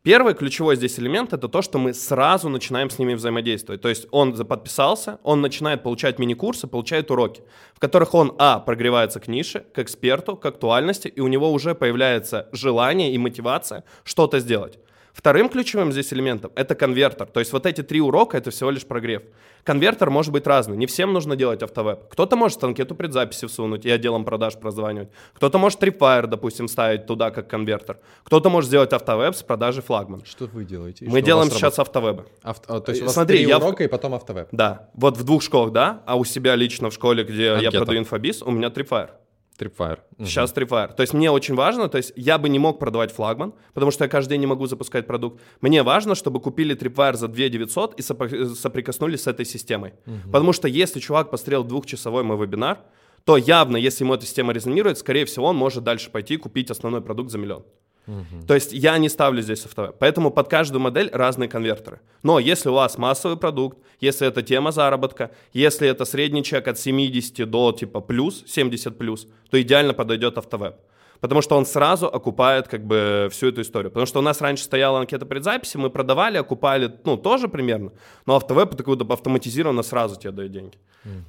Первый 0.04 0.34
ключевой 0.34 0.76
здесь 0.76 0.98
элемент 0.98 1.32
это 1.32 1.48
то, 1.48 1.62
что 1.62 1.78
мы 1.78 1.94
сразу 1.94 2.50
начинаем 2.50 2.90
с 2.90 2.98
ними 2.98 3.14
взаимодействовать. 3.14 3.80
То 3.80 3.88
есть 3.88 4.06
он 4.10 4.36
подписался, 4.36 5.18
он 5.22 5.40
начинает 5.40 5.82
получать 5.82 6.18
мини-курсы, 6.18 6.66
получает 6.66 7.10
уроки, 7.10 7.40
в 7.72 7.80
которых 7.80 8.12
он, 8.12 8.34
а, 8.38 8.58
прогревается 8.58 9.18
к 9.18 9.28
нише, 9.28 9.64
к 9.72 9.78
эксперту, 9.78 10.36
к 10.36 10.44
актуальности, 10.44 11.08
и 11.08 11.20
у 11.20 11.28
него 11.28 11.50
уже 11.50 11.74
появляется 11.74 12.50
желание 12.52 13.14
и 13.14 13.16
мотивация 13.16 13.84
что-то 14.04 14.40
сделать. 14.40 14.78
Вторым 15.14 15.48
ключевым 15.48 15.92
здесь 15.92 16.12
элементом 16.12 16.50
это 16.56 16.74
конвертер. 16.74 17.26
То 17.26 17.38
есть 17.38 17.52
вот 17.52 17.66
эти 17.66 17.82
три 17.82 18.00
урока 18.00 18.36
это 18.36 18.50
всего 18.50 18.70
лишь 18.70 18.84
прогрев. 18.84 19.22
Конвертер 19.62 20.10
может 20.10 20.32
быть 20.32 20.46
разный. 20.46 20.76
Не 20.76 20.86
всем 20.86 21.12
нужно 21.12 21.36
делать 21.36 21.62
автовеб. 21.62 22.08
Кто-то 22.10 22.36
может 22.36 22.62
анкету 22.64 22.96
предзаписи 22.96 23.46
всунуть 23.46 23.86
и 23.86 23.90
отделом 23.90 24.24
продаж 24.24 24.58
прозванивать. 24.58 25.08
Кто-то 25.34 25.56
может 25.58 25.80
Tripwire, 25.80 26.26
допустим, 26.26 26.66
ставить 26.66 27.06
туда 27.06 27.30
как 27.30 27.48
конвертер. 27.48 27.98
Кто-то 28.24 28.50
может 28.50 28.68
сделать 28.68 28.92
автовеб 28.92 29.36
с 29.36 29.42
продажи 29.44 29.82
флагман. 29.82 30.22
Что 30.24 30.46
вы 30.46 30.64
делаете? 30.64 31.04
И 31.04 31.08
Мы 31.08 31.22
делаем 31.22 31.50
сейчас 31.50 31.78
автовебы. 31.78 32.26
Авто- 32.42 32.76
а, 32.76 32.80
то 32.80 32.90
есть 32.90 33.02
у 33.02 33.04
вас 33.04 33.14
Смотри, 33.14 33.38
три 33.38 33.46
я 33.46 33.58
урока 33.58 33.84
и 33.84 33.86
потом 33.86 34.14
автовеб. 34.14 34.48
Да, 34.50 34.90
вот 34.94 35.16
в 35.16 35.22
двух 35.22 35.42
школах, 35.42 35.72
да, 35.72 36.02
а 36.06 36.16
у 36.16 36.24
себя 36.24 36.56
лично 36.56 36.90
в 36.90 36.92
школе, 36.92 37.22
где 37.22 37.44
я 37.44 37.54
Анкета. 37.54 37.78
продаю 37.78 38.00
инфобиз, 38.00 38.42
у 38.42 38.50
меня 38.50 38.68
Tripwire. 38.68 39.10
Tripwire. 39.58 39.98
Мгм. 40.18 40.26
Сейчас 40.26 40.52
Tripwire. 40.52 40.94
То 40.94 41.02
есть 41.02 41.14
мне 41.14 41.30
очень 41.30 41.54
важно, 41.54 41.88
то 41.88 41.98
есть 41.98 42.12
я 42.16 42.38
бы 42.38 42.48
не 42.48 42.58
мог 42.58 42.78
продавать 42.78 43.12
флагман, 43.12 43.54
потому 43.72 43.92
что 43.92 44.04
я 44.04 44.10
каждый 44.10 44.30
день 44.30 44.40
не 44.40 44.46
могу 44.46 44.66
запускать 44.66 45.06
продукт. 45.06 45.40
Мне 45.60 45.82
важно, 45.82 46.14
чтобы 46.14 46.40
купили 46.40 46.76
Tripwire 46.76 47.14
за 47.16 47.28
2 47.28 47.48
900 47.48 48.00
и 48.00 48.02
соприкоснулись 48.02 49.22
с 49.22 49.26
этой 49.26 49.44
системой. 49.44 49.94
Потому 50.32 50.52
что 50.52 50.68
если 50.68 51.00
чувак 51.00 51.30
посмотрел 51.30 51.64
двухчасовой 51.64 52.22
мой 52.22 52.36
вебинар, 52.36 52.78
то 53.24 53.36
явно, 53.38 53.78
если 53.78 54.04
ему 54.04 54.14
эта 54.14 54.26
система 54.26 54.52
резонирует, 54.52 54.98
скорее 54.98 55.24
всего, 55.24 55.46
он 55.46 55.56
может 55.56 55.82
дальше 55.82 56.10
пойти 56.10 56.34
и 56.34 56.36
купить 56.36 56.70
основной 56.70 57.00
продукт 57.00 57.30
за 57.30 57.38
миллион. 57.38 57.64
То 58.46 58.54
есть 58.54 58.72
я 58.72 58.98
не 58.98 59.08
ставлю 59.08 59.42
здесь 59.42 59.64
автовеб. 59.64 59.96
Поэтому 59.98 60.30
под 60.30 60.48
каждую 60.48 60.82
модель 60.82 61.10
разные 61.12 61.48
конвертеры. 61.48 62.00
Но 62.22 62.38
если 62.38 62.68
у 62.68 62.74
вас 62.74 62.98
массовый 62.98 63.36
продукт, 63.36 63.78
если 64.00 64.28
это 64.28 64.42
тема 64.42 64.72
заработка, 64.72 65.30
если 65.52 65.88
это 65.88 66.04
средний 66.04 66.42
чек 66.42 66.68
от 66.68 66.78
70 66.78 67.48
до 67.48 67.72
типа 67.72 68.00
плюс, 68.00 68.44
70 68.46 68.98
плюс, 68.98 69.26
то 69.50 69.60
идеально 69.60 69.94
подойдет 69.94 70.38
автовеб. 70.38 70.74
Потому 71.24 71.40
что 71.40 71.56
он 71.56 71.64
сразу 71.64 72.06
окупает 72.06 72.68
как 72.68 72.84
бы 72.84 73.28
всю 73.30 73.48
эту 73.48 73.62
историю. 73.62 73.90
Потому 73.90 74.04
что 74.04 74.18
у 74.18 74.22
нас 74.22 74.42
раньше 74.42 74.64
стояла 74.64 75.00
анкета 75.00 75.24
предзаписи, 75.24 75.78
мы 75.78 75.88
продавали, 75.88 76.36
окупали, 76.36 76.92
ну, 77.04 77.16
тоже 77.16 77.48
примерно. 77.48 77.92
Но 78.26 78.36
автовеб 78.36 78.76
такой 78.76 78.98
автоматизированно 78.98 79.82
сразу 79.82 80.20
тебе 80.20 80.32
дает 80.32 80.52
деньги. 80.52 80.76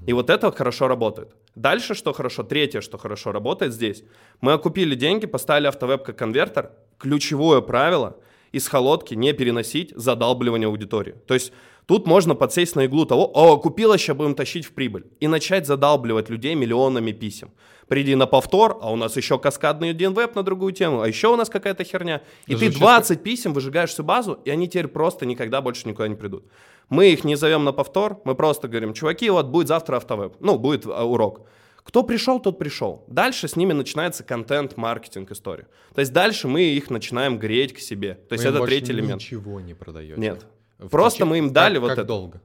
И 0.06 0.12
вот 0.12 0.30
это 0.30 0.52
хорошо 0.52 0.90
работает. 0.90 1.30
Дальше 1.56 1.94
что 1.96 2.12
хорошо, 2.12 2.44
третье, 2.44 2.82
что 2.82 2.98
хорошо 2.98 3.32
работает 3.32 3.72
здесь. 3.72 4.04
Мы 4.42 4.52
окупили 4.52 4.96
деньги, 4.96 5.28
поставили 5.28 5.68
автовеб 5.68 6.04
как 6.04 6.18
конвертер. 6.18 6.72
Ключевое 6.98 7.62
правило 7.62 8.18
из 8.52 8.68
холодки 8.68 9.16
не 9.16 9.32
переносить 9.32 9.94
задалбливание 9.96 10.68
аудитории. 10.68 11.16
То 11.26 11.36
есть 11.36 11.54
тут 11.86 12.08
можно 12.08 12.36
подсесть 12.36 12.76
на 12.76 12.86
иглу 12.86 13.06
того, 13.06 13.26
о, 13.26 13.58
купила, 13.58 13.98
сейчас 13.98 14.16
будем 14.16 14.36
тащить 14.36 14.66
в 14.66 14.72
прибыль. 14.74 15.06
И 15.20 15.28
начать 15.28 15.68
задалбливать 15.68 16.30
людей 16.30 16.56
миллионами 16.56 17.12
писем. 17.12 17.52
Приди 17.88 18.16
на 18.16 18.26
повтор, 18.26 18.80
а 18.82 18.92
у 18.92 18.96
нас 18.96 19.16
еще 19.16 19.38
каскадный 19.38 19.94
веб 19.94 20.36
на 20.36 20.44
другую 20.44 20.74
тему, 20.74 21.02
а 21.02 21.08
еще 21.08 21.28
у 21.28 21.36
нас 21.36 21.50
какая-то 21.50 21.84
херня. 21.84 22.22
И 22.48 22.56
Звучит 22.56 22.74
ты 22.74 22.80
20 22.80 23.24
писем 23.24 23.54
выжигаешь 23.54 23.92
всю 23.92 24.04
базу, 24.04 24.40
и 24.44 24.50
они 24.50 24.68
теперь 24.68 24.88
просто 24.88 25.26
никогда 25.26 25.62
больше 25.62 25.88
никуда 25.88 26.08
не 26.08 26.16
придут. 26.16 26.46
Мы 26.90 27.12
их 27.12 27.24
не 27.24 27.36
зовем 27.36 27.64
на 27.64 27.74
повтор, 27.74 28.22
мы 28.26 28.36
просто 28.36 28.68
говорим, 28.68 28.94
чуваки, 28.94 29.30
вот 29.30 29.48
будет 29.48 29.68
завтра 29.68 29.98
автовеб, 29.98 30.36
ну, 30.40 30.58
будет 30.58 30.86
а, 30.86 31.04
урок. 31.04 31.48
Кто 31.84 32.02
пришел, 32.02 32.40
тот 32.40 32.58
пришел. 32.58 33.06
Дальше 33.08 33.48
с 33.48 33.56
ними 33.56 33.74
начинается 33.74 34.24
контент-маркетинг 34.24 35.32
история. 35.32 35.68
То 35.94 36.00
есть 36.00 36.12
дальше 36.12 36.48
мы 36.48 36.64
их 36.64 36.90
начинаем 36.90 37.38
греть 37.38 37.74
к 37.74 37.80
себе. 37.80 38.16
То 38.28 38.34
есть 38.34 38.44
Вы 38.44 38.50
это 38.50 38.66
третий 38.66 38.92
элемент. 38.92 39.22
ничего 39.22 39.62
не 39.62 39.76
продаете? 39.76 40.20
Нет. 40.20 40.48
В 40.88 40.90
Просто 40.92 41.20
тече- 41.20 41.26
мы 41.26 41.38
им 41.40 41.54
дали 41.54 41.76
как, 41.76 41.82
вот 41.82 41.90
как 41.90 41.98
это. 42.00 42.08
долго? 42.08 42.42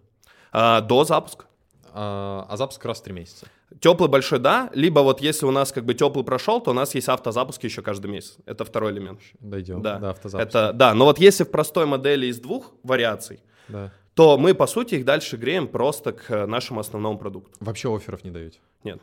А, 0.52 0.80
до 0.80 1.04
запуска. 1.04 1.46
А, 1.92 2.46
а 2.48 2.56
запуск 2.56 2.84
раз 2.84 3.00
в 3.00 3.02
три 3.04 3.12
месяца. 3.12 3.46
Теплый 3.80 4.08
большой, 4.08 4.38
да. 4.38 4.70
Либо 4.74 5.00
вот 5.00 5.20
если 5.20 5.46
у 5.46 5.50
нас 5.50 5.72
как 5.72 5.84
бы 5.84 5.94
теплый 5.94 6.24
прошел, 6.24 6.60
то 6.60 6.70
у 6.70 6.74
нас 6.74 6.94
есть 6.94 7.08
автозапуски 7.08 7.66
еще 7.66 7.82
каждый 7.82 8.10
месяц. 8.10 8.36
Это 8.46 8.64
второй 8.64 8.92
элемент. 8.92 9.20
Дойдем 9.40 9.80
Да, 9.82 9.98
до 9.98 10.10
автозапуска. 10.10 10.58
это, 10.58 10.72
да. 10.72 10.94
Но 10.94 11.04
вот 11.04 11.18
если 11.18 11.44
в 11.44 11.50
простой 11.50 11.86
модели 11.86 12.26
из 12.26 12.40
двух 12.40 12.72
вариаций, 12.82 13.40
Да. 13.68 13.92
то 14.14 14.38
мы, 14.38 14.54
по 14.54 14.66
сути, 14.66 14.96
их 14.96 15.04
дальше 15.04 15.36
греем 15.36 15.68
просто 15.68 16.12
к 16.12 16.46
нашему 16.46 16.80
основному 16.80 17.18
продукту. 17.18 17.52
Вообще 17.60 17.94
офферов 17.94 18.24
не 18.24 18.30
даете? 18.30 18.58
Нет. 18.84 19.00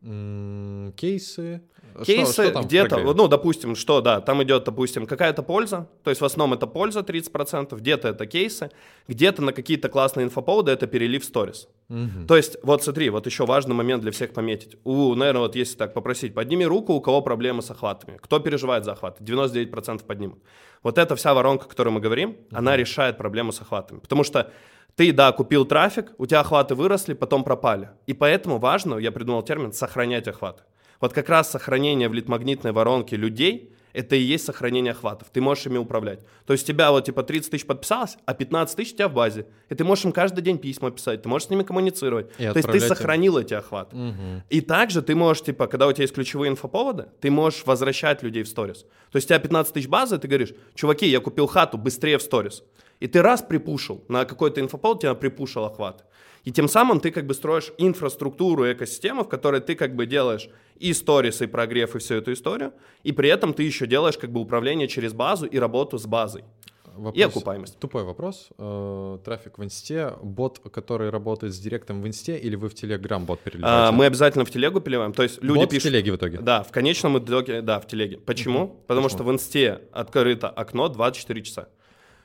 Кейсы? 0.00 1.62
Кейсы 2.04 2.54
где-то, 2.62 2.98
ну, 3.14 3.26
допустим, 3.28 3.74
что, 3.74 4.00
да, 4.00 4.20
там 4.20 4.42
идет, 4.42 4.64
допустим, 4.64 5.06
какая-то 5.06 5.42
польза, 5.42 5.88
то 6.04 6.10
есть 6.10 6.20
в 6.20 6.24
основном 6.24 6.56
это 6.56 6.66
польза 6.68 7.00
30%, 7.00 7.76
где-то 7.76 8.08
это 8.08 8.26
кейсы, 8.26 8.70
где-то 9.08 9.42
на 9.42 9.52
какие-то 9.52 9.88
классные 9.88 10.24
инфоповоды 10.24 10.70
это 10.70 10.86
перелив 10.86 11.24
сторис. 11.24 11.68
Мгм. 11.88 12.26
То 12.28 12.36
есть, 12.36 12.58
вот 12.62 12.84
смотри, 12.84 13.10
вот 13.10 13.26
еще 13.26 13.44
важный 13.46 13.74
момент 13.74 14.02
для 14.02 14.12
всех 14.12 14.32
пометить. 14.32 14.76
У, 14.84 15.14
наверное, 15.14 15.42
вот 15.42 15.56
если 15.56 15.76
так 15.76 15.94
попросить, 15.94 16.34
подними 16.34 16.66
руку, 16.66 16.92
у 16.92 17.00
кого 17.00 17.20
проблемы 17.20 17.62
с 17.62 17.70
охватами. 17.70 18.18
Кто 18.20 18.38
переживает 18.38 18.84
за 18.84 18.92
охваты? 18.92 19.24
99% 19.24 20.04
поднимут. 20.04 20.38
Вот 20.82 20.98
эта 20.98 21.16
вся 21.16 21.34
воронка, 21.34 21.64
о 21.64 21.68
которой 21.68 21.88
мы 21.88 22.00
говорим, 22.00 22.36
она 22.52 22.76
решает 22.76 23.18
проблему 23.18 23.50
с 23.50 23.60
охватами. 23.60 23.98
Потому 23.98 24.22
что 24.22 24.52
ты, 24.98 25.12
да, 25.12 25.30
купил 25.30 25.64
трафик, 25.64 26.12
у 26.18 26.26
тебя 26.26 26.40
охваты 26.40 26.74
выросли, 26.74 27.14
потом 27.14 27.44
пропали. 27.44 27.90
И 28.08 28.14
поэтому 28.14 28.58
важно, 28.58 28.96
я 28.98 29.12
придумал 29.12 29.44
термин, 29.44 29.72
сохранять 29.72 30.26
охваты. 30.26 30.64
Вот 31.00 31.12
как 31.12 31.28
раз 31.28 31.48
сохранение 31.48 32.08
в 32.08 32.14
литмагнитной 32.14 32.72
воронке 32.72 33.14
людей— 33.14 33.72
это 33.92 34.16
и 34.16 34.20
есть 34.20 34.44
сохранение 34.44 34.90
охватов. 34.90 35.28
Ты 35.32 35.40
можешь 35.40 35.66
ими 35.66 35.78
управлять. 35.78 36.20
То 36.46 36.52
есть 36.52 36.64
у 36.64 36.72
тебя 36.72 36.90
вот 36.90 37.04
типа 37.04 37.22
30 37.22 37.48
тысяч 37.48 37.64
подписалось, 37.64 38.18
а 38.26 38.34
15 38.34 38.76
тысяч 38.76 38.92
у 38.94 38.96
тебя 38.96 39.08
в 39.08 39.14
базе. 39.14 39.46
И 39.68 39.74
ты 39.76 39.84
можешь 39.84 40.04
им 40.04 40.10
каждый 40.10 40.42
день 40.42 40.58
письма 40.58 40.90
писать, 40.90 41.22
ты 41.22 41.28
можешь 41.28 41.46
с 41.46 41.50
ними 41.50 41.62
коммуницировать. 41.62 42.26
И 42.38 42.38
То 42.38 42.42
есть 42.42 42.54
ты 42.54 42.58
отправлять 42.58 42.82
им. 42.82 42.88
сохранил 42.88 43.38
эти 43.38 43.54
охваты. 43.54 43.96
Мгм. 43.96 44.42
И 44.50 44.60
также 44.60 45.02
ты 45.02 45.14
можешь, 45.14 45.44
типа, 45.44 45.68
когда 45.68 45.86
у 45.86 45.92
тебя 45.92 46.02
есть 46.02 46.14
ключевые 46.14 46.50
инфоповоды, 46.50 47.06
ты 47.20 47.30
можешь 47.30 47.64
возвращать 47.64 48.24
людей 48.24 48.42
в 48.42 48.48
сторис. 48.48 48.82
То 49.12 49.16
есть 49.16 49.26
у 49.26 49.28
тебя 49.28 49.38
15 49.38 49.72
тысяч 49.72 49.86
базы, 49.88 50.18
ты 50.18 50.26
говоришь, 50.26 50.54
чуваки, 50.74 51.06
я 51.06 51.20
купил 51.20 51.46
хату, 51.46 51.78
быстрее 51.78 52.18
в 52.18 52.22
сторис. 52.22 52.64
И 53.00 53.06
ты 53.06 53.22
раз 53.22 53.42
припушил 53.42 54.04
на 54.08 54.24
какой-то 54.24 54.60
инфоповод, 54.60 55.00
тебя 55.02 55.14
припушил 55.14 55.64
охват. 55.64 56.04
И 56.44 56.50
тем 56.52 56.68
самым 56.68 57.00
ты 57.00 57.10
как 57.10 57.26
бы 57.26 57.34
строишь 57.34 57.72
инфраструктуру, 57.78 58.70
экосистему, 58.72 59.24
в 59.24 59.28
которой 59.28 59.60
ты 59.60 59.74
как 59.74 59.94
бы 59.94 60.06
делаешь 60.06 60.48
и 60.76 60.92
сторис, 60.92 61.42
и 61.42 61.46
прогрев, 61.46 61.94
и 61.94 61.98
всю 61.98 62.14
эту 62.14 62.32
историю, 62.32 62.72
и 63.02 63.12
при 63.12 63.28
этом 63.28 63.52
ты 63.52 63.62
еще 63.64 63.86
делаешь 63.86 64.16
как 64.16 64.30
бы 64.30 64.40
управление 64.40 64.88
через 64.88 65.12
базу 65.12 65.46
и 65.46 65.58
работу 65.58 65.98
с 65.98 66.06
базой. 66.06 66.42
И 66.96 67.00
Вопрос- 67.00 67.26
окупаемость. 67.26 67.78
Тупой 67.78 68.02
вопрос. 68.02 68.48
Э, 68.58 69.18
Трафик 69.24 69.58
в 69.58 69.62
инсте, 69.64 70.14
бот, 70.20 70.58
который 70.72 71.10
работает 71.10 71.54
с 71.54 71.58
директом 71.60 72.02
в 72.02 72.06
инсте, 72.08 72.36
или 72.36 72.56
вы 72.56 72.68
в 72.68 72.74
Телеграм 72.74 73.24
бот 73.24 73.38
А, 73.44 73.44
переливаете? 73.50 73.96
мы 73.96 74.06
обязательно 74.06 74.44
в 74.44 74.50
телегу 74.50 74.80
переливаем. 74.80 75.12
То 75.12 75.22
есть 75.22 75.40
люди 75.40 75.58
Бот 75.58 75.68
в 75.68 75.70
пишут... 75.70 75.90
телеге 75.92 76.10
в 76.12 76.16
итоге? 76.16 76.38
Да, 76.38 76.64
в 76.64 76.72
конечном 76.72 77.16
итоге, 77.18 77.62
да, 77.62 77.78
в 77.78 77.86
телеге. 77.86 78.16
Почему? 78.18 78.68
Потому 78.88 79.06
Почему? 79.06 79.18
что 79.18 79.24
в 79.24 79.32
инсте 79.32 79.80
открыто 79.92 80.48
окно 80.48 80.88
24 80.88 81.42
часа. 81.42 81.68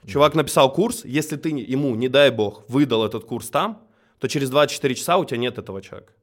Чувак 0.07 0.35
написал 0.35 0.71
курс, 0.71 1.05
если 1.05 1.37
ты 1.37 1.49
ему, 1.49 1.95
не 1.95 2.09
дай 2.09 2.29
бог, 2.29 2.63
выдал 2.67 3.05
этот 3.05 3.25
курс 3.25 3.49
там, 3.49 3.81
то 4.19 4.27
через 4.27 4.49
24 4.49 4.95
часа 4.95 5.17
у 5.17 5.25
тебя 5.25 5.37
нет 5.37 5.57
этого 5.57 5.81
человека. 5.81 6.13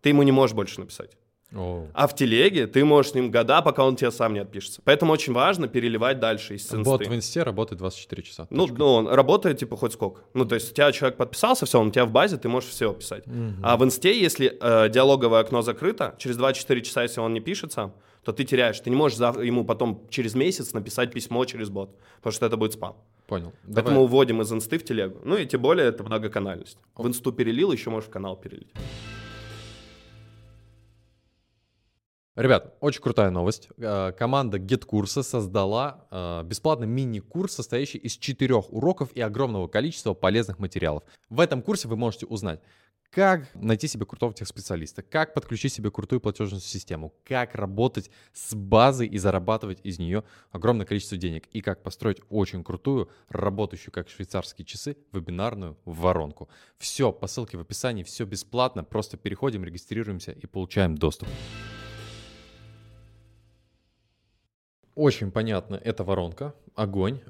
Ты 0.00 0.10
ему 0.10 0.22
не 0.22 0.32
можешь 0.32 0.54
больше 0.54 0.80
написать. 0.80 1.16
О, 1.54 1.86
А 1.94 2.06
в 2.06 2.14
телеге 2.14 2.66
ты 2.66 2.84
можешь 2.84 3.12
с 3.12 3.14
ним 3.14 3.30
года, 3.30 3.62
пока 3.62 3.82
он 3.84 3.96
тебе 3.96 4.10
сам 4.10 4.34
не 4.34 4.40
отпишется. 4.40 4.82
Поэтому 4.84 5.12
очень 5.12 5.32
важно 5.32 5.66
переливать 5.66 6.20
дальше 6.20 6.56
из 6.56 6.64
инсты. 6.64 6.82
Бот 6.82 7.06
в 7.06 7.14
инсте 7.14 7.42
работает 7.42 7.78
24 7.78 8.22
часа. 8.22 8.46
Ну, 8.50 8.66
Точка. 8.66 8.78
ну, 8.78 8.86
он 8.86 9.08
работает 9.08 9.58
типа 9.58 9.76
хоть 9.76 9.94
сколько. 9.94 10.20
Ну, 10.34 10.44
то 10.44 10.56
есть 10.56 10.70
у 10.70 10.74
тебя 10.74 10.92
человек 10.92 11.16
подписался, 11.16 11.64
все, 11.64 11.80
он 11.80 11.88
у 11.88 11.90
тебя 11.90 12.04
в 12.04 12.10
базе, 12.10 12.36
ты 12.36 12.50
можешь 12.50 12.68
все 12.68 12.92
писать. 12.92 13.26
Мгм. 13.26 13.60
А 13.62 13.78
в 13.78 13.84
инсте, 13.84 14.20
если 14.20 14.58
э, 14.60 14.90
диалоговое 14.90 15.40
окно 15.40 15.62
закрыто, 15.62 16.14
через 16.18 16.36
24 16.36 16.82
часа, 16.82 17.02
если 17.02 17.20
он 17.20 17.32
не 17.32 17.40
пишет 17.40 17.72
сам, 17.72 17.94
то 18.24 18.32
ты 18.32 18.44
теряешь. 18.44 18.78
Ты 18.80 18.90
не 18.90 18.96
можешь 18.96 19.18
ему 19.18 19.64
потом 19.64 20.06
через 20.10 20.34
месяц 20.34 20.74
написать 20.74 21.12
письмо 21.12 21.46
через 21.46 21.70
бот, 21.70 21.96
потому 22.16 22.32
что 22.32 22.44
это 22.44 22.58
будет 22.58 22.74
спам. 22.74 22.98
Понял. 23.28 23.52
Поэтому 23.66 23.84
Давай. 23.90 24.04
уводим 24.04 24.40
из 24.40 24.50
инсты 24.50 24.78
в 24.78 24.84
телегу. 24.84 25.20
Ну 25.22 25.36
и 25.36 25.44
тем 25.44 25.60
более 25.60 25.86
это 25.88 26.02
многоканальность. 26.02 26.78
В 26.96 27.06
инсту 27.06 27.30
перелил, 27.30 27.70
еще 27.70 27.90
можешь 27.90 28.08
в 28.08 28.10
канал 28.10 28.36
перелить. 28.36 28.72
Ребят, 32.34 32.74
очень 32.80 33.02
крутая 33.02 33.30
новость. 33.30 33.68
Э, 33.76 34.12
Команда 34.12 34.56
GetCursa 34.58 35.22
создала 35.22 36.06
э, 36.10 36.42
бесплатный 36.44 36.86
мини-курс, 36.86 37.52
состоящий 37.52 37.98
из 37.98 38.16
четырех 38.16 38.72
уроков 38.72 39.12
и 39.12 39.20
огромного 39.20 39.68
количества 39.68 40.14
полезных 40.14 40.58
материалов. 40.58 41.02
В 41.28 41.40
этом 41.40 41.60
курсе 41.60 41.86
вы 41.88 41.96
можете 41.96 42.24
узнать, 42.24 42.60
как 43.10 43.52
найти 43.54 43.88
себе 43.88 44.04
крутого 44.04 44.34
техспециалиста, 44.34 45.02
как 45.02 45.34
подключить 45.34 45.72
себе 45.72 45.90
крутую 45.90 46.20
платежную 46.20 46.60
систему, 46.60 47.14
как 47.24 47.54
работать 47.54 48.10
с 48.32 48.54
базой 48.54 49.06
и 49.06 49.18
зарабатывать 49.18 49.80
из 49.82 49.98
нее 49.98 50.24
огромное 50.50 50.84
количество 50.84 51.16
денег, 51.16 51.46
и 51.52 51.60
как 51.60 51.82
построить 51.82 52.20
очень 52.28 52.62
крутую, 52.62 53.08
работающую 53.28 53.92
как 53.92 54.08
швейцарские 54.08 54.66
часы, 54.66 54.96
вебинарную 55.12 55.78
воронку. 55.84 56.48
Все 56.76 57.12
по 57.12 57.26
ссылке 57.26 57.56
в 57.56 57.60
описании, 57.60 58.02
все 58.02 58.24
бесплатно, 58.24 58.84
просто 58.84 59.16
переходим, 59.16 59.64
регистрируемся 59.64 60.32
и 60.32 60.46
получаем 60.46 60.96
доступ. 60.96 61.28
Очень 64.94 65.30
понятно, 65.30 65.76
это 65.76 66.04
воронка, 66.04 66.54
огонь. 66.74 67.20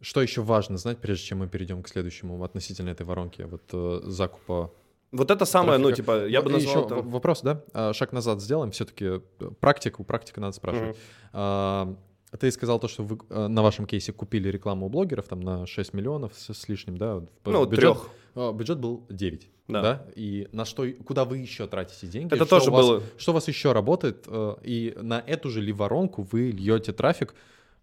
Э, 0.00 0.04
Что 0.04 0.22
еще 0.22 0.42
важно 0.42 0.76
знать, 0.78 0.98
прежде 0.98 1.24
чем 1.26 1.38
мы 1.38 1.48
перейдем 1.48 1.82
к 1.82 1.88
следующему 1.88 2.42
относительно 2.44 2.90
этой 2.90 3.06
воронки, 3.06 3.42
вот 3.42 3.62
э, 3.72 4.00
закупа 4.04 4.72
Вот 5.12 5.30
это 5.30 5.44
самое, 5.44 5.78
ну, 5.78 5.88
трафика? 5.88 6.02
типа, 6.02 6.26
я 6.28 6.42
бы 6.42 6.50
назвал 6.50 6.74
еще 6.76 6.86
это... 6.86 6.94
в- 6.96 7.10
вопрос, 7.10 7.42
да? 7.42 7.62
А, 7.72 7.92
Шаг 7.92 8.12
назад 8.12 8.40
сделаем. 8.40 8.70
Все-таки 8.72 9.20
практику, 9.60 10.04
практика 10.04 10.40
надо 10.40 10.52
спрашивать. 10.54 10.96
А, 11.32 11.94
Ты 12.38 12.50
сказал 12.50 12.78
то, 12.78 12.88
что 12.88 13.02
вы 13.04 13.18
э, 13.30 13.46
на 13.48 13.62
вашем 13.62 13.86
кейсе 13.86 14.12
купили 14.12 14.48
рекламу 14.50 14.86
у 14.86 14.88
блогеров 14.90 15.26
там 15.28 15.40
на 15.40 15.66
6 15.66 15.94
миллионов 15.94 16.32
с, 16.34 16.52
с 16.52 16.68
лишним, 16.68 16.98
да? 16.98 17.22
Ну, 17.46 17.64
бюджет, 17.64 17.80
трех. 17.80 18.08
а, 18.34 18.52
Бюджет 18.52 18.78
был 18.78 19.06
9, 19.08 19.48
да. 19.68 19.82
Да. 19.82 20.06
И 20.14 20.46
на 20.52 20.64
что, 20.66 20.84
куда 21.06 21.24
вы 21.24 21.38
еще 21.38 21.66
тратите 21.66 22.06
деньги? 22.06 22.34
Это 22.34 22.44
Что 22.44 22.58
тоже 22.58 22.70
вас- 22.70 22.86
было- 22.86 23.02
Что 23.16 23.32
у 23.32 23.34
вас 23.34 23.48
еще 23.48 23.72
работает? 23.72 24.24
э, 24.26 24.56
И 24.62 24.94
на 25.00 25.20
эту 25.26 25.48
же 25.48 25.62
ли 25.62 25.72
воронку 25.72 26.22
вы 26.30 26.50
льете 26.50 26.92
трафик? 26.92 27.34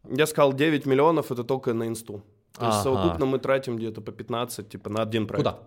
Я 0.10 0.26
сказал, 0.28 0.54
9 0.54 0.86
миллионов 0.86 1.32
это 1.32 1.44
только 1.44 1.74
на 1.74 1.88
инсту. 1.88 2.22
То 2.58 2.68
есть 2.68 2.84
совокупно 2.84 3.26
мы 3.26 3.40
тратим 3.40 3.76
где-то 3.78 4.02
по 4.02 4.12
15, 4.12 4.70
типа, 4.70 4.90
на 4.90 5.02
один 5.02 5.28
проект. 5.28 5.48
Куда? 5.48 5.60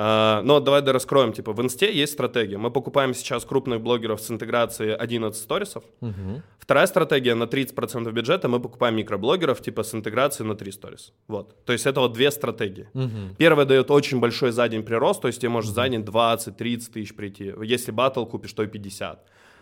А, 0.00 0.42
но 0.42 0.60
давай 0.60 0.82
да 0.82 0.92
раскроем, 0.92 1.32
типа, 1.32 1.52
в 1.52 1.60
инсте 1.60 1.92
есть 1.92 2.12
стратегия. 2.12 2.56
Мы 2.56 2.70
покупаем 2.70 3.14
сейчас 3.14 3.44
крупных 3.44 3.80
блогеров 3.80 4.20
с 4.20 4.30
интеграцией 4.30 4.94
11 4.94 5.42
сторисов. 5.42 5.82
Мгм. 6.00 6.42
Вторая 6.60 6.86
стратегия 6.86 7.34
на 7.34 7.46
30% 7.46 8.12
бюджета 8.12 8.48
мы 8.48 8.60
покупаем 8.60 8.94
микроблогеров 8.94 9.60
типа 9.60 9.82
с 9.82 9.94
интеграцией 9.94 10.46
на 10.48 10.54
3 10.54 10.70
сторис. 10.70 11.12
Вот. 11.26 11.64
То 11.64 11.72
есть 11.72 11.86
это 11.86 12.00
вот 12.00 12.12
две 12.12 12.30
стратегии. 12.30 12.88
Мгм. 12.94 13.34
Первая 13.38 13.66
дает 13.66 13.90
очень 13.90 14.20
большой 14.20 14.52
за 14.52 14.68
день 14.68 14.84
прирост, 14.84 15.20
то 15.22 15.28
есть 15.28 15.40
тебе 15.40 15.48
может 15.48 15.74
за 15.74 15.88
день 15.88 16.02
20-30 16.02 16.92
тысяч 16.92 17.16
прийти. 17.16 17.52
Если 17.62 17.90
батл 17.90 18.24
купишь, 18.24 18.52
то 18.52 18.62
и 18.62 18.66
50. 18.68 19.18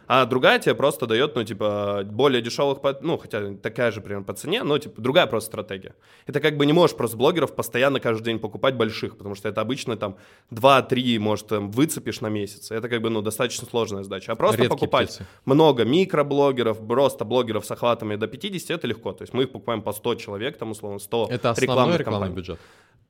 А 0.09 0.25
другая 0.25 0.59
тебе 0.59 0.75
просто 0.75 1.07
дает, 1.07 1.35
ну, 1.35 1.43
типа, 1.43 2.03
более 2.05 2.41
дешевых, 2.41 2.79
ну, 3.01 3.19
хотя 3.19 3.55
такая 3.55 3.91
же 3.91 4.01
примерно 4.01 4.25
по 4.25 4.35
цене, 4.35 4.63
но, 4.63 4.79
типа, 4.79 5.01
другая 5.01 5.27
просто 5.27 5.49
стратегия. 5.49 5.95
И 6.27 6.33
ты 6.33 6.41
как 6.41 6.57
бы 6.57 6.65
не 6.65 6.73
можешь 6.73 6.97
просто 6.97 7.17
блогеров 7.17 7.55
постоянно 7.55 7.99
каждый 7.99 8.25
день 8.25 8.39
покупать 8.39 8.75
больших, 8.77 9.17
потому 9.17 9.35
что 9.35 9.49
это 9.49 9.61
обычно 9.61 9.97
там 9.97 10.17
2-3, 10.53 11.19
может, 11.19 11.51
выцепишь 11.51 12.21
на 12.21 12.29
месяц. 12.29 12.71
Это 12.71 12.89
как 12.89 13.03
бы, 13.03 13.11
ну, 13.11 13.23
достаточно 13.23 13.67
сложная 13.67 14.05
задача. 14.05 14.33
А 14.33 14.37
просто 14.37 14.63
Редкие 14.63 14.71
покупать 14.79 15.09
птицы. 15.09 15.27
много 15.45 15.85
микроблогеров, 15.85 16.87
просто 16.87 17.25
блогеров 17.25 17.67
с 17.67 17.71
охватами 17.71 18.17
до 18.17 18.29
50, 18.29 18.71
это 18.71 18.87
легко. 18.87 19.13
То 19.13 19.23
есть 19.23 19.35
мы 19.35 19.45
их 19.45 19.51
покупаем 19.51 19.83
по 19.83 19.93
100 19.93 20.15
человек, 20.17 20.57
там, 20.57 20.71
условно, 20.71 20.99
100 20.99 21.29
Это 21.31 21.55
рекламных 21.59 22.05
кампаний. 22.05 22.35
бюджет. 22.35 22.61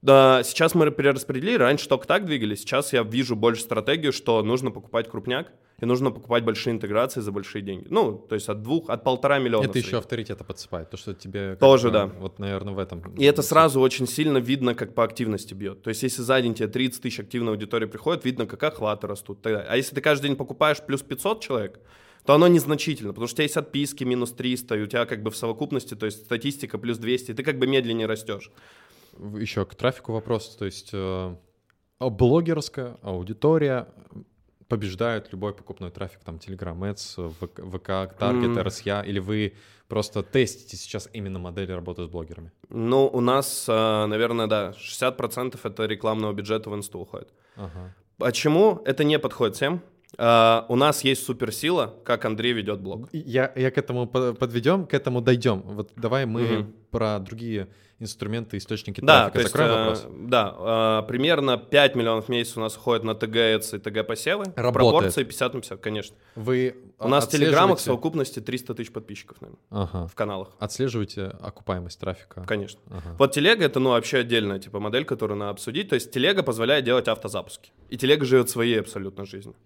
Да, 0.02 0.42
сейчас 0.44 0.74
мы 0.74 0.90
перераспределили, 0.90 1.56
раньше 1.56 1.88
только 1.88 2.06
так 2.06 2.26
двигались, 2.26 2.60
сейчас 2.60 2.92
я 2.92 3.02
вижу 3.02 3.34
больше 3.34 3.62
стратегию, 3.62 4.12
что 4.12 4.42
нужно 4.42 4.70
покупать 4.70 5.10
крупняк 5.10 5.52
и 5.80 5.84
нужно 5.84 6.10
покупать 6.10 6.44
большие 6.44 6.72
интеграции 6.72 7.20
за 7.20 7.32
большие 7.32 7.62
деньги. 7.62 7.86
Ну, 7.90 8.16
то 8.16 8.34
есть 8.34 8.48
от 8.48 8.62
двух, 8.62 8.88
от 8.88 9.04
полтора 9.04 9.38
миллиона. 9.38 9.66
Это 9.66 9.78
еще 9.78 9.98
авторитета 9.98 10.42
подсыпает, 10.44 10.90
то, 10.90 10.96
что 10.96 11.12
тебе... 11.14 11.56
Тоже, 11.56 11.90
да. 11.90 12.06
Вот, 12.06 12.38
наверное, 12.38 12.74
в 12.74 12.78
этом... 12.78 13.02
И 13.16 13.24
это 13.24 13.42
сразу 13.42 13.80
очень 13.80 14.06
сильно 14.06 14.38
видно, 14.38 14.74
как 14.74 14.94
по 14.94 15.04
активности 15.04 15.52
бьет. 15.52 15.82
То 15.82 15.90
есть, 15.90 16.02
если 16.02 16.22
за 16.22 16.40
день 16.40 16.54
тебе 16.54 16.68
30 16.68 17.02
тысяч 17.02 17.20
активной 17.20 17.52
аудитории 17.52 17.86
приходит, 17.86 18.24
видно, 18.24 18.46
как 18.46 18.62
охваты 18.62 19.06
растут. 19.06 19.42
далее. 19.42 19.66
А 19.68 19.76
если 19.76 19.94
ты 19.94 20.00
каждый 20.00 20.28
день 20.28 20.36
покупаешь 20.36 20.80
плюс 20.80 21.02
500 21.02 21.42
человек, 21.42 21.80
то 22.24 22.34
оно 22.34 22.48
незначительно, 22.48 23.10
потому 23.10 23.28
что 23.28 23.34
у 23.34 23.36
тебя 23.36 23.44
есть 23.44 23.56
отписки 23.56 24.02
минус 24.02 24.32
300, 24.32 24.76
и 24.76 24.82
у 24.82 24.86
тебя 24.86 25.04
как 25.04 25.22
бы 25.22 25.30
в 25.30 25.36
совокупности, 25.36 25.94
то 25.94 26.06
есть 26.06 26.24
статистика 26.24 26.76
плюс 26.76 26.98
200, 26.98 27.30
и 27.30 27.34
ты 27.34 27.42
как 27.44 27.58
бы 27.58 27.66
медленнее 27.66 28.06
растешь. 28.06 28.50
Еще 29.38 29.64
к 29.64 29.74
трафику 29.74 30.12
вопрос. 30.12 30.56
То 30.56 30.64
есть 30.64 30.90
э, 30.92 31.36
а 31.98 32.10
блогерская 32.10 32.98
аудитория 33.02 33.88
побеждает 34.68 35.32
любой 35.32 35.54
покупной 35.54 35.90
трафик, 35.90 36.20
там, 36.24 36.36
Telegram 36.36 36.76
Ads, 36.78 37.30
ВК, 37.30 37.88
Target. 38.20 38.56
RSA, 38.64 39.06
или 39.06 39.18
вы 39.18 39.54
просто 39.88 40.22
тестите 40.22 40.76
сейчас 40.76 41.08
именно 41.12 41.38
модели 41.38 41.72
работы 41.72 42.04
с 42.04 42.08
блогерами? 42.08 42.50
Ну, 42.68 43.06
у 43.06 43.20
нас, 43.20 43.66
а, 43.68 44.06
наверное, 44.06 44.46
да, 44.46 44.72
60% 44.78 45.58
это 45.64 45.84
рекламного 45.86 46.32
бюджета 46.32 46.70
в 46.70 46.74
инсту 46.74 46.98
уходит. 46.98 47.28
Ага. 47.56 47.94
Почему 48.18 48.82
это 48.84 49.04
не 49.04 49.18
подходит 49.18 49.56
всем? 49.56 49.80
А, 50.18 50.64
у 50.68 50.76
нас 50.76 51.04
есть 51.04 51.24
суперсила, 51.24 51.94
как 52.04 52.24
Андрей 52.24 52.52
ведет 52.52 52.80
блог. 52.80 53.08
Я, 53.12 53.52
я 53.54 53.70
к 53.70 53.78
этому 53.78 54.06
по- 54.06 54.32
подведем, 54.32 54.86
к 54.86 54.94
этому 54.94 55.20
дойдем. 55.20 55.60
Вот 55.62 55.90
давай 55.96 56.26
мы 56.26 56.42
Мгм. 56.42 56.74
про 56.90 57.18
другие 57.18 57.68
инструменты, 57.98 58.58
источники 58.58 59.00
Да, 59.00 59.30
трафика 59.30 59.32
то 59.32 59.38
есть, 59.40 59.52
закроем 59.52 59.70
э, 59.70 59.78
вопрос. 59.78 60.06
да, 60.28 60.54
а, 60.58 61.02
примерно 61.02 61.56
5 61.56 61.94
миллионов 61.94 62.26
в 62.26 62.28
месяц 62.28 62.56
у 62.56 62.60
нас 62.60 62.76
уходит 62.76 63.04
на 63.04 63.14
ТГ 63.14 63.36
и 63.36 63.78
ТГ 63.78 64.06
посевы. 64.06 64.44
Работает. 64.54 64.74
пропорции 64.74 65.24
50 65.24 65.54
на 65.54 65.60
50, 65.60 65.80
конечно. 65.80 66.16
Вы 66.34 66.76
У 66.98 67.08
нас 67.08 67.26
в 67.26 67.30
телеграммах 67.30 67.78
в 67.78 67.80
совокупности 67.80 68.40
300 68.40 68.74
тысяч 68.74 68.92
подписчиков, 68.92 69.40
наверное, 69.40 69.60
Ага. 69.70 70.06
в 70.06 70.14
каналах. 70.14 70.50
Отслеживаете 70.58 71.26
окупаемость 71.40 71.98
трафика? 71.98 72.44
Конечно. 72.46 72.80
Ага. 72.90 73.16
Вот 73.18 73.32
телега 73.32 73.64
это 73.64 73.80
ну 73.80 73.90
вообще 73.90 74.18
отдельная 74.18 74.58
типа 74.58 74.78
модель, 74.78 75.04
которую 75.04 75.38
надо 75.38 75.52
обсудить. 75.52 75.88
То 75.88 75.94
есть 75.94 76.10
телега 76.12 76.42
позволяет 76.42 76.84
делать 76.84 77.08
автозапуски. 77.08 77.72
И 77.88 77.96
телега 77.96 78.24
живет 78.24 78.50
своей 78.50 78.80
абсолютно 78.80 79.24
жизнью. 79.24 79.56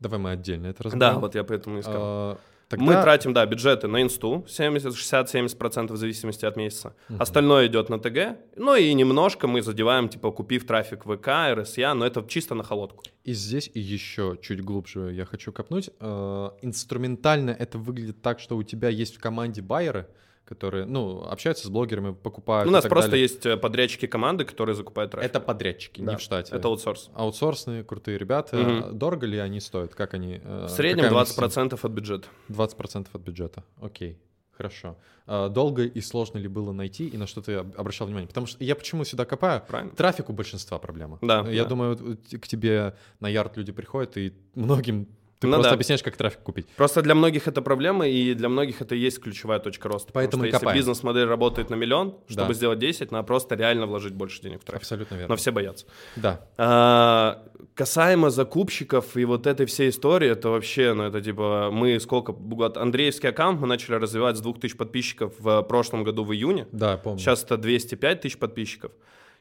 Давай 0.00 0.18
мы 0.20 0.30
отдельно 0.30 0.66
это 0.68 0.84
разберем. 0.84 1.00
Да, 1.00 1.18
вот 1.18 1.34
я 1.34 1.42
поэтому 1.42 1.78
и 1.78 1.82
сказал. 1.82 2.00
А, 2.02 2.38
Тогда- 2.68 2.84
Мы 2.84 2.92
тратим, 3.02 3.32
да, 3.32 3.46
бюджеты 3.46 3.88
на 3.88 4.02
инсту, 4.02 4.44
70, 4.46 4.94
60-70% 4.94 5.90
в 5.92 5.96
зависимости 5.96 6.44
от 6.44 6.56
месяца. 6.56 6.94
Остальное 7.18 7.66
идет 7.66 7.88
на 7.88 7.98
ТГ. 7.98 8.36
Ну 8.56 8.76
и 8.76 8.92
немножко 8.92 9.46
мы 9.48 9.62
задеваем, 9.62 10.08
типа, 10.08 10.30
купив 10.32 10.66
трафик 10.66 11.04
ВК, 11.04 11.28
РСЯ, 11.54 11.94
но 11.94 12.04
это 12.06 12.22
чисто 12.28 12.54
на 12.54 12.62
холодку. 12.64 13.04
И 13.24 13.32
здесь 13.32 13.70
и 13.72 13.80
еще 13.80 14.36
чуть 14.42 14.60
глубже 14.62 15.12
я 15.14 15.24
хочу 15.24 15.50
копнуть. 15.52 15.88
Э, 16.00 16.50
Инструментально 16.62 17.50
это 17.50 17.78
выглядит 17.78 18.20
так, 18.22 18.38
что 18.40 18.56
у 18.56 18.62
тебя 18.62 18.88
есть 18.90 19.16
в 19.16 19.20
команде 19.20 19.62
байеры, 19.62 20.06
которые, 20.48 20.86
ну, 20.86 21.22
общаются 21.28 21.66
с 21.66 21.70
блогерами, 21.70 22.14
покупают. 22.14 22.66
У 22.66 22.70
и 22.70 22.72
нас 22.72 22.86
просто 22.86 23.10
далее. 23.10 23.22
есть 23.24 23.44
э, 23.44 23.56
подрядчики 23.58 24.06
команды, 24.06 24.46
которые 24.46 24.74
закупают 24.74 25.10
трафик. 25.10 25.28
Это 25.30 25.40
подрядчики, 25.40 26.00
Да, 26.00 26.12
не 26.12 26.16
в 26.18 26.20
штате. 26.22 26.54
Это 26.54 26.68
аутсорс. 26.68 27.10
аутсорсные 27.14 27.84
крутые 27.84 28.16
ребята. 28.16 28.56
Мгм. 28.56 28.98
Дорого 28.98 29.26
ли 29.26 29.36
они 29.38 29.60
стоят? 29.60 29.94
Как 29.94 30.14
они? 30.14 30.40
э, 30.42 30.64
В 30.66 30.70
среднем 30.70 31.04
какая 31.04 31.16
у 31.16 31.20
них 31.20 31.28
20% 31.28 31.78
от 31.84 31.92
бюджета. 31.92 32.28
20% 32.48 33.06
от 33.12 33.20
бюджета. 33.20 33.62
Окей. 33.80 34.18
Хорошо. 34.52 34.96
А, 35.26 35.48
Долго 35.50 35.84
и 35.84 36.00
сложно 36.00 36.38
ли 36.38 36.48
было 36.48 36.72
найти, 36.72 37.06
и 37.06 37.16
на 37.18 37.26
что 37.26 37.42
ты 37.42 37.52
об- 37.56 37.78
обращал 37.78 38.06
внимание? 38.06 38.26
Потому 38.26 38.46
что 38.46 38.64
я 38.64 38.74
почему 38.74 39.04
сюда 39.04 39.24
копаю? 39.26 39.62
Правильно. 39.68 39.94
Трафик 39.94 40.30
у 40.30 40.32
большинства 40.32 40.78
проблема. 40.78 41.18
Да, 41.20 41.46
Я 41.48 41.62
да. 41.64 41.68
думаю, 41.68 41.96
к 42.40 42.48
тебе 42.48 42.96
на 43.20 43.28
ярд 43.28 43.56
люди 43.58 43.70
приходят, 43.70 44.16
и 44.16 44.32
многим 44.54 45.06
ты 45.40 45.46
Ну 45.46 45.54
просто 45.54 45.70
да. 45.70 45.74
объясняешь, 45.74 46.02
как 46.02 46.16
трафик 46.16 46.40
купить. 46.40 46.66
Просто 46.76 47.00
для 47.02 47.14
многих 47.14 47.46
это 47.48 47.62
проблема, 47.62 48.08
и 48.08 48.34
для 48.34 48.48
многих 48.48 48.80
это 48.82 48.94
и 48.94 48.98
есть 48.98 49.20
ключевая 49.20 49.58
точка 49.60 49.88
роста. 49.88 50.12
Поэтому 50.12 50.42
что 50.42 50.46
и 50.46 50.48
если 50.48 50.58
копаем. 50.58 50.76
бизнес-модель 50.78 51.26
работает 51.26 51.70
на 51.70 51.76
миллион, 51.76 52.16
чтобы 52.28 52.48
Да. 52.48 52.54
сделать 52.54 52.78
10, 52.78 53.12
надо 53.12 53.24
просто 53.26 53.54
реально 53.54 53.86
вложить 53.86 54.14
больше 54.14 54.42
денег 54.42 54.60
в 54.62 54.64
трафик. 54.64 54.82
Абсолютно 54.82 55.14
верно. 55.14 55.28
Но 55.28 55.36
все 55.36 55.52
боятся. 55.52 55.86
Да. 56.16 56.40
А, 56.56 57.44
касаемо 57.74 58.30
закупщиков 58.30 59.16
и 59.16 59.24
вот 59.24 59.46
этой 59.46 59.66
всей 59.66 59.90
истории, 59.90 60.28
это 60.30 60.48
вообще, 60.50 60.92
ну 60.94 61.04
это 61.04 61.20
типа, 61.20 61.70
мы 61.72 62.00
сколько, 62.00 62.34
Андреевский 62.80 63.28
аккаунт 63.28 63.60
мы 63.60 63.66
начали 63.66 63.94
развивать 63.94 64.36
с 64.36 64.40
2000 64.40 64.76
подписчиков 64.76 65.34
в 65.38 65.62
прошлом 65.62 66.04
году 66.04 66.24
в 66.24 66.32
июне. 66.32 66.66
Да, 66.72 66.96
помню. 66.96 67.18
Сейчас 67.20 67.44
это 67.44 67.56
205 67.56 68.20
тысяч 68.22 68.38
подписчиков. 68.38 68.92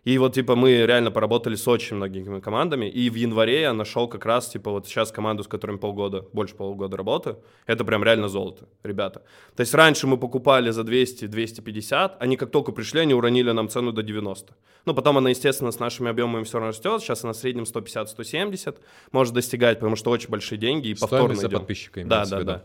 И 0.04 0.18
вот, 0.18 0.34
типа, 0.34 0.56
мы 0.56 0.86
реально 0.86 1.12
поработали 1.12 1.56
с 1.56 1.68
очень 1.68 1.98
многими 1.98 2.40
командами. 2.40 2.86
И 2.86 3.10
в 3.10 3.16
январе 3.16 3.62
я 3.62 3.74
нашел 3.74 4.08
как 4.08 4.26
раз, 4.26 4.48
типа, 4.48 4.72
вот 4.72 4.88
сейчас 4.88 5.12
команду, 5.12 5.44
с 5.44 5.48
которыми 5.48 5.78
полгода, 5.78 6.26
больше 6.32 6.56
полгода 6.56 6.96
работаю. 6.96 7.40
Это 7.66 7.84
прям 7.84 8.04
реально 8.04 8.30
золото, 8.30 8.68
ребята. 8.84 9.22
То 9.56 9.62
есть 9.62 9.74
раньше 9.74 10.08
мы 10.08 10.18
покупали 10.18 10.72
за 10.72 10.82
200-250, 10.84 12.12
они 12.20 12.38
как 12.38 12.52
только 12.52 12.72
пришли, 12.72 13.02
они 13.02 13.14
уронили 13.14 13.52
нам 13.52 13.68
цену 13.68 13.92
до 13.92 14.02
90. 14.02 14.56
Ну, 14.86 14.94
потом 14.94 15.18
она, 15.18 15.32
естественно, 15.32 15.72
с 15.72 15.80
нашими 15.80 16.10
объемами 16.10 16.46
все 16.46 16.54
равно 16.54 16.70
растет. 16.70 17.02
Сейчас 17.02 17.26
она 17.26 17.34
в 17.34 17.36
среднем 17.36 17.64
150-170 17.64 18.78
может 19.12 19.34
достигать, 19.34 19.80
потому 19.80 19.98
что 19.98 20.12
очень 20.12 20.30
большие 20.30 20.58
деньги 20.58 20.88
и 20.88 20.94
повторно 20.94 21.36
Стоимость 21.36 21.42
за 21.42 21.48
идем. 21.48 21.60
подписчика 21.60 22.04
Да, 22.06 22.26
да, 22.26 22.44
да. 22.44 22.64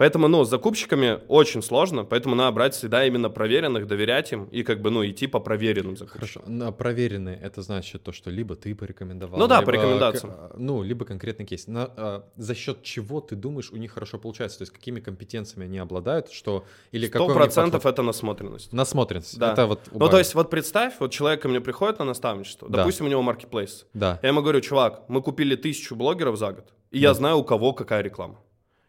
Поэтому, 0.00 0.28
ну, 0.28 0.44
с 0.44 0.48
закупщиками 0.48 1.18
очень 1.28 1.60
сложно, 1.62 2.06
поэтому 2.06 2.34
надо 2.34 2.52
брать 2.52 2.72
всегда 2.74 3.04
именно 3.04 3.28
проверенных, 3.28 3.86
доверять 3.86 4.32
им 4.32 4.44
и 4.44 4.62
как 4.62 4.80
бы, 4.80 4.88
ну, 4.90 5.04
идти 5.06 5.26
по 5.26 5.40
проверенным 5.40 5.94
закупщикам. 5.94 6.42
Хорошо. 6.42 6.50
На 6.50 6.72
проверенные 6.72 7.36
это 7.38 7.60
значит 7.60 8.02
то, 8.02 8.10
что 8.10 8.30
либо 8.30 8.56
ты 8.56 8.74
порекомендовал. 8.74 9.38
Ну 9.38 9.46
да, 9.46 9.60
по 9.60 9.70
либо 9.70 9.82
рекомендациям. 9.82 10.32
к- 10.32 10.54
Ну, 10.56 10.82
либо 10.82 11.04
конкретный 11.04 11.44
кейс. 11.44 11.66
На, 11.66 11.84
а, 11.98 12.24
за 12.36 12.54
счет 12.54 12.82
чего 12.82 13.20
ты 13.20 13.36
думаешь, 13.36 13.70
у 13.72 13.76
них 13.76 13.92
хорошо 13.92 14.18
получается? 14.18 14.56
То 14.60 14.62
есть 14.62 14.72
какими 14.72 15.00
компетенциями 15.00 15.66
они 15.66 15.76
обладают, 15.76 16.32
что 16.32 16.64
или 16.92 17.06
Сто 17.06 17.18
какой 17.18 17.34
процентов 17.34 17.84
это 17.84 18.00
насмотренность. 18.02 18.72
насмотренность. 18.72 19.38
Да. 19.38 19.52
Это 19.52 19.66
вот. 19.66 19.80
Ну, 19.92 20.08
то 20.08 20.16
есть, 20.18 20.34
вот 20.34 20.48
представь, 20.48 20.94
вот 20.98 21.10
человек 21.12 21.42
ко 21.42 21.48
мне 21.50 21.60
приходит 21.60 21.98
на 21.98 22.06
наставничество, 22.06 22.70
Да. 22.70 22.78
допустим, 22.78 23.04
у 23.04 23.08
него 23.10 23.20
маркетплейс. 23.20 23.84
Да. 23.92 24.18
Я 24.22 24.30
ему 24.30 24.40
говорю, 24.40 24.62
чувак, 24.62 25.02
мы 25.08 25.20
купили 25.20 25.56
тысячу 25.56 25.94
блогеров 25.94 26.38
за 26.38 26.52
год, 26.52 26.72
и 26.90 26.98
я 26.98 27.12
знаю, 27.12 27.36
у 27.36 27.44
кого 27.44 27.74
какая 27.74 28.00
реклама. 28.00 28.38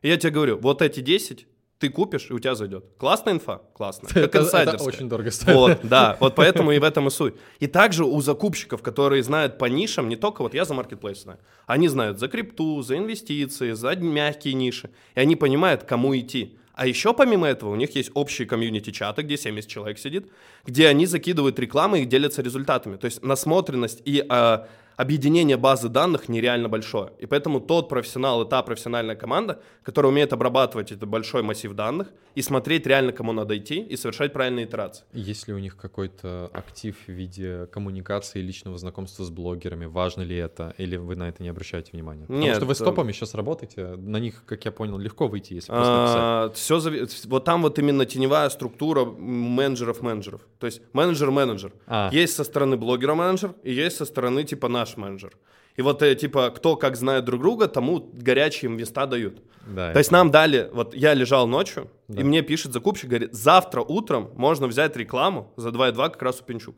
И 0.02 0.08
я 0.10 0.18
тебе 0.18 0.32
говорю, 0.32 0.58
вот 0.58 0.82
эти 0.82 1.00
10 1.00 1.48
ты 1.82 1.90
купишь, 1.90 2.28
и 2.30 2.34
у 2.34 2.40
тебя 2.40 2.54
зайдет. 2.54 2.86
Классная 2.98 3.34
инфа? 3.34 3.62
Классно. 3.74 4.08
Как 4.14 4.18
Это, 4.18 4.26
это 4.26 4.40
инсайдерская. 4.42 4.88
очень 4.88 5.10
дорого 5.10 5.32
стоит. 5.32 5.56
Вот, 5.56 5.80
да, 5.82 6.16
вот 6.20 6.36
поэтому 6.36 6.72
и 6.72 6.78
в 6.78 6.84
этом 6.84 7.08
и 7.08 7.10
суть. 7.10 7.34
И 7.60 7.66
также 7.66 8.06
у 8.06 8.22
закупщиков, 8.22 8.84
которые 8.84 9.24
знают 9.24 9.58
по 9.58 9.66
нишам, 9.66 10.08
не 10.08 10.16
только 10.16 10.44
вот 10.44 10.54
я 10.54 10.64
за 10.64 10.76
маркетплейс 10.76 11.24
знаю, 11.24 11.40
они 11.66 11.88
знают 11.88 12.20
за 12.20 12.28
крипту, 12.28 12.82
за 12.84 12.98
инвестиции, 12.98 13.72
за 13.72 13.96
мягкие 13.96 14.54
ниши, 14.54 14.92
и 15.16 15.20
они 15.20 15.36
понимают, 15.36 15.84
кому 15.84 16.16
идти. 16.16 16.56
А 16.74 16.88
еще 16.88 17.14
помимо 17.14 17.48
этого 17.48 17.72
у 17.72 17.76
них 17.76 17.96
есть 17.96 18.12
общие 18.14 18.48
комьюнити-чаты, 18.48 19.24
где 19.24 19.38
70 19.38 19.70
человек 19.70 20.00
сидит, 20.00 20.32
где 20.66 20.88
они 20.88 21.06
закидывают 21.06 21.60
рекламы 21.60 22.02
и 22.02 22.06
делятся 22.06 22.42
результатами. 22.42 22.96
То 22.98 23.06
есть 23.06 23.24
насмотренность 23.24 24.02
и 24.06 24.24
а, 24.30 24.68
объединение 24.98 25.58
базы 25.58 25.90
данных 25.90 26.30
нереально 26.30 26.70
большое. 26.70 27.12
И 27.20 27.26
поэтому 27.26 27.60
тот 27.60 27.90
профессионал 27.90 28.44
и 28.44 28.50
та 28.50 28.62
профессиональная 28.64 29.16
команда, 29.16 29.62
которая 29.84 30.12
умеет 30.12 30.34
обрабатывать 30.34 30.92
этот 30.92 31.10
большой 31.10 31.44
массив 31.44 31.74
данных 31.74 32.08
и 32.36 32.42
смотреть 32.42 32.88
реально, 32.88 33.12
кому 33.12 33.34
надо 33.34 33.58
идти, 33.58 33.82
и 33.82 33.98
совершать 33.98 34.34
правильные 34.34 34.66
итерации. 34.66 35.04
Есть 35.14 35.48
ли 35.48 35.54
у 35.54 35.60
них 35.60 35.76
какой-то 35.76 36.50
актив 36.54 36.96
в 37.06 37.12
виде 37.12 37.68
коммуникации, 37.68 38.42
личного 38.42 38.78
знакомства 38.78 39.24
с 39.24 39.30
блогерами? 39.30 39.86
Важно 39.86 40.22
ли 40.22 40.38
это? 40.38 40.74
Или 40.78 40.98
вы 40.98 41.16
на 41.16 41.28
это 41.30 41.44
не 41.44 41.50
обращаете 41.50 41.92
внимания? 41.94 42.22
Потому 42.22 42.42
Нет, 42.42 42.56
что 42.56 42.66
вы 42.66 42.76
с 42.76 42.82
э, 42.82 42.86
топами 42.86 43.12
сейчас 43.12 43.34
работаете, 43.34 43.96
на 43.98 44.18
них, 44.18 44.44
как 44.46 44.64
я 44.66 44.72
понял, 44.72 44.98
легко 44.98 45.28
выйти, 45.28 45.54
если 45.56 45.72
просто 45.72 46.48
написать. 46.48 46.58
все 46.58 46.78
зави- 46.78 47.28
вот 47.28 47.46
там 47.46 47.62
вот 47.62 47.80
именно 47.80 48.06
теневая 48.06 48.50
структура 48.50 49.06
менеджеров 49.06 50.02
менеджеров. 50.02 50.42
То 50.60 50.68
есть 50.68 50.82
менеджер-менеджер. 50.94 51.74
А. 51.88 52.10
Есть 52.12 52.36
со 52.36 52.44
стороны 52.44 52.78
блогера 52.78 53.16
менеджер 53.16 53.56
и 53.64 53.74
есть 53.74 53.98
со 53.98 54.06
стороны 54.06 54.44
типа 54.44 54.68
наш 54.82 54.98
менеджер. 54.98 55.32
И 55.80 55.82
вот 55.82 56.02
э, 56.02 56.16
типа 56.16 56.50
кто 56.50 56.76
как 56.76 56.96
знает 56.96 57.24
друг 57.26 57.42
друга, 57.42 57.68
тому 57.68 58.10
горячие 58.14 58.70
места 58.72 59.06
дают. 59.06 59.42
Да, 59.68 59.94
То 59.94 60.00
есть 60.00 60.12
нам 60.12 60.32
дали, 60.32 60.70
вот 60.74 60.94
я 60.96 61.14
лежал 61.14 61.48
ночью, 61.48 61.88
Да. 62.08 62.22
и 62.22 62.24
мне 62.24 62.42
пишет 62.42 62.74
закупщик, 62.74 63.10
говорит, 63.10 63.34
завтра 63.34 63.82
утром 63.82 64.30
можно 64.36 64.68
взять 64.68 64.98
рекламу 64.98 65.46
за 65.58 65.70
2,2 65.70 66.10
как 66.10 66.22
раз 66.24 66.42
у 66.42 66.44
Пинчук. 66.44 66.76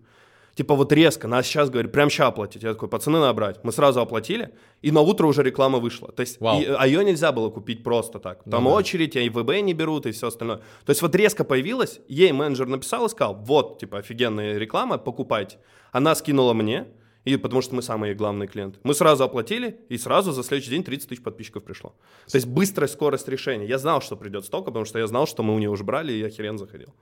Типа 0.56 0.76
вот 0.76 0.92
резко, 0.94 1.28
нас 1.28 1.48
сейчас, 1.48 1.70
говорит, 1.72 1.92
прям 1.92 2.10
сейчас 2.12 2.28
оплатить. 2.28 2.62
Я 2.64 2.74
такой, 2.74 2.88
пацаны, 2.88 3.20
надо 3.20 3.34
брать. 3.34 3.64
Мы 3.64 3.72
сразу 3.72 4.00
оплатили, 4.02 4.50
и 4.84 4.92
на 4.92 5.02
утро 5.02 5.26
уже 5.28 5.42
реклама 5.44 5.80
вышла. 5.80 6.12
То 6.12 6.22
есть, 6.22 6.40
Вау. 6.42 6.62
и- 6.62 6.66
а 6.66 6.86
ее 6.86 7.04
нельзя 7.04 7.32
было 7.32 7.50
купить 7.50 7.84
просто 7.84 8.20
так. 8.20 8.44
Там 8.52 8.64
Ну 8.66 8.70
очередь, 8.72 9.16
и 9.16 9.30
ВБ 9.30 9.62
не 9.64 9.74
берут, 9.74 10.06
и 10.06 10.12
все 10.12 10.28
остальное. 10.28 10.58
То 10.86 10.92
есть 10.92 11.02
вот 11.02 11.16
резко 11.16 11.44
появилась, 11.44 12.00
ей 12.08 12.32
менеджер 12.34 12.68
написал 12.68 13.06
и 13.06 13.10
сказал, 13.10 13.34
вот, 13.34 13.80
типа, 13.80 13.98
офигенная 13.98 14.60
реклама, 14.60 15.00
покупайте. 15.00 15.58
Она 15.92 16.14
скинула 16.14 16.54
мне, 16.54 16.86
и 17.26 17.38
потому 17.38 17.62
что 17.62 17.76
мы 17.76 17.82
самые 17.82 18.14
главные 18.16 18.48
клиенты. 18.48 18.80
Мы 18.84 18.94
сразу 18.94 19.24
оплатили, 19.24 19.78
и 19.90 19.98
сразу 19.98 20.32
за 20.32 20.44
следующий 20.44 20.72
день 20.72 20.84
30 20.84 21.10
тысяч 21.10 21.24
подписчиков 21.24 21.64
пришло. 21.64 21.94
То 22.30 22.36
есть 22.36 22.48
быстрая 22.48 22.88
скорость 22.88 23.28
решения. 23.30 23.66
Я 23.66 23.78
знал, 23.78 24.02
что 24.02 24.16
придет 24.18 24.46
столько, 24.46 24.66
потому 24.66 24.86
что 24.86 25.00
я 25.00 25.08
знал, 25.08 25.26
что 25.28 25.44
мы 25.44 25.54
у 25.56 25.60
нее 25.60 25.70
уже 25.70 25.84
брали, 25.84 26.12
и 26.14 26.20
я 26.20 26.30
херен 26.30 26.58
заходил. 26.58 26.94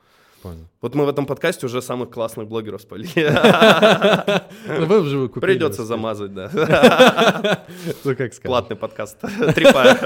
Понял. 0.42 0.68
Вот 0.82 0.96
мы 0.96 1.06
в 1.06 1.10
этом 1.10 1.28
подкасте 1.28 1.68
уже 1.68 1.82
самых 1.84 2.10
классных 2.10 2.48
блогеров 2.48 2.82
спалили. 2.82 3.30
Ну, 4.68 4.86
вы 4.88 5.02
уже 5.02 5.28
купили. 5.28 5.54
Придется 5.54 5.86
замазать, 5.86 6.34
да. 6.34 6.50
Ну, 8.04 8.16
как 8.16 8.34
сказать. 8.34 8.42
Платный 8.44 8.76
подкаст. 8.76 9.20
Трипая. 9.54 9.98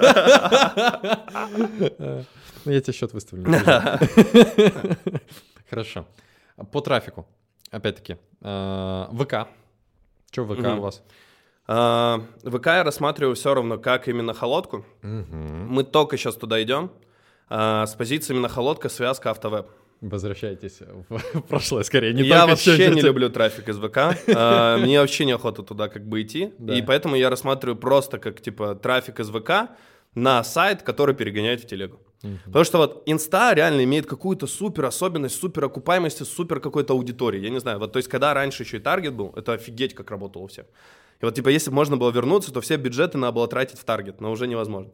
Ну, 2.65 2.71
я 2.71 2.82
тебе 2.82 2.93
счет 2.93 3.13
выставлю. 3.13 3.45
Хорошо. 5.69 6.06
По 6.71 6.82
трафику, 6.82 7.25
опять-таки. 7.71 8.17
э, 8.41 9.06
ВК. 9.13 9.47
Что 10.36 10.45
ВК 10.45 10.60
Мгм. 10.60 10.80
у 10.80 10.82
вас? 10.82 11.02
А, 11.67 12.21
ВК 12.43 12.65
я 12.67 12.84
рассматриваю 12.84 13.36
все 13.36 13.54
равно 13.54 13.78
как 13.78 14.10
именно 14.10 14.34
холодку. 14.34 14.86
Мгм. 15.02 15.67
Мы 15.69 15.84
только 15.86 16.17
сейчас 16.17 16.36
туда 16.36 16.62
идем. 16.62 16.91
А, 17.50 17.86
С 17.86 17.95
позиции 17.95 18.34
именно 18.34 18.50
холодка, 18.50 18.89
связка, 18.89 19.30
автовеб. 19.32 19.67
Возвращайтесь 20.02 20.82
в 21.10 21.41
прошлое 21.48 21.84
скорее. 21.84 22.13
Не 22.13 22.24
я 22.24 22.45
вообще 22.45 22.71
не 22.71 22.78
чё-нибудь. 22.78 23.04
люблю 23.04 23.30
трафик 23.30 23.69
из 23.69 23.78
ВК. 23.80 23.98
А, 24.36 24.78
Мне 24.82 25.00
вообще 25.00 25.24
неохота 25.24 25.63
туда 25.63 25.88
как 25.88 26.06
бы 26.06 26.21
идти. 26.21 26.52
И 26.67 26.82
поэтому 26.82 27.15
я 27.15 27.30
рассматриваю 27.30 27.78
просто 27.78 28.19
как 28.19 28.41
типа 28.41 28.76
трафик 28.76 29.21
из 29.21 29.30
ВК 29.30 29.69
на 30.15 30.43
сайт, 30.43 30.84
который 30.84 31.15
перегоняет 31.15 31.62
в 31.62 31.65
телегу. 31.65 32.00
Мгм. 32.23 32.39
Потому 32.45 32.65
что 32.65 32.78
вот 32.78 33.04
инста 33.06 33.54
реально 33.54 33.84
имеет 33.84 34.06
какую-то 34.06 34.47
супер 34.47 34.86
особенность, 34.86 35.39
супер 35.39 35.65
окупаемость, 35.65 36.21
и 36.21 36.25
супер 36.25 36.60
какой-то 36.60 36.93
аудитории. 36.93 37.39
Я 37.39 37.49
не 37.49 37.60
знаю, 37.60 37.80
вот 37.80 37.93
то 37.93 37.97
есть 37.97 38.10
когда 38.10 38.34
раньше 38.34 38.63
еще 38.63 38.78
и 38.78 38.80
таргет 38.80 39.13
был, 39.13 39.34
это 39.36 39.54
офигеть 39.54 39.93
как 39.93 40.12
работало 40.12 40.43
у 40.43 40.47
всех. 40.47 40.65
И 41.21 41.25
вот 41.25 41.36
типа 41.36 41.49
если 41.49 41.69
бы 41.69 41.75
можно 41.75 41.97
было 41.97 42.12
вернуться, 42.12 42.51
то 42.51 42.62
все 42.62 42.78
бюджеты 42.78 43.17
надо 43.17 43.34
было 43.34 43.47
тратить 43.47 43.80
в 43.80 43.84
таргет, 43.84 44.21
но 44.21 44.32
уже 44.32 44.47
невозможно. 44.47 44.91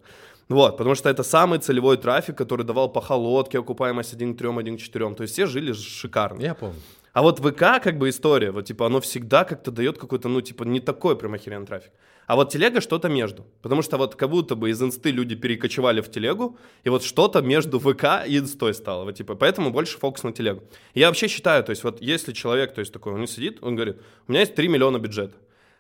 Вот, 0.50 0.78
потому 0.78 0.96
что 0.96 1.10
это 1.10 1.24
самый 1.24 1.60
целевой 1.60 1.98
трафик, 1.98 2.38
который 2.38 2.66
давал 2.66 2.90
по 2.90 3.00
холодке 3.00 3.60
окупаемость 3.60 4.14
1 4.14 4.36
к 4.36 4.38
3, 4.38 4.50
1 4.60 4.78
к 4.78 4.82
4. 4.82 5.16
То 5.16 5.24
есть 5.24 5.34
все 5.34 5.46
жили 5.46 5.72
шикарно. 5.72 6.42
Я 6.42 6.56
помню. 6.56 6.76
А 7.14 7.22
вот 7.22 7.40
ВК 7.40 7.82
как 7.82 7.98
бы 7.98 8.10
история, 8.10 8.52
вот 8.52 8.66
типа 8.66 8.86
оно 8.86 9.00
всегда 9.00 9.44
как-то 9.44 9.72
дает 9.72 9.98
какой-то, 9.98 10.30
ну 10.30 10.42
типа 10.42 10.64
не 10.64 10.80
такой 10.80 11.18
прям 11.18 11.34
охеренный 11.34 11.68
трафик. 11.68 11.92
А 12.32 12.36
вот 12.38 12.50
телега 12.50 12.80
что-то 12.80 13.10
между. 13.10 13.46
Потому 13.62 13.82
что 13.82 13.98
вот 13.98 14.16
как 14.16 14.30
будто 14.30 14.56
бы 14.56 14.70
из 14.70 14.82
инсты 14.82 15.12
люди 15.12 15.36
перекочевали 15.36 16.00
в 16.00 16.10
телегу, 16.10 16.58
и 16.86 16.90
вот 16.90 17.04
что-то 17.04 17.42
между 17.42 17.78
ВК 17.78 18.26
и 18.26 18.38
инстой 18.38 18.74
стало. 18.74 19.04
Вот 19.04 19.16
типа 19.16 19.36
поэтому 19.36 19.70
больше 19.70 19.98
фокус 19.98 20.24
на 20.24 20.32
телегу. 20.32 20.64
Я 20.94 21.08
вообще 21.08 21.28
считаю, 21.28 21.62
то 21.62 21.72
есть 21.72 21.84
вот 21.84 22.02
если 22.02 22.32
человек, 22.32 22.74
то 22.74 22.80
есть 22.80 22.94
такой, 22.94 23.12
он 23.12 23.20
не 23.20 23.28
сидит, 23.28 23.58
он 23.62 23.76
говорит, 23.76 23.98
у 24.30 24.32
меня 24.32 24.40
есть 24.40 24.56
3 24.56 24.70
миллиона 24.70 24.98
бюджета. 24.98 25.36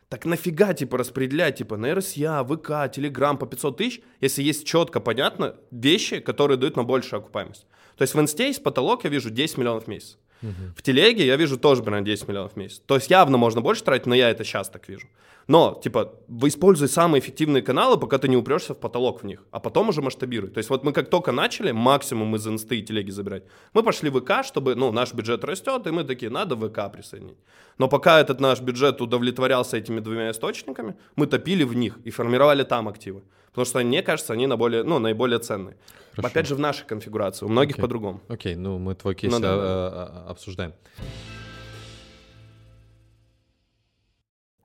Так 0.09 0.25
нафига, 0.25 0.73
типа, 0.73 0.97
распределять, 0.97 1.59
типа, 1.59 1.77
на 1.77 1.95
РСЯ, 1.95 2.43
ВК, 2.43 2.93
Телеграм 2.93 3.37
по 3.37 3.45
500 3.45 3.77
тысяч, 3.77 4.01
если 4.19 4.43
есть 4.43 4.67
четко, 4.67 4.99
понятно, 4.99 5.55
вещи, 5.71 6.19
которые 6.19 6.57
дают 6.57 6.75
на 6.75 6.83
большую 6.83 7.21
окупаемость. 7.21 7.65
То 7.95 8.01
есть 8.01 8.13
в 8.13 8.19
инсте 8.19 8.47
есть 8.47 8.61
потолок, 8.61 9.05
я 9.05 9.09
вижу 9.09 9.29
10 9.29 9.57
миллионов 9.57 9.85
в 9.85 9.87
месяц. 9.87 10.17
Угу. 10.43 10.73
В 10.75 10.81
телеге 10.81 11.25
я 11.25 11.35
вижу 11.37 11.57
тоже 11.57 11.81
примерно 11.83 12.05
10 12.05 12.27
миллионов 12.27 12.53
в 12.53 12.55
месяц. 12.57 12.81
То 12.85 12.95
есть 12.95 13.09
явно 13.09 13.37
можно 13.37 13.61
больше 13.61 13.83
тратить, 13.83 14.05
но 14.05 14.15
я 14.15 14.29
это 14.29 14.43
сейчас 14.43 14.69
так 14.69 14.89
вижу. 14.89 15.07
Но, 15.51 15.77
типа, 15.83 16.13
вы 16.29 16.47
используй 16.47 16.87
самые 16.87 17.19
эффективные 17.19 17.61
каналы, 17.61 17.97
пока 17.97 18.17
ты 18.17 18.29
не 18.29 18.37
упрешься 18.37 18.73
в 18.73 18.77
потолок 18.77 19.21
в 19.21 19.25
них, 19.25 19.43
а 19.51 19.59
потом 19.59 19.89
уже 19.89 20.01
масштабируй. 20.01 20.49
То 20.49 20.59
есть 20.59 20.69
вот 20.69 20.85
мы 20.85 20.93
как 20.93 21.09
только 21.09 21.33
начали 21.33 21.73
максимум 21.73 22.35
из 22.37 22.47
инсты 22.47 22.79
и 22.79 22.81
телеги 22.81 23.11
забирать, 23.11 23.43
мы 23.73 23.83
пошли 23.83 24.09
в 24.09 24.21
ВК, 24.21 24.45
чтобы, 24.45 24.75
ну, 24.75 24.93
наш 24.93 25.13
бюджет 25.13 25.43
растет, 25.43 25.87
и 25.87 25.91
мы 25.91 26.05
такие, 26.05 26.31
надо 26.31 26.55
ВК 26.55 26.89
присоединить. 26.93 27.37
Но 27.77 27.89
пока 27.89 28.21
этот 28.21 28.39
наш 28.39 28.61
бюджет 28.61 29.01
удовлетворялся 29.01 29.75
этими 29.75 29.99
двумя 29.99 30.31
источниками, 30.31 30.95
мы 31.17 31.27
топили 31.27 31.65
в 31.65 31.75
них 31.75 31.99
и 32.05 32.11
формировали 32.11 32.63
там 32.63 32.87
активы. 32.87 33.21
Потому 33.49 33.65
что, 33.65 33.83
мне 33.83 34.01
кажется, 34.01 34.31
они 34.31 34.47
наиболее, 34.47 34.83
ну, 34.83 34.99
наиболее 34.99 35.39
ценные. 35.39 35.75
Хорошо. 36.15 36.27
Опять 36.31 36.47
же, 36.47 36.55
в 36.55 36.59
нашей 36.59 36.87
конфигурации, 36.87 37.45
у 37.45 37.49
многих 37.49 37.75
okay. 37.75 37.81
по-другому. 37.81 38.21
Окей, 38.29 38.53
okay, 38.53 38.57
ну 38.57 38.79
мы 38.79 38.95
твой 38.95 39.15
кейс 39.15 39.33
ну, 39.33 39.39
да, 39.41 39.55
да. 39.57 40.25
обсуждаем. 40.29 40.71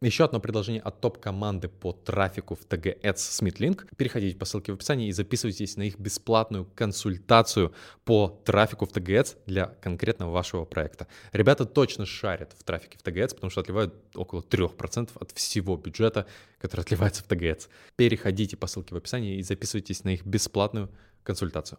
Еще 0.02 0.24
одно 0.24 0.40
предложение 0.40 0.82
от 0.82 1.00
топ-команды 1.00 1.68
по 1.68 1.92
трафику 1.92 2.54
в 2.54 2.66
TG 2.68 3.00
Ads 3.00 3.14
SmithLink. 3.14 3.88
Переходите 3.96 4.36
по 4.36 4.44
ссылке 4.44 4.72
в 4.72 4.74
описании 4.74 5.08
и 5.08 5.12
записывайтесь 5.12 5.78
на 5.78 5.84
их 5.84 5.98
бесплатную 5.98 6.66
консультацию 6.74 7.72
по 8.04 8.42
трафику 8.44 8.84
в 8.84 8.90
TG 8.92 9.22
Ads 9.22 9.36
для 9.46 9.66
конкретного 9.80 10.32
вашего 10.32 10.66
проекта. 10.66 11.06
Ребята 11.32 11.64
точно 11.64 12.04
шарят 12.04 12.52
в 12.58 12.62
трафике 12.62 12.98
в 12.98 13.06
TG 13.06 13.24
Ads, 13.24 13.34
потому 13.36 13.50
что 13.50 13.62
отливают 13.62 13.94
около 14.14 14.42
3% 14.42 15.10
от 15.18 15.32
всего 15.32 15.78
бюджета, 15.78 16.26
который 16.58 16.82
отливается 16.82 17.22
в 17.22 17.28
TG 17.28 17.56
Ads. 17.56 17.68
Переходите 17.96 18.58
по 18.58 18.66
ссылке 18.66 18.94
в 18.94 18.98
описании 18.98 19.38
и 19.38 19.42
записывайтесь 19.42 20.04
на 20.04 20.10
их 20.10 20.26
бесплатную 20.26 20.90
консультацию. 21.22 21.78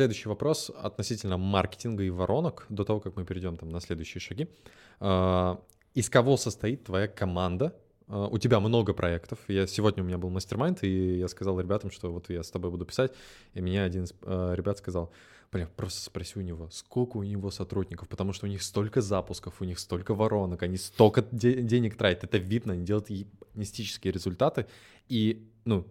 Следующий 0.00 0.30
вопрос 0.30 0.70
относительно 0.74 1.36
маркетинга 1.36 2.02
и 2.02 2.08
воронок, 2.08 2.64
до 2.70 2.84
того, 2.84 3.00
как 3.00 3.16
мы 3.16 3.26
перейдем 3.26 3.58
там 3.58 3.68
на 3.68 3.80
следующие 3.80 4.18
шаги. 4.18 4.48
А, 4.98 5.60
из 5.92 6.08
кого 6.08 6.38
состоит 6.38 6.84
твоя 6.84 7.06
команда? 7.06 7.76
А, 8.08 8.26
у 8.28 8.38
тебя 8.38 8.60
много 8.60 8.94
проектов. 8.94 9.40
Я, 9.46 9.66
сегодня 9.66 10.02
у 10.02 10.06
меня 10.06 10.16
был 10.16 10.30
мастер-майнд, 10.30 10.82
и 10.84 11.18
я 11.18 11.28
сказал 11.28 11.60
ребятам, 11.60 11.90
что 11.90 12.10
вот 12.10 12.30
я 12.30 12.42
с 12.42 12.50
тобой 12.50 12.70
буду 12.70 12.86
писать, 12.86 13.12
и 13.52 13.60
меня 13.60 13.84
один 13.84 14.04
из 14.04 14.14
а, 14.22 14.54
ребят 14.54 14.78
сказал, 14.78 15.12
Бля, 15.52 15.68
просто 15.76 16.00
спроси 16.00 16.38
у 16.38 16.42
него, 16.42 16.70
сколько 16.70 17.18
у 17.18 17.22
него 17.22 17.50
сотрудников, 17.50 18.08
потому 18.08 18.32
что 18.32 18.46
у 18.46 18.48
них 18.48 18.62
столько 18.62 19.02
запусков, 19.02 19.60
у 19.60 19.64
них 19.64 19.78
столько 19.78 20.14
воронок, 20.14 20.62
они 20.62 20.78
столько 20.78 21.26
де- 21.30 21.60
денег 21.60 21.98
тратят, 21.98 22.24
это 22.24 22.38
видно, 22.38 22.72
они 22.72 22.86
делают 22.86 23.10
мистические 23.52 24.14
результаты, 24.14 24.64
и, 25.08 25.46
ну, 25.66 25.86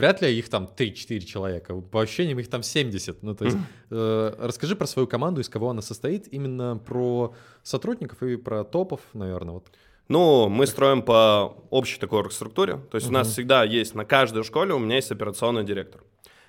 Вряд 0.00 0.22
ли 0.22 0.38
их 0.38 0.48
там 0.48 0.68
3-4 0.76 1.20
человека. 1.20 1.74
По 1.74 2.00
ощущениям 2.00 2.38
их 2.38 2.48
там 2.48 2.62
70. 2.62 3.22
Ну, 3.22 3.34
то 3.34 3.44
есть, 3.44 3.56
э, 3.90 4.34
расскажи 4.38 4.74
про 4.74 4.86
свою 4.86 5.06
команду, 5.06 5.42
из 5.42 5.48
кого 5.48 5.68
она 5.68 5.82
состоит, 5.82 6.26
именно 6.32 6.78
про 6.78 7.34
сотрудников 7.62 8.22
и 8.22 8.36
про 8.36 8.64
топов, 8.64 9.00
наверное. 9.12 9.54
Вот. 9.54 9.66
Ну, 10.08 10.48
мы 10.48 10.66
строим 10.66 11.02
по 11.02 11.54
общей 11.70 12.00
такой 12.00 12.28
структуре. 12.32 12.78
То 12.90 12.96
есть 12.96 13.06
uh-huh. 13.06 13.10
у 13.10 13.12
нас 13.12 13.28
всегда 13.28 13.62
есть 13.62 13.94
на 13.94 14.04
каждой 14.04 14.42
школе 14.42 14.72
у 14.72 14.78
меня 14.78 14.96
есть 14.96 15.12
операционный 15.12 15.64
директор. 15.64 16.00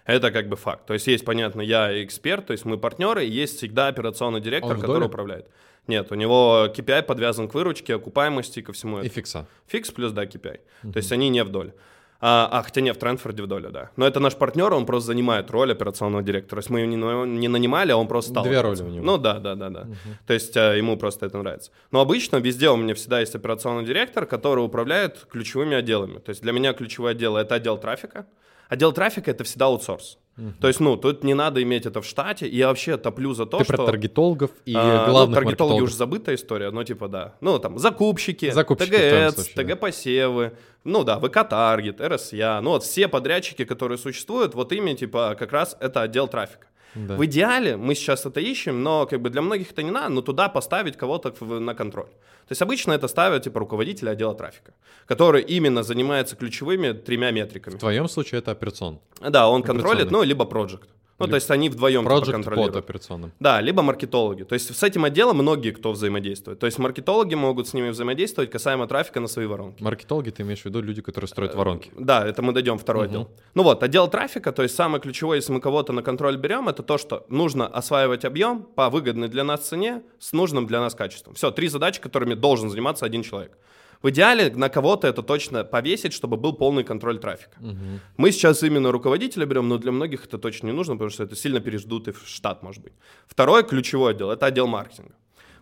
Это 0.06 0.32
как 0.32 0.48
бы 0.50 0.56
факт. 0.56 0.88
То 0.88 0.94
есть 0.94 1.08
есть, 1.08 1.26
понятно, 1.26 1.62
я 1.62 2.04
эксперт, 2.04 2.48
то 2.48 2.54
есть 2.54 2.66
мы 2.66 2.78
партнеры, 2.78 3.26
и 3.26 3.30
есть 3.30 3.58
всегда 3.58 3.88
операционный 3.88 4.42
директор, 4.42 4.76
Он 4.76 4.82
который 4.82 5.06
управляет. 5.06 5.48
Нет, 5.88 6.12
у 6.12 6.16
него 6.16 6.68
KPI 6.76 7.04
подвязан 7.04 7.48
к 7.48 7.54
выручке, 7.54 7.96
окупаемости, 7.96 8.62
ко 8.62 8.72
всему 8.72 8.98
этому. 8.98 9.12
И 9.12 9.14
фикса. 9.14 9.48
Фикс 9.68 9.92
плюс, 9.92 10.12
да, 10.12 10.26
KPI. 10.26 10.60
Uh-huh. 10.84 10.92
То 10.94 10.98
есть 10.98 11.12
они 11.12 11.30
не 11.30 11.44
в 11.44 11.50
доле. 11.50 11.76
А, 12.24 12.48
а, 12.52 12.62
хотя 12.62 12.82
не, 12.82 12.94
в 12.94 12.98
Трентфорде 12.98 13.42
в 13.42 13.48
доле, 13.48 13.70
да. 13.70 13.90
Но 13.98 14.06
это 14.06 14.20
наш 14.20 14.36
партнер, 14.36 14.72
он 14.74 14.86
просто 14.86 15.08
занимает 15.08 15.50
роль 15.50 15.72
операционного 15.72 16.22
директора. 16.22 16.62
То 16.62 16.66
есть 16.66 16.70
мы 16.70 16.82
его 16.82 17.26
не, 17.26 17.40
не 17.40 17.48
нанимали, 17.48 17.92
а 17.92 17.98
он 17.98 18.08
просто 18.08 18.32
стал. 18.32 18.44
Две 18.44 18.62
роли 18.62 18.82
у 18.84 18.88
него. 18.88 19.04
Ну 19.04 19.18
да, 19.18 19.40
да, 19.40 19.56
да, 19.56 19.70
да. 19.70 19.82
Угу. 19.82 19.98
То 20.28 20.34
есть 20.34 20.56
а, 20.56 20.76
ему 20.76 20.98
просто 20.98 21.26
это 21.26 21.40
нравится. 21.40 21.72
Но 21.90 22.00
обычно 22.00 22.38
везде 22.38 22.70
у 22.70 22.78
меня 22.78 22.94
всегда 22.94 23.20
есть 23.20 23.34
операционный 23.34 23.86
директор, 23.86 24.28
который 24.28 24.64
управляет 24.64 25.26
ключевыми 25.32 25.76
отделами. 25.76 26.20
То 26.20 26.30
есть 26.30 26.44
для 26.44 26.52
меня 26.52 26.74
ключевой 26.74 27.12
отдел— 27.12 27.36
это 27.38 27.56
отдел 27.56 27.80
трафика. 27.80 28.28
Отдел 28.70 28.94
трафика— 28.94 29.32
это 29.32 29.44
всегда 29.44 29.66
аутсорс. 29.66 30.20
Угу. 30.38 30.54
То 30.62 30.68
есть, 30.68 30.80
ну, 30.80 30.96
тут 30.96 31.24
не 31.24 31.34
надо 31.34 31.62
иметь 31.62 31.86
это 31.86 32.02
в 32.02 32.06
штате. 32.06 32.48
И 32.48 32.56
я 32.56 32.68
вообще 32.68 32.98
топлю 32.98 33.34
за 33.34 33.46
то, 33.46 33.58
Ты 33.60 33.66
что... 33.66 33.74
про 33.74 33.86
таргетологов 33.86 34.52
и 34.66 34.74
а, 34.76 35.10
главных 35.10 35.38
ну, 35.38 35.44
таргетологи 35.44 35.82
уже 35.82 35.96
забытая 35.96 36.36
история, 36.36 36.72
но 36.72 36.84
типа 36.84 37.08
да. 37.08 37.36
Ну, 37.42 37.60
там, 37.60 37.78
закупщики, 37.78 38.52
закупщики 38.52 38.92
ТГС, 38.92 39.50
ТГ-посевы, 39.50 40.54
ну 40.84 41.04
да, 41.04 41.20
ВК-таргет, 41.20 42.02
РСЯ. 42.02 42.62
Ну, 42.62 42.72
вот 42.72 42.84
все 42.84 43.08
подрядчики, 43.08 43.66
которые 43.66 43.98
существуют, 43.98 44.56
вот 44.56 44.72
ими, 44.72 44.94
типа, 44.94 45.36
как 45.38 45.52
раз 45.52 45.76
это 45.80 46.02
отдел 46.02 46.28
трафика. 46.28 46.68
Да. 46.96 47.16
В 47.16 47.26
идеале 47.26 47.78
мы 47.78 47.96
сейчас 47.96 48.26
это 48.26 48.40
ищем, 48.40 48.84
но 48.84 49.06
как 49.06 49.22
бы 49.22 49.30
для 49.30 49.42
многих 49.42 49.72
это 49.72 49.84
не 49.84 49.92
надо, 49.92 50.10
но 50.10 50.22
туда 50.22 50.50
поставить 50.50 50.98
кого-то 50.98 51.34
на 51.60 51.74
контроль. 51.74 52.10
То 52.48 52.54
есть 52.54 52.62
обычно 52.62 52.92
это 52.92 53.08
ставят 53.08 53.44
типа 53.44 53.60
руководителя 53.60 54.12
отдела 54.12 54.36
трафика, 54.36 54.74
который 55.06 55.42
именно 55.42 55.84
занимается 55.84 56.36
ключевыми 56.36 56.92
тремя 56.92 57.32
метриками. 57.32 57.76
В 57.76 57.80
твоем 57.80 58.10
случае 58.10 58.40
это 58.40 58.52
операцион. 58.52 59.00
Да, 59.22 59.48
он 59.48 59.64
контролит, 59.64 60.12
ну, 60.12 60.24
либо 60.24 60.46
проект. 60.46 60.90
Ну, 61.22 61.28
то 61.28 61.36
есть 61.36 61.52
они 61.52 61.70
вдвоем 61.70 62.06
Project 62.08 62.20
типа, 62.20 62.32
контролируют. 62.32 62.74
под 62.74 62.84
операционным. 62.84 63.32
Да, 63.40 63.62
либо 63.62 63.82
маркетологи. 63.82 64.44
То 64.44 64.54
есть 64.54 64.76
с 64.76 64.84
этим 64.84 65.06
отделом 65.06 65.38
многие 65.38 65.72
кто 65.72 65.92
взаимодействует. 65.92 66.60
То 66.60 66.66
есть 66.66 66.78
маркетологи 66.80 67.36
могут 67.36 67.68
с 67.68 67.74
ними 67.74 67.90
взаимодействовать 67.90 68.50
касаемо 68.50 68.88
трафика 68.88 69.20
на 69.20 69.28
свои 69.28 69.46
воронки. 69.46 69.82
Маркетологи, 69.84 70.30
ты 70.30 70.44
имеешь 70.44 70.62
в 70.62 70.66
виду 70.66 70.82
люди, 70.82 71.02
которые 71.02 71.28
строят 71.28 71.56
воронки? 71.56 71.92
Да, 71.98 72.26
это 72.26 72.42
мы 72.42 72.54
дойдем 72.54 72.78
второй 72.78 73.06
угу. 73.06 73.12
отдел. 73.12 73.30
Ну 73.54 73.64
вот, 73.64 73.84
отдел 73.84 74.08
трафика, 74.08 74.52
то 74.52 74.64
есть 74.64 74.76
самое 74.76 75.02
ключевое, 75.02 75.38
если 75.38 75.54
мы 75.54 75.62
кого-то 75.62 75.94
на 75.94 76.04
контроль 76.04 76.38
берем, 76.38 76.70
это 76.70 76.84
то, 76.84 76.98
что 76.98 77.26
нужно 77.30 77.68
осваивать 77.68 78.26
объем 78.26 78.64
по 78.64 78.90
выгодной 78.90 79.28
для 79.28 79.44
нас 79.44 79.62
цене 79.62 80.02
с 80.20 80.34
нужным 80.34 80.68
для 80.68 80.80
нас 80.80 80.96
качеством. 80.96 81.36
Все, 81.36 81.52
три 81.52 81.68
задачи, 81.68 82.02
которыми 82.02 82.34
должен 82.34 82.70
заниматься 82.70 83.06
один 83.06 83.24
человек. 83.24 83.58
В 84.02 84.10
идеале 84.10 84.52
на 84.56 84.70
кого-то 84.70 85.08
это 85.08 85.22
точно 85.22 85.64
повесить, 85.64 86.14
чтобы 86.14 86.38
был 86.38 86.54
полный 86.54 86.84
контроль 86.84 87.20
трафика. 87.20 87.58
Угу. 87.60 88.00
Мы 88.18 88.32
сейчас 88.32 88.64
именно 88.64 88.92
руководителя 88.92 89.46
берем, 89.46 89.70
но 89.70 89.78
для 89.78 89.92
многих 89.92 90.26
это 90.26 90.38
точно 90.38 90.68
не 90.68 90.74
нужно, 90.74 90.96
потому 90.96 91.10
что 91.12 91.24
это 91.24 91.36
сильно 91.36 91.60
переждутый 91.60 92.14
штат, 92.26 92.64
может 92.64 92.84
быть. 92.84 92.94
Второй 93.28 93.64
ключевой 93.64 94.12
отдел— 94.12 94.32
это 94.32 94.48
отдел 94.48 94.68
маркетинга. 94.68 95.16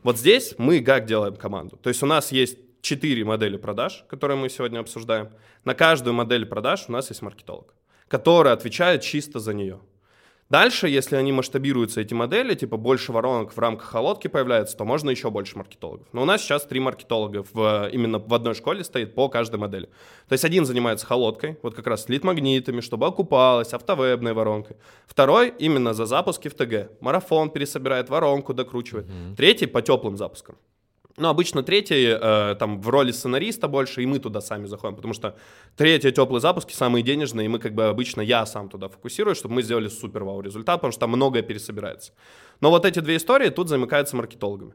Вот 0.04 0.18
здесь 0.18 0.56
мы 0.58 0.80
как 0.80 1.06
делаем 1.06 1.36
команду? 1.36 1.78
То 1.82 1.90
есть 1.90 2.02
у 2.02 2.06
нас 2.06 2.32
есть 2.32 2.58
четыре 2.82 3.26
модели 3.26 3.58
продаж, 3.58 4.06
которые 4.08 4.38
мы 4.38 4.50
сегодня 4.50 4.80
обсуждаем. 4.80 5.30
На 5.66 5.74
каждую 5.74 6.14
модель 6.14 6.46
продаж 6.46 6.86
у 6.88 6.92
нас 6.94 7.10
есть 7.10 7.22
маркетолог, 7.22 7.74
который 8.08 8.54
отвечает 8.54 9.02
чисто 9.02 9.40
за 9.40 9.54
нее. 9.54 9.80
Дальше, 10.50 10.88
если 10.88 11.16
они 11.16 11.32
масштабируются, 11.32 12.02
эти 12.02 12.16
модели, 12.16 12.56
типа 12.56 12.76
больше 12.76 13.12
воронок 13.12 13.54
в 13.56 13.60
рамках 13.60 13.88
холодки 13.88 14.28
появляется, 14.28 14.76
то 14.76 14.84
можно 14.84 15.12
еще 15.12 15.30
больше 15.30 15.58
маркетологов. 15.58 16.08
Но 16.12 16.24
у 16.24 16.26
нас 16.26 16.42
сейчас 16.42 16.66
три 16.66 16.80
маркетолога 16.80 17.46
в, 17.54 17.90
именно 17.94 18.18
в 18.18 18.34
одной 18.34 18.56
школе 18.56 18.84
стоит 18.84 19.14
по 19.14 19.30
каждой 19.30 19.58
модели. 19.58 19.90
То 20.28 20.34
есть 20.34 20.44
один 20.44 20.66
занимается 20.66 21.06
холодкой, 21.06 21.60
вот 21.62 21.76
как 21.76 21.86
раз 21.86 22.10
лид-магнитами, 22.10 22.82
чтобы 22.82 23.06
окупалась, 23.06 23.74
автовебной 23.74 24.34
воронкой. 24.34 24.78
Второй 25.06 25.54
именно 25.60 25.94
за 25.94 26.08
запуски 26.08 26.48
в 26.48 26.56
ТГ. 26.56 27.00
Марафон 27.00 27.52
пересобирает 27.52 28.10
воронку, 28.10 28.56
докручивает. 28.56 29.06
Mm-hmm. 29.06 29.36
Третий 29.36 29.68
по 29.68 29.84
теплым 29.84 30.18
запускам. 30.18 30.56
Ну, 31.20 31.28
обычно 31.28 31.64
третий 31.64 32.18
э, 32.18 32.56
там 32.58 32.80
в 32.80 32.88
роли 32.88 33.12
сценариста 33.12 33.68
больше, 33.68 34.02
и 34.02 34.06
мы 34.06 34.20
туда 34.20 34.40
сами 34.40 34.68
заходим, 34.68 34.96
потому 34.96 35.14
что 35.14 35.36
третьи 35.76 36.12
теплые 36.12 36.40
запуски 36.40 36.74
самые 36.74 37.04
денежные, 37.04 37.46
и 37.46 37.50
мы 37.50 37.60
как 37.60 37.74
бы 37.74 37.88
обычно, 37.88 38.22
я 38.22 38.46
сам 38.46 38.70
туда 38.70 38.88
фокусируюсь, 38.88 39.38
чтобы 39.38 39.56
мы 39.56 39.62
сделали 39.62 39.90
супер 39.90 40.24
вау 40.24 40.40
результат, 40.40 40.78
потому 40.78 40.94
что 40.94 41.02
там 41.02 41.10
многое 41.10 41.42
пересобирается. 41.42 42.14
Но 42.62 42.70
вот 42.70 42.86
эти 42.86 43.00
две 43.00 43.18
истории 43.18 43.50
тут 43.50 43.68
замыкаются 43.68 44.16
маркетологами. 44.16 44.74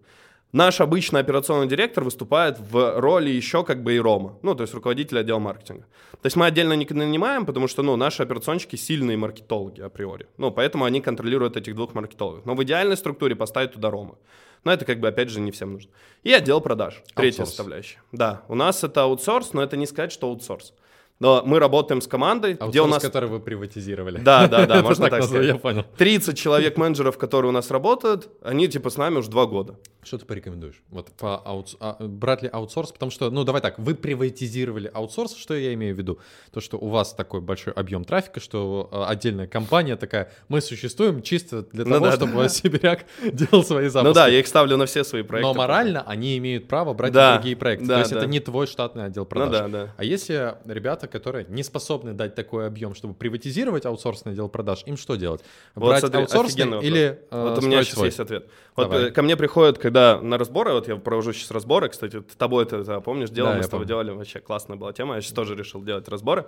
Наш 0.55 0.81
обычный 0.81 1.19
операционный 1.19 1.67
директор 1.67 2.05
выступает 2.05 2.61
в 2.61 3.01
роли 3.01 3.29
еще 3.29 3.65
как 3.65 3.83
бы 3.83 3.97
и 3.97 3.99
Рома, 3.99 4.39
ну, 4.43 4.55
то 4.55 4.63
есть 4.63 4.73
руководитель 4.73 5.19
отдела 5.19 5.41
маркетинга. 5.41 5.85
То 6.13 6.27
есть 6.27 6.37
мы 6.37 6.47
отдельно 6.47 6.75
не 6.75 6.87
нанимаем, 6.89 7.45
потому 7.45 7.67
что, 7.67 7.83
ну, 7.83 7.97
наши 7.97 8.23
операционщики 8.23 8.77
сильные 8.77 9.17
маркетологи 9.17 9.81
априори. 9.81 10.29
Ну, 10.37 10.53
поэтому 10.53 10.85
они 10.85 11.01
контролируют 11.01 11.57
этих 11.57 11.75
двух 11.75 11.95
маркетологов. 11.95 12.47
Но 12.47 12.55
в 12.55 12.63
идеальной 12.63 12.97
структуре 12.97 13.35
поставить 13.35 13.73
туда 13.73 13.91
Рома. 13.91 14.15
Но 14.63 14.73
это 14.73 14.85
как 14.85 15.01
бы, 15.01 15.09
опять 15.09 15.29
же, 15.29 15.41
не 15.41 15.51
всем 15.51 15.73
нужно. 15.73 15.91
И 16.23 16.33
отдел 16.33 16.61
продаж, 16.61 17.03
третья 17.17 17.43
аутсорс. 17.43 17.49
составляющая. 17.49 17.99
Да, 18.13 18.43
у 18.47 18.55
нас 18.55 18.85
это 18.85 19.03
аутсорс, 19.03 19.55
но 19.55 19.61
это 19.61 19.77
не 19.77 19.87
сказать, 19.87 20.13
что 20.13 20.29
аутсорс. 20.29 20.73
Но 21.21 21.43
мы 21.47 21.59
работаем 21.61 22.01
с 22.01 22.07
командой, 22.09 22.53
Аутсорс, 22.53 22.71
где 22.71 22.81
у 22.83 22.87
нас... 22.87 23.03
который 23.03 23.29
вы 23.29 23.39
приватизировали. 23.41 24.19
Да, 24.19 24.49
да, 24.49 24.67
да, 24.67 24.83
можно 24.83 25.09
так 25.09 25.23
сказать. 25.23 25.47
Я 25.47 25.55
понял. 25.57 25.85
30 25.97 26.37
человек-менеджеров, 26.37 27.17
которые 27.19 27.51
у 27.51 27.53
нас 27.53 27.71
работают, 27.71 28.29
они 28.43 28.67
типа 28.69 28.91
с 28.91 28.97
нами 28.97 29.19
уже 29.19 29.31
два 29.31 29.47
года. 29.47 29.79
Что 30.03 30.19
ты 30.19 30.27
порекомендуешь? 30.27 30.83
Вот 30.91 31.07
по 31.13 31.37
аутс... 31.37 31.77
а, 31.81 31.97
брать 32.01 32.43
ли 32.43 32.51
аутсорс? 32.53 32.93
Потому 32.93 33.11
что, 33.11 33.31
ну 33.31 33.45
давай 33.45 33.63
так, 33.63 33.79
вы 33.79 33.95
приватизировали 33.95 34.91
аутсорс, 34.93 35.35
что 35.37 35.55
я 35.55 35.73
имею 35.73 35.95
в 35.95 35.99
виду? 35.99 36.19
То, 36.53 36.61
что 36.61 36.77
у 36.77 36.89
вас 36.89 37.15
такой 37.15 37.41
большой 37.41 37.73
объем 37.73 38.05
трафика, 38.05 38.41
что 38.41 38.89
а, 38.93 39.09
отдельная 39.09 39.47
компания 39.47 39.97
такая, 39.97 40.31
мы 40.49 40.61
существуем 40.61 41.23
чисто 41.23 41.63
для 41.73 41.85
Ну 41.85 41.93
того, 41.93 42.07
да, 42.07 42.13
чтобы 42.17 42.33
да. 42.35 42.49
Сибиряк 42.51 43.07
делал 43.33 43.65
свои 43.65 43.89
запуски. 43.89 44.09
Ну 44.09 44.15
да, 44.15 44.27
я 44.27 44.41
их 44.41 44.47
ставлю 44.47 44.77
на 44.77 44.85
все 44.87 45.05
свои 45.05 45.23
проекты. 45.23 45.47
Но 45.49 45.55
морально 45.55 46.03
они 46.03 46.37
имеют 46.39 46.69
право 46.69 46.93
брать 46.93 47.13
Да, 47.13 47.35
другие 47.37 47.57
проекты. 47.57 47.87
да, 47.87 47.95
То 47.95 48.01
есть 48.01 48.13
да. 48.13 48.19
это 48.19 48.27
не 48.27 48.41
твой 48.41 48.67
штатный 48.67 49.05
отдел 49.07 49.23
Ну 49.23 49.27
продаж. 49.29 49.53
да, 49.53 49.69
да. 49.69 49.95
А 49.97 50.05
если 50.05 50.55
ребята, 50.67 51.04
которые 51.07 51.47
не 51.49 51.63
способны 51.63 52.13
дать 52.13 52.35
такой 52.35 52.67
объем, 52.67 52.95
чтобы 52.95 53.15
приватизировать 53.15 53.87
аутсорсный 53.87 54.33
отдел 54.33 54.49
продаж, 54.49 54.83
им 54.87 54.97
что 54.97 55.17
делать? 55.17 55.43
Вот 55.75 55.89
Брать 55.89 56.01
смотри, 56.01 56.21
аутсорсный 56.21 56.81
или 56.83 57.21
э, 57.31 57.43
Вот 57.43 57.59
у 57.63 57.67
меня 57.67 57.83
сейчас 57.83 57.95
свой? 57.95 58.07
есть 58.07 58.21
ответ. 58.21 58.49
Вот 58.77 58.91
Давай. 58.91 59.05
э, 59.07 59.11
ко 59.11 59.23
мне 59.23 59.37
приходят, 59.37 59.79
когда 59.79 60.21
на 60.21 60.39
разборы, 60.39 60.73
вот 60.73 60.89
я 60.89 60.97
провожу 60.97 61.33
сейчас 61.33 61.51
разборы, 61.51 61.89
кстати, 61.89 62.23
тобой 62.37 62.65
это, 62.65 63.01
помнишь, 63.01 63.31
делал, 63.31 63.51
Да, 63.51 63.57
мы 63.57 63.63
с 63.63 63.67
тобой 63.67 63.87
помню. 63.87 63.89
делали, 63.89 64.11
вообще 64.19 64.41
классная 64.41 64.77
была 64.77 64.93
тема, 64.93 65.15
я 65.17 65.21
сейчас 65.21 65.33
тоже 65.33 65.55
решил 65.55 65.83
делать 65.83 66.09
разборы. 66.09 66.47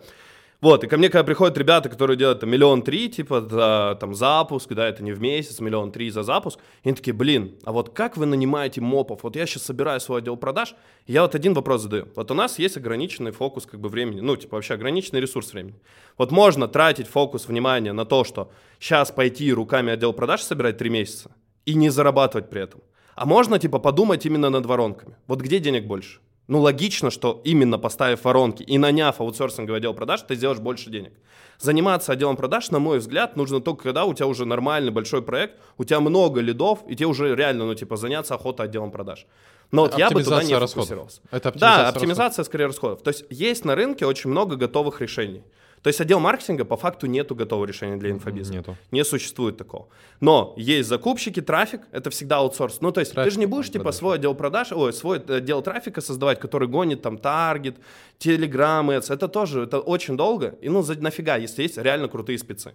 Вот, 0.62 0.84
и 0.84 0.86
ко 0.86 0.96
мне, 0.96 1.11
когда 1.11 1.22
приходят 1.24 1.59
ребята, 1.59 1.90
которые 1.90 2.16
делают 2.16 2.40
там, 2.40 2.50
миллион 2.50 2.82
три, 2.82 3.11
типа, 3.11 3.42
за 3.42 3.96
там, 4.00 4.14
запуск, 4.14 4.72
да, 4.72 4.88
это 4.88 5.02
не 5.02 5.12
в 5.12 5.20
месяц, 5.20 5.61
миллион 5.61 5.92
три 5.92 6.09
за 6.11 6.22
запуск, 6.22 6.59
и 6.82 6.88
они 6.88 6.96
такие, 6.96 7.12
блин, 7.12 7.59
а 7.64 7.72
вот 7.72 7.90
как 7.90 8.16
вы 8.16 8.24
нанимаете 8.24 8.80
мопов? 8.80 9.22
Вот 9.22 9.36
я 9.36 9.46
сейчас 9.46 9.64
собираю 9.64 10.00
свой 10.00 10.20
отдел 10.20 10.36
продаж, 10.36 10.74
и 11.07 11.12
я 11.12 11.22
вот 11.22 11.34
один 11.34 11.52
вопрос 11.52 11.82
задаю. 11.82 12.09
Вот 12.16 12.30
у 12.30 12.34
нас 12.34 12.59
есть 12.59 12.78
ограниченный 12.78 13.32
фокус 13.32 13.66
как 13.66 13.80
бы 13.80 13.90
времени, 13.90 14.20
ну, 14.20 14.34
типа, 14.36 14.57
вообще 14.57 14.74
ограниченный 14.74 15.20
ресурс 15.20 15.52
времени. 15.52 15.78
Вот 16.16 16.30
можно 16.30 16.68
тратить 16.68 17.07
фокус 17.07 17.48
внимания 17.48 17.92
на 17.92 18.07
то, 18.07 18.24
что 18.24 18.50
сейчас 18.80 19.11
пойти 19.11 19.52
руками 19.52 19.92
отдел 19.92 20.14
продаж 20.14 20.40
собирать 20.40 20.78
три 20.78 20.88
месяца 20.88 21.32
и 21.66 21.74
не 21.74 21.90
зарабатывать 21.90 22.48
при 22.48 22.62
этом. 22.62 22.80
А 23.14 23.26
можно, 23.26 23.59
типа, 23.59 23.78
подумать 23.78 24.24
именно 24.24 24.48
над 24.48 24.64
воронками. 24.64 25.16
Вот 25.26 25.40
где 25.40 25.59
денег 25.59 25.86
больше? 25.86 26.20
Ну, 26.49 26.61
логично, 26.61 27.11
что 27.11 27.40
именно 27.44 27.78
поставив 27.78 28.24
воронки 28.24 28.62
и 28.62 28.78
наняв 28.78 29.20
аутсорсинговый 29.20 29.78
отдел 29.78 29.94
продаж, 29.94 30.22
ты 30.22 30.36
сделаешь 30.36 30.61
больше 30.61 30.90
денег. 30.90 31.12
Заниматься 31.59 32.12
отделом 32.12 32.36
продаж, 32.36 32.70
на 32.70 32.78
мой 32.78 32.99
взгляд, 32.99 33.36
нужно 33.36 33.61
только 33.61 33.84
когда 33.84 34.05
у 34.05 34.14
тебя 34.14 34.26
уже 34.26 34.44
нормальный 34.44 34.92
большой 34.92 35.22
проект, 35.22 35.55
у 35.78 35.84
тебя 35.84 36.01
много 36.01 36.40
лидов, 36.40 36.80
и 36.86 36.94
тебе 36.94 37.07
уже 37.07 37.34
реально, 37.34 37.64
ну, 37.64 37.74
типа, 37.74 37.97
заняться 37.97 38.34
охотой 38.34 38.66
отделом 38.66 38.90
продаж. 38.90 39.26
Но 39.72 39.82
вот 39.82 39.99
я 39.99 40.11
бы 40.11 40.22
туда 40.22 40.42
не 40.44 40.53
Оптимизация 40.53 40.61
расходов. 40.61 40.88
фокусировался. 40.88 41.20
Это 41.30 41.59
Да, 41.59 41.88
оптимизация 41.88 41.88
оптимизация 41.88 42.44
скорее 42.44 42.66
расходов. 42.66 43.03
То 43.03 43.09
есть 43.11 43.24
есть 43.30 43.64
на 43.64 43.74
рынке 43.74 44.07
очень 44.07 44.30
много 44.30 44.57
готовых 44.57 45.01
решений. 45.01 45.42
То 45.83 45.89
есть 45.89 46.01
отдел 46.01 46.18
маркетинга 46.18 46.64
по 46.64 46.77
факту 46.77 47.07
нету 47.07 47.35
готового 47.35 47.64
решения 47.64 47.97
для 47.97 48.11
инфобиза. 48.11 48.53
Нету. 48.53 48.77
Не 48.91 49.05
существует 49.05 49.57
такого. 49.57 49.89
Но 50.20 50.55
есть 50.57 50.89
закупщики, 50.89 51.41
трафик, 51.41 51.83
это 51.93 52.11
всегда 52.11 52.39
аутсорс. 52.39 52.81
Ну, 52.81 52.93
то 52.93 53.01
есть 53.01 53.12
ты 53.12 53.16
Трафик, 53.16 53.33
же 53.33 53.39
не 53.39 53.47
будешь, 53.47 53.70
типа, 53.70 53.85
да. 53.85 53.93
свой 53.93 54.16
отдел 54.16 54.35
продаж, 54.35 54.72
ой, 54.72 54.93
свой 54.93 55.18
отдел 55.18 55.62
трафика 55.62 56.01
создавать, 56.01 56.41
который 56.41 56.68
гонит 56.68 57.03
там 57.03 57.18
таргет, 57.18 57.77
телеграм, 58.18 58.91
Ads. 58.91 59.12
Это 59.12 59.29
тоже, 59.29 59.62
это 59.62 59.79
очень 59.79 60.16
долго. 60.16 60.57
И 60.61 60.68
ну, 60.68 60.83
за, 60.83 61.01
нафига, 61.01 61.37
если 61.37 61.62
есть 61.62 61.79
реально 61.79 62.09
крутые 62.09 62.39
спецы. 62.39 62.72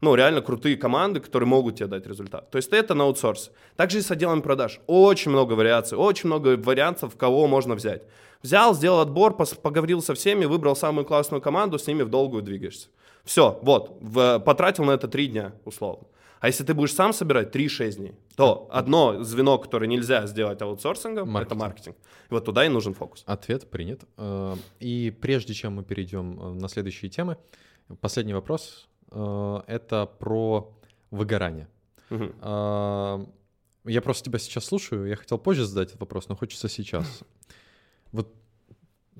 Ну, 0.00 0.14
реально 0.14 0.40
крутые 0.40 0.76
команды, 0.76 1.20
которые 1.20 1.46
могут 1.46 1.76
тебе 1.76 1.86
дать 1.88 2.06
результат. 2.06 2.50
То 2.50 2.56
есть 2.56 2.72
это 2.72 2.94
на 2.94 3.04
аутсорс. 3.04 3.50
Также 3.76 3.98
и 3.98 4.00
с 4.02 4.10
отделом 4.10 4.40
продаж. 4.42 4.80
Очень 4.86 5.30
много 5.30 5.52
вариаций, 5.52 5.98
очень 5.98 6.26
много 6.28 6.56
вариантов, 6.56 7.16
кого 7.16 7.46
можно 7.46 7.74
взять. 7.74 8.02
Взял, 8.42 8.74
сделал 8.74 9.00
отбор, 9.00 9.36
поговорил 9.36 10.00
со 10.02 10.14
всеми, 10.14 10.46
выбрал 10.46 10.74
самую 10.74 11.04
классную 11.04 11.42
команду, 11.42 11.78
с 11.78 11.86
ними 11.86 12.02
в 12.02 12.08
долгую 12.08 12.42
двигаешься. 12.42 12.88
Все, 13.24 13.58
вот, 13.62 13.98
в- 14.00 14.38
потратил 14.38 14.84
на 14.84 14.92
это 14.92 15.06
три 15.06 15.26
дня, 15.26 15.52
условно. 15.66 16.06
А 16.40 16.46
если 16.46 16.64
ты 16.64 16.72
будешь 16.72 16.94
сам 16.94 17.12
собирать 17.12 17.54
3-6 17.54 17.96
дней, 17.96 18.14
то 18.34 18.66
одно 18.72 19.22
звено, 19.22 19.58
которое 19.58 19.86
нельзя 19.86 20.26
сделать 20.26 20.62
аутсорсингом, 20.62 21.24
это 21.28 21.54
Маркетинг. 21.54 21.60
маркетинг. 21.60 21.96
И 22.30 22.32
вот 22.34 22.46
туда 22.46 22.64
и 22.64 22.70
нужен 22.70 22.94
фокус. 22.94 23.22
Ответ 23.26 23.68
принят. 23.68 24.00
Э, 24.16 24.56
И 24.78 25.10
прежде 25.20 25.52
чем 25.52 25.74
мы 25.74 25.82
перейдем 25.84 26.40
э, 26.40 26.52
на 26.54 26.68
следующие 26.70 27.10
темы, 27.10 27.36
последний 28.00 28.32
вопрос. 28.32 28.88
Э, 29.10 29.60
Это 29.66 30.06
про 30.06 30.72
выгорание. 31.10 31.68
А, 32.40 33.24
Я 33.84 34.02
просто 34.02 34.24
тебя 34.24 34.38
сейчас 34.38 34.64
слушаю, 34.64 35.06
я 35.06 35.16
хотел 35.16 35.38
позже 35.38 35.64
задать 35.64 35.88
этот 35.88 36.00
вопрос, 36.00 36.28
но 36.28 36.36
хочется 36.36 36.68
сейчас. 36.68 37.06
Вот 38.12 38.34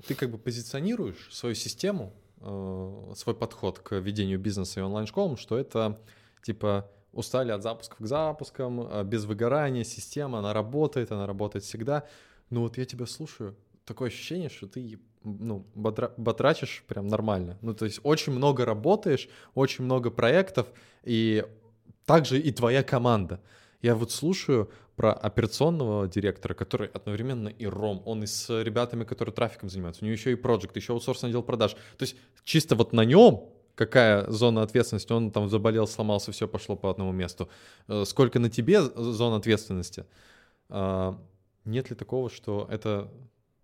ты 0.05 0.15
как 0.15 0.31
бы 0.31 0.37
позиционируешь 0.37 1.29
свою 1.31 1.55
систему, 1.55 2.13
э, 2.41 3.13
свой 3.15 3.35
подход 3.35 3.79
к 3.79 3.95
ведению 3.99 4.37
бизнеса 4.37 4.81
и 4.81 4.83
онлайн-школам, 4.83 5.37
что 5.37 5.57
это 5.57 6.01
типа 6.43 6.89
устали 7.13 7.51
от 7.51 7.63
запусков 7.63 7.99
к 7.99 8.05
запускам, 8.05 9.07
без 9.07 9.25
выгорания, 9.25 9.83
система, 9.83 10.39
она 10.39 10.53
работает, 10.53 11.11
она 11.11 11.25
работает 11.25 11.63
всегда. 11.63 12.05
Но 12.49 12.61
вот 12.61 12.77
я 12.77 12.85
тебя 12.85 13.05
слушаю, 13.05 13.55
такое 13.85 14.09
ощущение, 14.09 14.49
что 14.49 14.67
ты 14.67 14.99
ну, 15.23 15.65
бодра- 15.75 16.13
батрачишь 16.17 16.83
прям 16.87 17.07
нормально. 17.07 17.57
Ну, 17.61 17.73
то 17.73 17.85
есть 17.85 17.99
очень 18.03 18.33
много 18.33 18.65
работаешь, 18.65 19.29
очень 19.55 19.85
много 19.85 20.09
проектов, 20.11 20.67
и 21.03 21.45
также 22.05 22.39
и 22.39 22.51
твоя 22.51 22.83
команда. 22.83 23.39
Я 23.81 23.95
вот 23.95 24.11
слушаю 24.11 24.69
про 24.95 25.13
операционного 25.13 26.07
директора, 26.07 26.53
который 26.53 26.87
одновременно 26.89 27.47
и 27.49 27.65
ром, 27.65 28.03
он 28.05 28.23
и 28.23 28.27
с 28.27 28.49
ребятами, 28.63 29.03
которые 29.03 29.33
трафиком 29.33 29.69
занимаются, 29.69 30.03
у 30.03 30.05
него 30.05 30.13
еще 30.13 30.31
и 30.31 30.35
проект, 30.35 30.75
еще 30.75 30.93
аутсорсный 30.93 31.29
отдел 31.29 31.41
продаж. 31.43 31.71
То 31.97 32.03
есть 32.03 32.15
чисто 32.43 32.75
вот 32.75 32.93
на 32.93 33.05
нем 33.05 33.49
какая 33.75 34.29
зона 34.29 34.61
ответственности, 34.61 35.11
он 35.13 35.31
там 35.31 35.49
заболел, 35.49 35.87
сломался, 35.87 36.31
все 36.31 36.47
пошло 36.47 36.75
по 36.75 36.89
одному 36.91 37.11
месту. 37.11 37.49
Э, 37.87 38.03
Сколько 38.05 38.37
на 38.39 38.49
тебе 38.49 38.81
з- 38.83 38.91
зон 38.95 39.33
ответственности? 39.33 40.05
А, 40.69 41.17
Нет 41.65 41.89
ли 41.89 41.95
такого, 41.95 42.29
что 42.29 42.67
это 42.69 43.09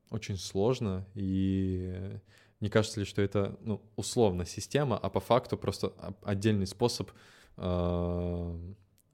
очень 0.09 0.37
сложно 0.37 1.05
и 1.15 2.19
не 2.59 2.69
кажется 2.69 2.99
ли, 2.99 3.05
что 3.05 3.21
это 3.21 3.57
ну, 3.61 3.81
условно 3.95 4.45
система, 4.45 4.97
а 4.97 5.09
по 5.09 5.19
факту 5.19 5.57
просто 5.57 5.93
отдельный 6.23 6.65
способ 6.65 7.11
э, 7.57 8.53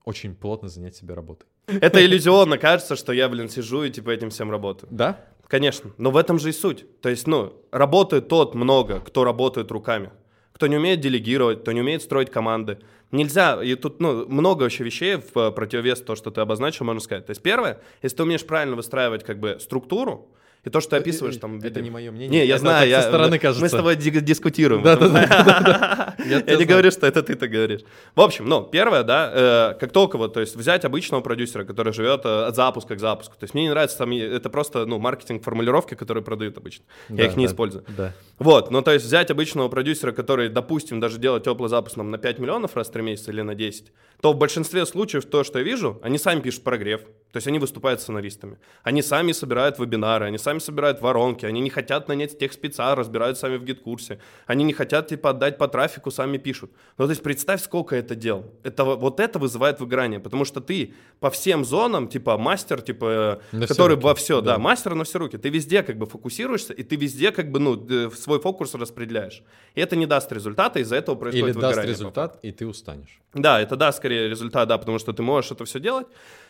очень 0.06 0.36
плотно 0.36 0.70
занять 0.70 0.96
себя 0.96 1.16
работой? 1.16 1.48
Это 1.68 2.06
иллюзионно 2.06 2.58
кажется, 2.58 2.96
что 2.96 3.14
я, 3.14 3.28
блин, 3.30 3.50
сижу 3.50 3.84
и 3.84 3.92
типа 3.92 4.12
этим 4.12 4.30
всем 4.30 4.52
работаю. 4.52 4.90
Да? 4.92 5.26
Конечно, 5.48 5.92
но 5.98 6.12
в 6.12 6.18
этом 6.18 6.40
же 6.40 6.50
и 6.50 6.52
суть. 6.52 6.86
То 7.02 7.10
есть, 7.10 7.28
ну, 7.28 7.54
работает 7.72 8.28
тот 8.28 8.56
много, 8.56 9.00
кто 9.00 9.24
работает 9.24 9.72
руками. 9.72 10.12
Кто 10.54 10.68
не 10.68 10.78
умеет 10.78 11.00
делегировать, 11.00 11.62
кто 11.62 11.72
не 11.72 11.82
умеет 11.82 12.02
строить 12.02 12.32
команды. 12.32 12.80
Нельзя, 13.12 13.64
и 13.64 13.76
тут, 13.76 14.00
ну, 14.00 14.28
много 14.28 14.64
вообще 14.64 14.84
вещей 14.84 15.18
в 15.18 15.38
э, 15.38 15.52
противовес 15.52 16.02
то, 16.02 16.16
что 16.16 16.32
ты 16.32 16.42
обозначил, 16.42 16.86
можно 16.86 17.02
сказать. 17.02 17.26
То 17.26 17.32
есть, 17.32 17.42
первое, 17.42 17.82
если 18.02 18.18
ты 18.18 18.24
умеешь 18.24 18.46
правильно 18.46 18.76
выстраивать, 18.76 19.24
как 19.24 19.40
бы, 19.40 19.58
структуру, 19.60 20.32
и 20.64 20.70
то, 20.70 20.80
что 20.80 20.92
ты 20.92 20.96
описываешь 20.98 21.36
там... 21.38 21.60
в 21.60 21.66
Это 21.66 21.82
не 21.82 21.90
мое 21.90 22.10
мнение. 22.10 22.42
Не, 22.42 22.48
я 22.48 22.56
это 22.56 22.62
знаю, 22.62 22.90
я, 22.90 23.02
со 23.02 23.10
стороны 23.10 23.38
кажется. 23.38 23.62
мы 23.62 23.68
с 23.68 23.72
тобой 23.72 23.98
ди- 23.98 24.22
дискутируем. 24.22 24.82
Да, 24.82 24.96
да, 24.96 25.10
да, 25.10 26.16
Я 26.26 26.56
не 26.56 26.64
говорю, 26.64 26.90
что 26.90 27.06
это 27.06 27.22
ты 27.22 27.36
так 27.36 27.50
говоришь. 27.50 27.82
В 28.16 28.22
общем, 28.22 28.48
ну, 28.48 28.64
первое, 28.64 29.04
да, 29.04 29.74
э, 29.74 29.80
как 29.80 29.92
только 29.92 30.18
вот, 30.18 30.34
то 30.34 30.40
есть 30.40 30.56
взять 30.56 30.86
обычного 30.86 31.20
продюсера, 31.22 31.66
который 31.66 31.92
живет 31.92 32.22
э, 32.24 32.46
от 32.46 32.56
запуска 32.56 32.96
к 32.96 33.00
запуску. 33.00 33.36
То 33.38 33.44
есть 33.44 33.54
мне 33.54 33.64
не 33.64 33.70
нравится 33.72 33.98
там, 33.98 34.14
это 34.14 34.50
просто, 34.50 34.86
ну, 34.86 35.00
маркетинг 35.00 35.44
формулировки, 35.44 35.96
которые 35.96 36.24
продают 36.24 36.58
обычно. 36.58 36.86
Я 37.10 37.26
их 37.26 37.36
не 37.36 37.46
использую. 37.46 37.84
Да. 37.90 38.14
Вот, 38.40 38.72
ну, 38.72 38.82
то 38.82 38.92
есть 38.94 39.06
взять 39.06 39.32
обычного 39.32 39.68
продюсера, 39.68 40.14
который, 40.14 40.48
допустим, 40.48 41.02
даже 41.02 41.18
делает 41.18 41.44
теплый 41.44 41.68
запуск 41.68 41.98
нам 41.98 42.10
на 42.10 42.18
5 42.18 42.40
миллионов 42.40 42.78
раз 42.78 42.88
в 42.88 42.92
3 42.92 43.04
месяца 43.04 43.32
или 43.32 43.42
на 43.42 43.54
10, 43.54 43.92
то 44.22 44.32
в 44.32 44.38
большинстве 44.38 44.86
случаев 44.86 45.26
то, 45.26 45.44
что 45.44 45.60
я 45.60 45.66
вижу, 45.66 46.00
они 46.02 46.18
сами 46.18 46.40
пишут 46.40 46.64
прогрев, 46.64 47.02
то 47.34 47.38
есть 47.38 47.48
они 47.48 47.58
выступают 47.58 48.00
сценаристами. 48.00 48.60
Они 48.84 49.02
сами 49.02 49.32
собирают 49.32 49.80
вебинары, 49.80 50.28
они 50.28 50.38
сами 50.38 50.60
собирают 50.60 51.02
воронки, 51.02 51.48
они 51.48 51.62
не 51.62 51.72
хотят 51.72 52.08
нанять 52.08 52.38
тех 52.38 52.54
спеца, 52.54 52.94
разбирают 52.94 53.40
сами 53.40 53.58
в 53.58 53.64
гид-курсе. 53.64 54.20
Они 54.46 54.64
не 54.64 54.72
хотят, 54.72 55.08
типа, 55.08 55.32
отдать 55.32 55.58
по 55.58 55.68
трафику, 55.68 56.12
сами 56.12 56.38
пишут. 56.38 56.70
Ну, 57.00 57.06
то 57.06 57.10
есть 57.10 57.24
представь, 57.24 57.64
сколько 57.64 57.96
это 57.96 58.14
дел. 58.14 58.54
Это, 58.62 58.84
вот 58.84 59.20
это 59.20 59.40
вызывает 59.40 59.80
выгорание, 59.80 60.20
потому 60.20 60.46
что 60.46 60.62
ты 60.62 60.94
по 61.20 61.32
всем 61.32 61.66
зонам, 61.66 62.08
типа, 62.08 62.38
мастер, 62.38 62.84
типа, 62.84 63.42
На 63.52 63.66
который 63.66 63.96
руки, 63.96 64.06
во 64.06 64.14
все, 64.14 64.40
да. 64.40 64.54
да. 64.54 64.60
мастер 64.60 64.94
на 64.94 65.04
все 65.04 65.18
руки. 65.18 65.38
Ты 65.38 65.50
везде 65.50 65.82
как 65.82 65.98
бы 65.98 66.06
фокусируешься, 66.06 66.74
и 66.74 66.84
ты 66.84 66.98
везде 66.98 67.32
как 67.32 67.50
бы, 67.50 67.60
ну, 67.60 67.84
э, 67.90 68.12
свой 68.12 68.40
фокус 68.40 68.76
распределяешь. 68.76 69.42
И 69.74 69.82
это 69.82 69.96
не 69.96 70.06
даст 70.06 70.32
результата, 70.32 70.78
из-за 70.82 70.98
этого 70.98 71.16
происходит 71.16 71.56
Или 71.56 71.62
даст 71.62 71.66
выгорание. 71.66 71.96
результат, 71.96 72.38
и 72.44 72.52
ты 72.52 72.68
устанешь. 72.68 73.20
Да, 73.34 73.60
это 73.60 73.76
даст 73.76 73.98
скорее 73.98 74.30
результат, 74.30 74.70
да, 74.70 74.78
потому 74.78 75.00
что 75.00 75.14
ты 75.14 75.24
можешь 75.24 75.50
это 75.50 75.66
все 75.66 75.80
делать, 75.80 76.06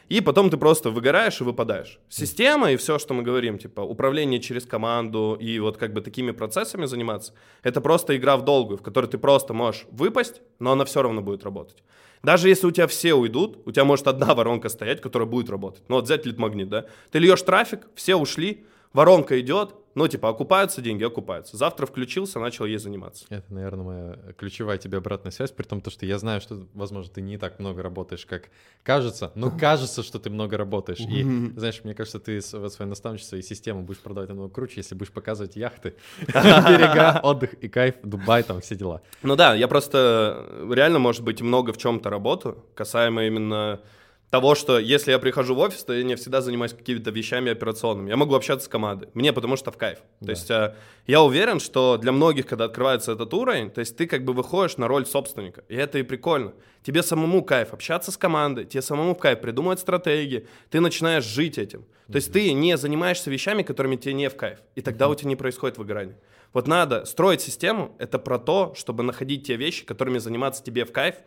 и 0.10 0.22
потом 0.22 0.50
ты 0.50 0.58
просто 0.58 0.90
выгораешь 0.90 1.42
и 1.42 1.44
выпадаешь. 1.44 2.00
Система 2.10 2.72
и 2.72 2.78
все, 2.78 3.00
что 3.00 3.14
мы 3.14 3.24
говорим, 3.24 3.58
типа 3.58 3.82
управление 3.82 4.40
через 4.40 4.66
команду 4.66 5.38
и 5.40 5.60
вот 5.60 5.78
как 5.78 5.94
бы 5.94 6.02
такими 6.02 6.32
процессами 6.32 6.86
заниматься, 6.86 7.34
это 7.64 7.82
просто 7.82 8.16
игра 8.16 8.38
в 8.38 8.46
долгую, 8.46 8.78
в 8.78 8.82
которой 8.82 9.08
ты 9.08 9.18
просто 9.18 9.54
можешь 9.54 9.86
выпасть, 9.92 10.42
но 10.60 10.72
она 10.72 10.86
все 10.86 11.02
равно 11.02 11.22
будет 11.22 11.44
работать. 11.44 11.84
Даже 12.24 12.48
если 12.48 12.68
у 12.68 12.72
тебя 12.72 12.88
все 12.88 13.14
уйдут, 13.14 13.60
у 13.66 13.72
тебя 13.72 13.84
может 13.84 14.08
одна 14.08 14.34
воронка 14.34 14.70
стоять, 14.70 15.02
которая 15.02 15.28
будет 15.28 15.50
работать. 15.50 15.84
Ну 15.90 15.96
вот 15.96 16.06
взять 16.06 16.26
лид-магнит, 16.26 16.70
да? 16.70 16.86
Ты 17.12 17.20
льешь 17.20 17.42
трафик, 17.42 17.88
все 17.96 18.16
ушли, 18.16 18.66
воронка 18.94 19.40
идет, 19.42 19.76
Ну, 19.96 20.08
типа, 20.08 20.30
окупаются 20.30 20.82
деньги, 20.82 21.04
окупаются. 21.04 21.56
Завтра 21.58 21.86
включился, 21.86 22.40
начал 22.40 22.66
ей 22.66 22.78
заниматься. 22.78 23.26
Это, 23.30 23.54
наверное, 23.54 23.84
моя 23.84 24.34
ключевая 24.38 24.78
тебе 24.78 24.98
обратная 24.98 25.32
связь, 25.32 25.52
при 25.52 25.64
том, 25.64 25.82
то, 25.82 25.92
что 25.92 26.06
я 26.06 26.18
знаю, 26.18 26.42
что, 26.42 26.66
возможно, 26.74 27.12
ты 27.14 27.22
не 27.22 27.38
так 27.38 27.60
много 27.60 27.84
работаешь, 27.84 28.26
как 28.26 28.50
кажется, 28.84 29.32
но 29.36 29.52
кажется, 29.52 30.02
что 30.04 30.20
ты 30.20 30.30
много 30.30 30.58
работаешь. 30.58 31.00
И, 31.00 31.24
знаешь, 31.56 31.82
мне 31.84 31.94
кажется, 31.94 32.20
ты 32.20 32.42
свое 32.42 32.90
наставничество 32.90 33.36
и 33.36 33.42
систему 33.42 33.84
будешь 33.84 34.00
продавать 34.00 34.30
намного 34.30 34.54
круче, 34.54 34.76
если 34.78 34.96
будешь 34.96 35.12
показывать 35.12 35.56
яхты, 35.56 35.94
берега, 36.28 37.20
отдых 37.22 37.54
и 37.56 37.68
кайф, 37.68 37.96
Дубай, 38.04 38.44
там 38.44 38.62
все 38.62 38.76
дела. 38.76 39.02
Ну 39.22 39.36
да, 39.36 39.54
я 39.54 39.68
просто 39.68 40.46
реально, 40.70 41.00
может 41.00 41.24
быть, 41.24 41.42
много 41.42 41.72
в 41.72 41.78
чем-то 41.78 42.10
работаю, 42.10 42.64
касаемо 42.74 43.26
именно 43.26 43.80
того, 44.34 44.56
что 44.56 44.80
если 44.80 45.12
я 45.12 45.20
прихожу 45.20 45.54
в 45.54 45.60
офис, 45.60 45.84
то 45.84 45.94
я 45.94 46.02
не 46.02 46.16
всегда 46.16 46.42
занимаюсь 46.42 46.74
какими-то 46.74 47.12
вещами 47.12 47.52
операционными. 47.52 48.10
Я 48.10 48.18
могу 48.18 48.34
общаться 48.34 48.66
с 48.66 48.68
командой. 48.68 49.10
Мне 49.14 49.32
потому 49.32 49.58
что 49.58 49.72
в 49.72 49.78
кайф. 49.78 50.00
Да. 50.22 50.26
То 50.26 50.32
есть 50.32 50.50
э, 50.50 50.76
я 51.06 51.22
уверен, 51.22 51.60
что 51.60 51.98
для 51.98 52.12
многих, 52.12 52.48
когда 52.48 52.66
открывается 52.66 53.12
этот 53.12 53.32
уровень, 53.36 53.70
то 53.70 53.82
есть 53.82 53.96
ты 53.96 54.08
как 54.08 54.26
бы 54.26 54.34
выходишь 54.34 54.78
на 54.78 54.88
роль 54.88 55.06
собственника. 55.06 55.64
И 55.70 55.76
это 55.76 56.00
и 56.00 56.02
прикольно. 56.02 56.54
Тебе 56.82 57.04
самому 57.04 57.44
кайф 57.44 57.74
общаться 57.74 58.12
с 58.12 58.18
командой, 58.18 58.66
тебе 58.66 58.82
самому 58.82 59.14
кайф 59.14 59.40
придумывать 59.40 59.80
стратегии. 59.80 60.48
Ты 60.72 60.80
начинаешь 60.80 61.26
жить 61.26 61.60
этим. 61.60 61.86
То 62.12 62.16
есть 62.16 62.34
ты 62.34 62.54
не 62.54 62.76
занимаешься 62.76 63.30
вещами, 63.30 63.62
которыми 63.62 63.98
тебе 63.98 64.16
не 64.16 64.32
в 64.32 64.36
кайф. 64.36 64.58
И 64.74 64.82
тогда 64.82 65.10
у 65.10 65.16
тебя 65.16 65.30
не 65.30 65.36
происходит 65.36 65.78
выгорание. 65.78 66.18
Вот 66.54 66.68
надо 66.68 67.06
строить 67.06 67.42
систему, 67.42 67.96
это 68.00 68.18
про 68.18 68.40
то, 68.40 68.74
чтобы 68.76 69.04
находить 69.04 69.46
те 69.46 69.58
вещи, 69.58 69.86
которыми 69.86 70.18
заниматься 70.18 70.64
тебе 70.64 70.86
в 70.86 70.92
кайф, 70.92 71.18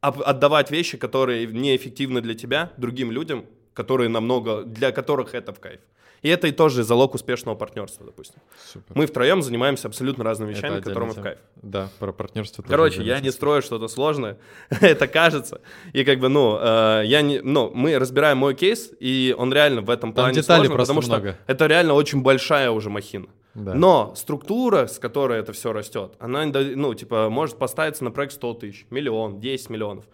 отдавать 0.00 0.70
вещи, 0.70 0.96
которые 0.96 1.46
неэффективны 1.46 2.20
для 2.20 2.34
тебя, 2.34 2.72
другим 2.76 3.10
людям, 3.10 3.46
которые 3.74 4.08
намного, 4.08 4.62
для 4.64 4.92
которых 4.92 5.34
это 5.34 5.52
в 5.52 5.60
кайф. 5.60 5.80
И 6.22 6.28
это 6.28 6.48
и 6.48 6.52
тоже 6.52 6.82
залог 6.82 7.14
успешного 7.14 7.54
партнерства, 7.54 8.04
допустим. 8.04 8.40
Супер. 8.72 8.96
Мы 8.96 9.06
втроем 9.06 9.42
занимаемся 9.42 9.86
абсолютно 9.86 10.24
разными 10.24 10.50
вещами, 10.50 10.80
которым 10.80 11.08
мы 11.08 11.14
в 11.14 11.22
кайф. 11.22 11.38
Да, 11.56 11.88
про 11.98 12.12
партнерство. 12.12 12.62
Короче, 12.62 13.02
я 13.02 13.20
не 13.20 13.30
строю 13.30 13.62
что-то 13.62 13.88
сложное, 13.88 14.36
это 14.80 15.06
кажется. 15.06 15.60
И 15.92 16.04
как 16.04 16.18
бы, 16.18 16.28
ну, 16.28 16.58
э, 16.60 17.02
я 17.06 17.22
не, 17.22 17.40
ну, 17.40 17.70
мы 17.72 17.98
разбираем 17.98 18.38
мой 18.38 18.54
кейс, 18.54 18.90
и 18.98 19.34
он 19.38 19.52
реально 19.52 19.82
в 19.82 19.90
этом 19.90 20.12
плане 20.12 20.42
Там 20.42 20.58
сложный, 20.58 20.76
потому 20.76 21.02
много. 21.02 21.32
что 21.32 21.38
это 21.46 21.66
реально 21.66 21.94
очень 21.94 22.22
большая 22.22 22.70
уже 22.70 22.90
махина. 22.90 23.28
Да. 23.58 23.74
Но 23.74 24.14
структура, 24.14 24.86
с 24.86 24.98
которой 24.98 25.40
это 25.40 25.52
все 25.52 25.72
растет, 25.72 26.14
она, 26.20 26.46
ну, 26.46 26.94
типа, 26.94 27.28
может 27.28 27.58
поставиться 27.58 28.04
на 28.04 28.10
проект 28.10 28.34
100 28.34 28.54
тысяч, 28.54 28.86
миллион, 28.90 29.40
10 29.40 29.70
миллионов. 29.70 30.04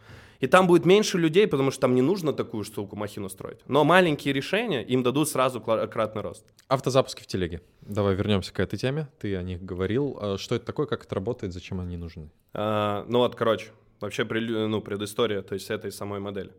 И 0.41 0.47
там 0.47 0.67
будет 0.67 0.85
меньше 0.85 1.19
людей, 1.19 1.47
потому 1.47 1.71
что 1.71 1.83
там 1.83 1.95
не 1.95 2.03
нужно 2.03 2.33
такую 2.33 2.65
штуку 2.65 2.97
махину 2.97 3.29
строить. 3.29 3.61
Но 3.67 3.85
маленькие 3.85 4.35
решения 4.35 4.83
им 4.83 5.03
дадут 5.03 5.29
сразу 5.29 5.61
кратный 5.61 6.23
рост. 6.23 6.45
Автозапуски 6.69 7.23
в 7.23 7.27
телеге. 7.27 7.61
Давай 7.83 8.15
вернемся 8.15 8.53
к 8.53 8.61
этой 8.61 8.79
теме. 8.79 9.09
Ты 9.19 9.37
о 9.37 9.43
них 9.43 9.63
говорил. 9.63 10.19
А 10.21 10.37
что 10.39 10.55
это 10.55 10.67
такое, 10.67 10.87
как 10.87 11.05
это 11.05 11.15
работает, 11.15 11.53
зачем 11.53 11.81
они 11.81 11.97
нужны? 11.97 12.31
А, 12.53 13.05
ну 13.09 13.19
вот, 13.21 13.37
короче, 13.37 13.71
вообще 14.01 14.25
ну, 14.25 14.81
предыстория, 14.81 15.43
то 15.43 15.55
есть 15.55 15.71
этой 15.71 15.93
самой 15.93 16.21
модели. 16.21 16.51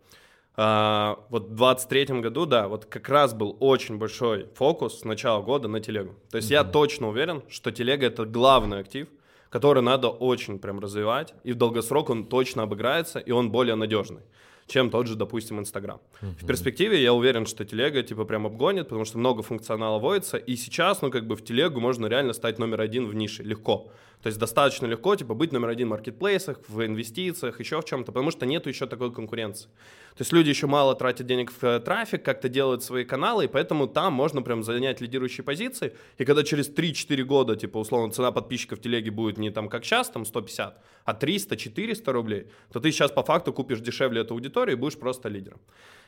А, 0.57 1.19
вот 1.29 1.49
в 1.49 1.55
23 1.55 2.21
году, 2.21 2.45
да, 2.45 2.67
вот 2.67 2.85
как 2.85 3.09
раз 3.09 3.33
был 3.33 3.57
очень 3.59 3.97
большой 3.97 4.47
фокус 4.55 4.99
с 4.99 5.03
начала 5.03 5.41
года 5.41 5.67
на 5.67 5.79
телегу. 5.79 6.15
То 6.31 6.37
есть 6.37 6.49
mm-hmm. 6.49 6.53
я 6.53 6.63
точно 6.63 7.09
уверен, 7.09 7.43
что 7.49 7.71
телега— 7.71 8.05
это 8.07 8.25
главный 8.25 8.79
актив, 8.79 9.07
который 9.49 9.83
надо 9.83 10.09
очень 10.09 10.59
прям 10.59 10.79
развивать, 10.79 11.33
и 11.43 11.51
в 11.51 11.55
долгосрок 11.55 12.09
он 12.09 12.25
точно 12.25 12.63
обыграется, 12.63 13.19
и 13.19 13.31
он 13.31 13.51
более 13.51 13.75
надежный 13.75 14.21
чем 14.67 14.89
тот 14.89 15.07
же, 15.07 15.15
допустим, 15.15 15.59
Инстаграм. 15.59 16.01
Uh-huh. 16.21 16.43
В 16.43 16.45
перспективе 16.47 17.01
я 17.01 17.13
уверен, 17.13 17.45
что 17.45 17.65
телега 17.65 18.01
типа 18.01 18.25
прям 18.25 18.45
обгонит, 18.47 18.85
потому 18.85 19.05
что 19.05 19.17
много 19.17 19.43
функционала 19.43 19.99
вводится, 19.99 20.37
и 20.37 20.55
сейчас, 20.55 21.01
ну, 21.01 21.11
как 21.11 21.27
бы 21.27 21.35
в 21.35 21.43
телегу 21.43 21.79
можно 21.79 22.07
реально 22.07 22.33
стать 22.33 22.57
номер 22.57 22.81
один 22.81 23.07
в 23.07 23.13
нише, 23.13 23.43
легко. 23.43 23.91
То 24.25 24.29
есть 24.29 24.39
достаточно 24.39 24.87
легко, 24.87 25.15
типа, 25.15 25.35
быть 25.35 25.51
номер 25.51 25.69
один 25.69 25.87
в 25.87 25.91
маркетплейсах, 25.91 26.57
в 26.67 26.83
инвестициях, 26.83 27.59
еще 27.59 27.79
в 27.79 27.85
чем-то, 27.85 28.11
потому 28.11 28.31
что 28.31 28.47
нету 28.47 28.69
еще 28.69 28.87
такой 28.87 29.13
конкуренции. 29.13 29.69
То 30.15 30.21
есть 30.21 30.33
люди 30.33 30.49
еще 30.49 30.65
мало 30.65 30.95
тратят 30.95 31.27
денег 31.27 31.51
в 31.51 31.63
э, 31.63 31.79
трафик, 31.79 32.25
как-то 32.25 32.49
делают 32.49 32.83
свои 32.83 33.05
каналы, 33.05 33.45
и 33.45 33.47
поэтому 33.47 33.85
там 33.85 34.13
можно 34.13 34.41
прям 34.41 34.63
занять 34.63 34.99
лидирующие 34.99 35.43
позиции. 35.43 35.95
И 36.17 36.25
когда 36.25 36.41
через 36.41 36.71
3-4 36.71 37.21
года, 37.21 37.55
типа, 37.55 37.77
условно, 37.77 38.11
цена 38.11 38.31
подписчиков 38.31 38.81
телеге 38.81 39.11
будет 39.11 39.37
не 39.37 39.51
там 39.51 39.69
как 39.69 39.85
сейчас, 39.85 40.09
там 40.09 40.25
150, 40.25 40.81
а 41.05 41.13
300-400 41.13 42.11
рублей, 42.11 42.47
то 42.73 42.79
ты 42.79 42.91
сейчас 42.91 43.11
по 43.11 43.21
факту 43.21 43.53
купишь 43.53 43.79
дешевле 43.79 44.21
эту 44.21 44.33
аудиторию 44.33 44.75
и 44.75 44.79
будешь 44.79 44.97
просто 44.97 45.29
лидером. 45.29 45.59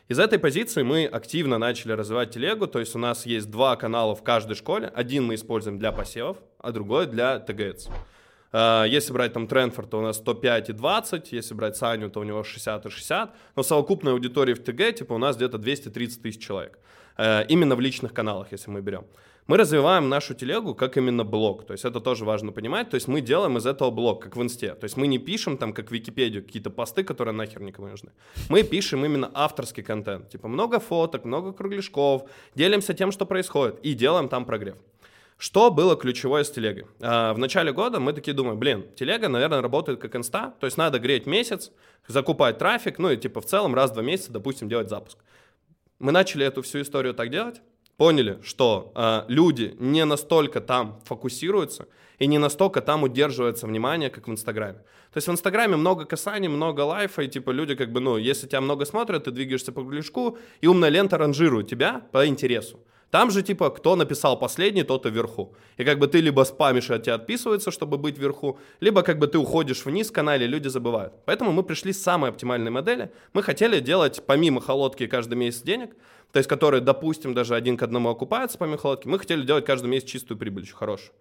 Из 0.08 0.20
этой 0.20 0.40
позиции 0.40 0.84
мы 0.84 1.06
активно 1.06 1.58
начали 1.58 1.92
развивать 1.92 2.32
телегу, 2.32 2.66
то 2.68 2.80
есть 2.80 2.96
у 2.96 2.98
нас 2.98 3.26
есть 3.26 3.52
два 3.52 3.76
канала 3.76 4.16
в 4.16 4.24
каждой 4.24 4.56
школе. 4.56 4.90
Один 4.96 5.26
мы 5.26 5.36
используем 5.36 5.78
для 5.78 5.92
посевов, 5.92 6.38
а 6.60 6.72
другой 6.72 7.08
для 7.08 7.40
ТГЦ. 7.40 7.90
А, 8.54 8.86
если 8.86 9.12
брать 9.12 9.34
там 9.34 9.48
Тренфорд, 9.48 9.90
то 9.90 10.00
у 10.00 10.02
нас 10.02 10.16
105 10.16 10.70
и 10.70 10.72
20, 10.74 11.34
если 11.34 11.54
брать 11.54 11.76
Саню, 11.76 12.10
то 12.10 12.22
у 12.22 12.24
него 12.24 12.46
60 12.46 12.86
и 12.86 12.90
60, 12.90 13.36
но 13.58 13.64
совокупная 13.64 14.14
аудитория 14.14 14.54
в 14.54 14.64
ТГ, 14.64 14.96
типа 14.96 15.12
у 15.12 15.18
нас 15.18 15.36
где-то 15.36 15.58
230 15.58 16.22
тысяч 16.22 16.42
человек. 16.42 16.80
Э, 17.18 17.44
именно 17.50 17.76
в 17.76 17.82
личных 17.82 18.14
каналах, 18.14 18.54
если 18.54 18.72
мы 18.72 18.80
берем. 18.80 19.08
Мы 19.48 19.56
развиваем 19.56 20.10
нашу 20.10 20.34
телегу 20.34 20.76
как 20.76 20.98
именно 20.98 21.24
блог, 21.24 21.66
то 21.66 21.72
есть 21.72 21.86
это 21.86 22.02
тоже 22.02 22.26
важно 22.26 22.52
понимать, 22.52 22.90
то 22.90 22.96
есть 22.96 23.08
мы 23.08 23.22
делаем 23.22 23.58
из 23.58 23.66
этого 23.66 23.92
блог, 23.92 24.22
как 24.22 24.36
в 24.36 24.42
инсте, 24.42 24.74
то 24.74 24.84
есть 24.84 24.98
мы 24.98 25.08
не 25.08 25.20
пишем 25.20 25.58
там, 25.58 25.72
как 25.72 25.88
в 25.88 25.94
Википедию, 25.94 26.44
какие-то 26.44 26.70
посты, 26.70 27.06
которые 27.06 27.34
нахер 27.34 27.62
никому 27.62 27.88
не 27.88 27.92
нужны. 27.92 28.12
Мы 28.50 28.64
пишем 28.64 29.06
именно 29.06 29.32
авторский 29.34 29.84
контент, 29.84 30.30
типа 30.30 30.50
много 30.50 30.82
фоток, 30.82 31.24
много 31.24 31.54
кругляшков, 31.54 32.30
делимся 32.56 32.94
тем, 32.94 33.14
что 33.14 33.26
происходит, 33.26 33.80
и 33.84 33.94
делаем 33.94 34.28
там 34.28 34.44
прогрев. 34.44 34.76
Что 35.38 35.72
было 35.72 35.96
ключевое 35.96 36.44
с 36.44 36.52
телегой? 36.52 36.86
А, 37.00 37.34
в 37.34 37.38
начале 37.38 37.72
года 37.72 38.02
мы 38.02 38.12
такие 38.12 38.34
думаем, 38.34 38.60
блин, 38.60 38.86
телега, 38.98 39.30
наверное, 39.30 39.62
работает 39.62 40.02
как 40.02 40.14
инста, 40.18 40.56
то 40.60 40.66
есть 40.66 40.78
надо 40.78 41.00
греть 41.00 41.26
месяц, 41.26 41.72
закупать 42.06 42.58
трафик, 42.58 43.00
ну 43.00 43.12
и 43.12 43.16
типа 43.16 43.40
в 43.40 43.46
целом 43.46 43.76
раз 43.76 43.92
в 43.92 43.94
два 43.94 44.04
месяца, 44.04 44.34
допустим, 44.34 44.68
делать 44.68 44.90
запуск. 44.90 45.20
Мы 46.00 46.12
начали 46.12 46.46
эту 46.46 46.64
всю 46.64 46.82
историю 46.82 47.14
так 47.14 47.30
делать, 47.30 47.62
поняли, 47.98 48.40
что 48.44 48.92
э, 48.96 49.24
люди 49.28 49.76
не 49.80 50.06
настолько 50.06 50.62
там 50.62 51.00
фокусируются 51.06 51.88
и 52.20 52.28
не 52.28 52.38
настолько 52.38 52.82
там 52.82 53.04
удерживается 53.04 53.68
внимание, 53.68 54.10
как 54.10 54.28
в 54.28 54.32
Инстаграме. 54.32 54.80
То 55.14 55.18
есть 55.18 55.28
в 55.28 55.32
Инстаграме 55.32 55.76
много 55.76 56.06
касаний, 56.06 56.48
много 56.48 56.82
лайфа, 56.82 57.24
и 57.24 57.28
типа 57.28 57.52
люди 57.52 57.76
как 57.76 57.92
бы, 57.92 58.00
ну, 58.00 58.18
если 58.18 58.48
тебя 58.48 58.62
много 58.62 58.86
смотрят, 58.86 59.24
ты 59.26 59.32
двигаешься 59.32 59.72
по 59.72 59.84
кружку, 59.84 60.38
и 60.62 60.68
умная 60.68 60.90
лента 60.90 61.18
ранжирует 61.18 61.68
тебя 61.68 62.02
по 62.12 62.28
интересу. 62.28 62.80
Там 63.12 63.32
же, 63.32 63.42
типа, 63.42 63.70
кто 63.70 63.96
написал 63.96 64.38
последний, 64.38 64.84
тот 64.84 65.06
и 65.06 65.10
вверху. 65.10 65.56
И 65.78 65.86
как 65.86 65.98
бы 65.98 66.08
ты 66.08 66.20
либо 66.20 66.44
спамишь, 66.44 66.90
и 66.90 66.94
от 66.94 67.04
тебя 67.04 67.16
отписываются, 67.16 67.72
чтобы 67.72 67.98
быть 67.98 68.18
вверху, 68.18 68.60
либо 68.82 69.02
как 69.02 69.18
бы 69.18 69.28
ты 69.28 69.38
уходишь 69.38 69.86
вниз 69.86 70.10
в 70.10 70.14
канале, 70.14 70.46
люди 70.46 70.68
забывают. 70.68 71.14
Поэтому 71.26 71.52
мы 71.52 71.64
пришли 71.64 71.94
с 71.94 72.04
самой 72.04 72.30
оптимальной 72.30 72.72
модели. 72.72 73.12
Мы 73.34 73.44
хотели 73.44 73.80
делать, 73.80 74.22
помимо 74.26 74.60
холодки, 74.60 75.08
каждый 75.08 75.36
месяц 75.36 75.62
денег, 75.62 75.96
то 76.34 76.40
есть 76.40 76.50
которые, 76.50 76.82
допустим, 76.82 77.34
даже 77.34 77.56
один 77.56 77.78
к 77.78 77.84
одному 77.84 78.10
окупаются 78.10 78.58
помимо 78.58 78.78
холодки, 78.78 79.08
мы 79.08 79.20
хотели 79.20 79.44
делать 79.44 79.66
каждый 79.66 79.88
месяц 79.88 80.10
чистую 80.10 80.38
прибыль, 80.38 80.64
очень 80.64 80.76
хорошую. 80.76 81.14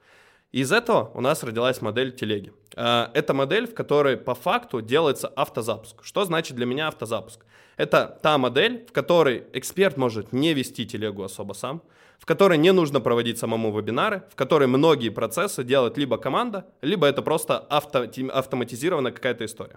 Из 0.53 0.73
этого 0.73 1.11
у 1.15 1.21
нас 1.21 1.43
родилась 1.43 1.81
модель 1.83 2.13
телеги. 2.13 2.53
А, 2.75 3.11
это 3.15 3.33
модель, 3.33 3.67
в 3.67 3.75
которой 3.75 4.17
по 4.17 4.35
факту 4.35 4.81
делается 4.81 5.29
автозапуск. 5.29 6.05
Что 6.05 6.25
значит 6.25 6.57
для 6.57 6.67
меня 6.67 6.89
автозапуск? 6.89 7.45
Это 7.77 8.19
та 8.23 8.39
модель, 8.39 8.87
в 8.89 8.93
которой 8.93 9.45
эксперт 9.53 9.97
может 9.97 10.33
не 10.33 10.55
вести 10.55 10.87
телегу 10.87 11.23
особо 11.23 11.53
сам, 11.53 11.83
в 12.19 12.25
которой 12.25 12.57
не 12.57 12.73
нужно 12.73 13.01
проводить 13.01 13.39
самому 13.39 13.77
вебинары, 13.77 14.23
в 14.31 14.35
которой 14.35 14.67
многие 14.67 15.11
процессы 15.11 15.63
делает 15.63 15.99
либо 15.99 16.17
команда, 16.17 16.67
либо 16.81 17.07
это 17.07 17.21
просто 17.21 17.59
авто, 17.59 18.07
автоматизированная 18.33 19.13
какая-то 19.13 19.45
история. 19.45 19.77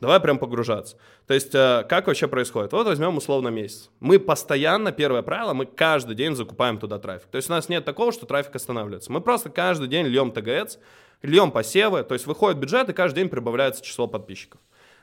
Давай 0.00 0.18
прям 0.18 0.38
погружаться. 0.38 0.96
То 1.26 1.34
есть, 1.34 1.54
э, 1.54 1.84
как 1.88 2.06
вообще 2.06 2.26
происходит? 2.26 2.72
Вот 2.72 2.86
возьмем 2.86 3.18
условно 3.18 3.48
месяц. 3.48 3.90
Мы 4.00 4.18
постоянно, 4.18 4.92
первое 4.92 5.20
правило, 5.20 5.52
мы 5.52 5.66
каждый 5.66 6.16
день 6.16 6.34
закупаем 6.34 6.78
туда 6.78 6.98
трафик. 6.98 7.28
То 7.28 7.36
есть 7.36 7.50
у 7.50 7.52
нас 7.52 7.68
нет 7.68 7.84
такого, 7.84 8.10
что 8.10 8.24
трафик 8.24 8.56
останавливается. 8.56 9.12
Мы 9.12 9.20
просто 9.20 9.50
каждый 9.50 9.88
день 9.88 10.06
льем 10.06 10.32
ТГЦ, 10.32 10.78
льем 11.20 11.50
посевы, 11.50 12.02
то 12.02 12.14
есть 12.14 12.26
выходит 12.26 12.58
бюджет, 12.58 12.88
и 12.88 12.94
каждый 12.94 13.16
день 13.16 13.28
прибавляется 13.28 13.84
число 13.84 14.06
подписчиков. 14.06 14.58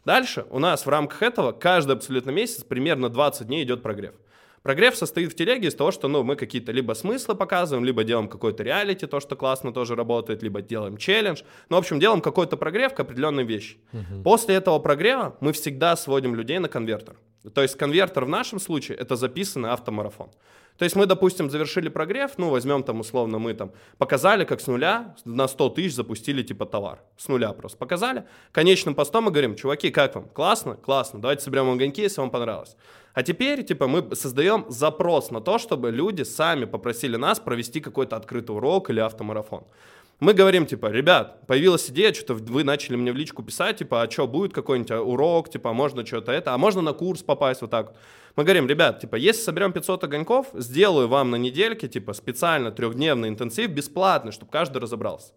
Дальше 0.06 0.45
у 0.50 0.60
нас 0.60 0.86
в 0.86 0.89
рамках 0.89 1.22
этого 1.24 1.52
каждый 1.52 1.95
абсолютно 1.95 2.32
месяц 2.32 2.64
примерно 2.64 3.10
20 3.10 3.48
дней 3.48 3.64
идет 3.64 3.82
прогрев. 3.84 4.14
Прогрев 4.68 4.98
состоит 4.98 5.32
в 5.32 5.36
телеге 5.36 5.70
из 5.70 5.76
того, 5.76 5.91
что 5.91 6.10
ну, 6.10 6.24
мы 6.24 6.36
какие-то 6.36 6.74
либо 6.74 6.91
смыслы 6.93 7.36
показываем, 7.36 7.86
либо 7.86 8.04
делаем 8.04 8.28
какой-то 8.28 8.64
реалити, 8.64 9.08
то, 9.08 9.22
что 9.22 9.38
классно 9.38 9.72
тоже 9.72 9.95
работает, 9.95 10.43
либо 10.43 10.62
делаем 10.62 10.98
челлендж. 10.98 11.43
Ну, 11.70 11.78
в 11.78 11.80
общем, 11.80 12.00
делаем 12.00 12.20
какой-то 12.20 12.58
прогрев 12.58 12.93
к 12.93 13.00
определенной 13.00 13.45
вещи. 13.45 13.78
Угу. 13.93 14.24
После 14.24 14.56
этого 14.56 14.80
прогрева 14.80 15.38
мы 15.39 15.54
всегда 15.54 15.95
сводим 15.95 16.36
людей 16.36 16.60
на 16.60 16.68
конвертер. 16.68 17.16
То 17.54 17.62
есть 17.62 17.78
конвертер 17.78 18.26
в 18.26 18.30
нашем 18.30 18.60
случае 18.60 18.98
это 18.98 19.16
записанный 19.16 19.70
автомарафон. 19.70 20.32
То 20.78 20.86
есть 20.86 20.95
мы, 20.95 21.05
допустим, 21.05 21.49
завершили 21.49 21.89
прогрев, 21.89 22.32
ну, 22.38 22.49
возьмем 22.49 22.84
там 22.84 22.99
условно, 22.99 23.39
мы 23.39 23.53
там 23.53 23.71
показали, 23.97 24.45
как 24.45 24.61
с 24.61 24.67
нуля 24.67 25.15
на 25.25 25.47
100 25.47 25.69
тысяч 25.69 25.95
запустили 25.95 26.43
типа 26.43 26.65
товар. 26.65 26.99
С 27.17 27.28
нуля 27.28 27.53
просто 27.53 27.78
показали. 27.78 28.25
Конечным 28.51 28.95
постом 28.95 29.25
мы 29.25 29.32
говорим, 29.32 29.55
чуваки, 29.55 29.89
как 29.89 30.15
вам? 30.15 30.30
Классно? 30.30 30.75
Классно. 30.75 31.19
Давайте 31.19 31.43
соберем 31.43 31.69
огоньки, 31.69 32.01
если 32.01 32.21
вам 32.21 32.30
понравилось. 32.30 32.75
А 33.13 33.23
теперь, 33.23 33.63
типа, 33.63 33.88
мы 33.88 34.15
создаем 34.15 34.65
запрос 34.69 35.32
на 35.32 35.41
то, 35.41 35.57
чтобы 35.57 35.89
люди 35.89 36.21
сами 36.21 36.65
попросили 36.65 37.15
нас 37.17 37.39
провести 37.39 37.80
какой-то 37.80 38.15
открытый 38.15 38.55
урок 38.55 38.91
или 38.91 38.99
автомарафон. 38.99 39.63
Мы 40.20 40.34
говорим, 40.34 40.65
типа, 40.65 40.88
ребят, 40.88 41.45
появилась 41.45 41.91
идея, 41.91 42.11
что-то 42.11 42.34
вы 42.34 42.63
начали 42.63 42.95
мне 42.95 43.11
в 43.11 43.15
личку 43.15 43.43
писать, 43.43 43.78
типа, 43.78 44.01
а 44.01 44.09
что, 44.09 44.28
будет 44.28 44.51
какой-нибудь 44.51 44.89
урок, 44.89 45.51
типа, 45.51 45.70
а 45.70 45.74
можно 45.74 46.03
что-то 46.03 46.32
это, 46.32 46.55
а 46.55 46.57
можно 46.57 46.82
на 46.82 46.93
курс 46.93 47.22
попасть 47.22 47.61
вот 47.61 47.70
так. 47.70 47.93
Мы 48.36 48.43
говорим, 48.43 48.68
ребят, 48.68 48.99
типа, 48.99 49.15
если 49.15 49.43
соберем 49.43 49.74
500 49.74 50.05
огоньков, 50.05 50.47
сделаю 50.53 51.07
вам 51.07 51.30
на 51.30 51.36
недельке, 51.36 51.88
типа, 51.88 52.13
специально 52.13 52.72
трехдневный 52.72 53.30
интенсив, 53.30 53.70
бесплатный, 53.70 54.32
чтобы 54.32 54.51
каждый 54.51 54.80
разобрался. 54.80 55.34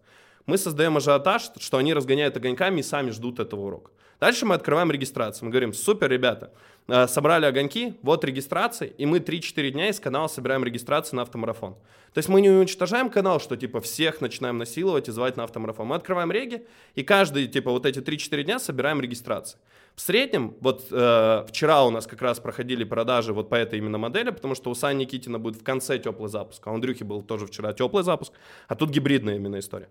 Мы 0.47 0.57
создаем 0.57 0.97
ажиотаж, 0.97 1.51
что 1.59 1.77
они 1.77 1.93
разгоняют 1.93 2.35
огоньками 2.37 2.79
и 2.79 2.83
сами 2.83 3.11
ждут 3.11 3.39
этого 3.39 3.61
урока. 3.61 3.91
Дальше 4.21 4.45
мы 4.45 4.53
открываем 4.53 4.91
регистрацию. 4.91 5.45
Мы 5.45 5.49
говорим, 5.49 5.73
супер, 5.73 6.07
ребята, 6.07 6.51
э, 6.87 7.07
собрали 7.07 7.47
огоньки, 7.47 7.95
вот 8.03 8.23
регистрация, 8.23 8.89
и 8.89 9.07
мы 9.07 9.17
3-4 9.17 9.71
дня 9.71 9.89
из 9.89 9.99
канала 9.99 10.27
собираем 10.27 10.63
регистрацию 10.63 11.17
на 11.17 11.23
автомарафон. 11.23 11.73
То 12.13 12.19
есть 12.19 12.29
мы 12.29 12.39
не 12.41 12.51
уничтожаем 12.51 13.09
канал, 13.09 13.39
что 13.39 13.57
типа 13.57 13.81
всех 13.81 14.21
начинаем 14.21 14.59
насиловать 14.59 15.07
и 15.07 15.11
звать 15.11 15.37
на 15.37 15.43
автомарафон. 15.43 15.87
Мы 15.87 15.95
открываем 15.95 16.31
реги, 16.31 16.67
и 16.93 17.01
каждый 17.01 17.47
типа 17.47 17.71
вот 17.71 17.87
эти 17.87 17.97
3-4 17.97 18.43
дня 18.43 18.59
собираем 18.59 19.01
регистрации. 19.01 19.57
В 19.95 20.01
среднем, 20.01 20.55
вот 20.61 20.87
э, 20.89 21.45
вчера 21.47 21.85
у 21.85 21.91
нас 21.91 22.07
как 22.07 22.21
раз 22.21 22.39
проходили 22.39 22.83
продажи 22.83 23.33
вот 23.33 23.49
по 23.49 23.55
этой 23.55 23.79
именно 23.79 23.97
модели, 23.97 24.29
потому 24.29 24.55
что 24.55 24.69
у 24.69 24.73
Сани 24.73 25.03
Никитина 25.03 25.37
будет 25.37 25.61
в 25.61 25.63
конце 25.63 25.99
теплый 25.99 26.29
запуск, 26.29 26.65
а 26.65 26.71
у 26.71 26.75
Андрюхи 26.75 27.03
был 27.03 27.21
тоже 27.21 27.45
вчера 27.45 27.73
теплый 27.73 28.03
запуск, 28.03 28.33
а 28.67 28.75
тут 28.75 28.89
гибридная 28.89 29.35
именно 29.35 29.59
история. 29.59 29.89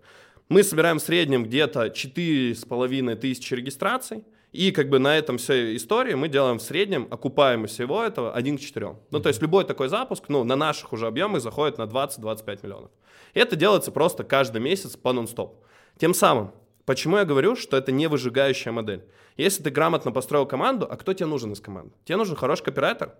Мы 0.49 0.63
собираем 0.63 0.97
в 0.97 1.01
среднем 1.01 1.43
где-то 1.43 1.85
4,5 1.85 3.15
тысячи 3.15 3.53
регистраций, 3.53 4.25
и 4.51 4.71
как 4.71 4.89
бы 4.89 4.99
на 4.99 5.17
этом 5.17 5.37
всей 5.37 5.77
истории 5.77 6.13
мы 6.13 6.27
делаем 6.27 6.59
в 6.59 6.61
среднем 6.61 7.07
окупаемость 7.09 7.75
всего 7.75 8.03
этого 8.03 8.33
1 8.33 8.57
к 8.57 8.59
4. 8.61 8.95
Ну, 9.11 9.19
то 9.19 9.29
есть 9.29 9.41
любой 9.41 9.63
такой 9.63 9.87
запуск, 9.87 10.25
ну, 10.27 10.43
на 10.43 10.57
наших 10.57 10.91
уже 10.91 11.07
объемах 11.07 11.41
заходит 11.41 11.77
на 11.77 11.83
20-25 11.83 12.59
миллионов. 12.63 12.91
И 13.33 13.39
это 13.39 13.55
делается 13.55 13.91
просто 13.91 14.25
каждый 14.25 14.61
месяц 14.61 14.97
по 14.97 15.13
нон-стоп. 15.13 15.63
Тем 15.97 16.13
самым, 16.13 16.51
почему 16.91 17.15
я 17.15 17.23
говорю, 17.23 17.55
что 17.55 17.77
это 17.77 17.93
не 17.93 18.07
выжигающая 18.07 18.73
модель? 18.73 19.05
Если 19.37 19.63
ты 19.63 19.69
грамотно 19.69 20.11
построил 20.11 20.45
команду, 20.45 20.85
а 20.89 20.97
кто 20.97 21.13
тебе 21.13 21.25
нужен 21.25 21.53
из 21.53 21.61
команды? 21.61 21.93
Тебе 22.03 22.17
нужен 22.17 22.35
хороший 22.35 22.65
копирайтер. 22.65 23.13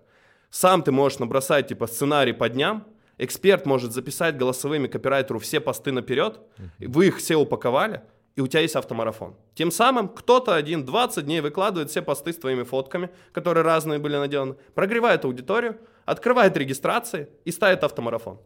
Сам 0.50 0.82
ты 0.82 0.92
можешь 0.92 1.18
набросать 1.18 1.68
типа 1.68 1.86
сценарий 1.86 2.34
по 2.34 2.50
дням, 2.50 2.84
Эксперт 3.16 3.64
может 3.64 3.92
записать 3.92 4.36
голосовыми 4.36 4.88
копирайтеру 4.88 5.38
все 5.38 5.60
посты 5.60 5.90
наперед, 5.90 6.40
вы 6.80 7.06
их 7.06 7.16
все 7.18 7.36
упаковали, 7.36 8.02
и 8.36 8.42
у 8.42 8.46
тебя 8.46 8.60
есть 8.60 8.76
автомарафон. 8.76 9.36
Тем 9.54 9.70
самым 9.70 10.08
кто-то 10.08 10.54
один 10.54 10.84
20 10.84 11.24
дней 11.24 11.40
выкладывает 11.40 11.88
все 11.88 12.02
посты 12.02 12.32
с 12.32 12.36
твоими 12.36 12.64
фотками, 12.64 13.08
которые 13.32 13.64
разные 13.64 13.98
были 13.98 14.16
наделаны, 14.16 14.56
прогревает 14.74 15.24
аудиторию, 15.24 15.78
открывает 16.04 16.56
регистрации 16.58 17.28
и 17.46 17.52
ставит 17.52 17.84
автомарафон. 17.84 18.38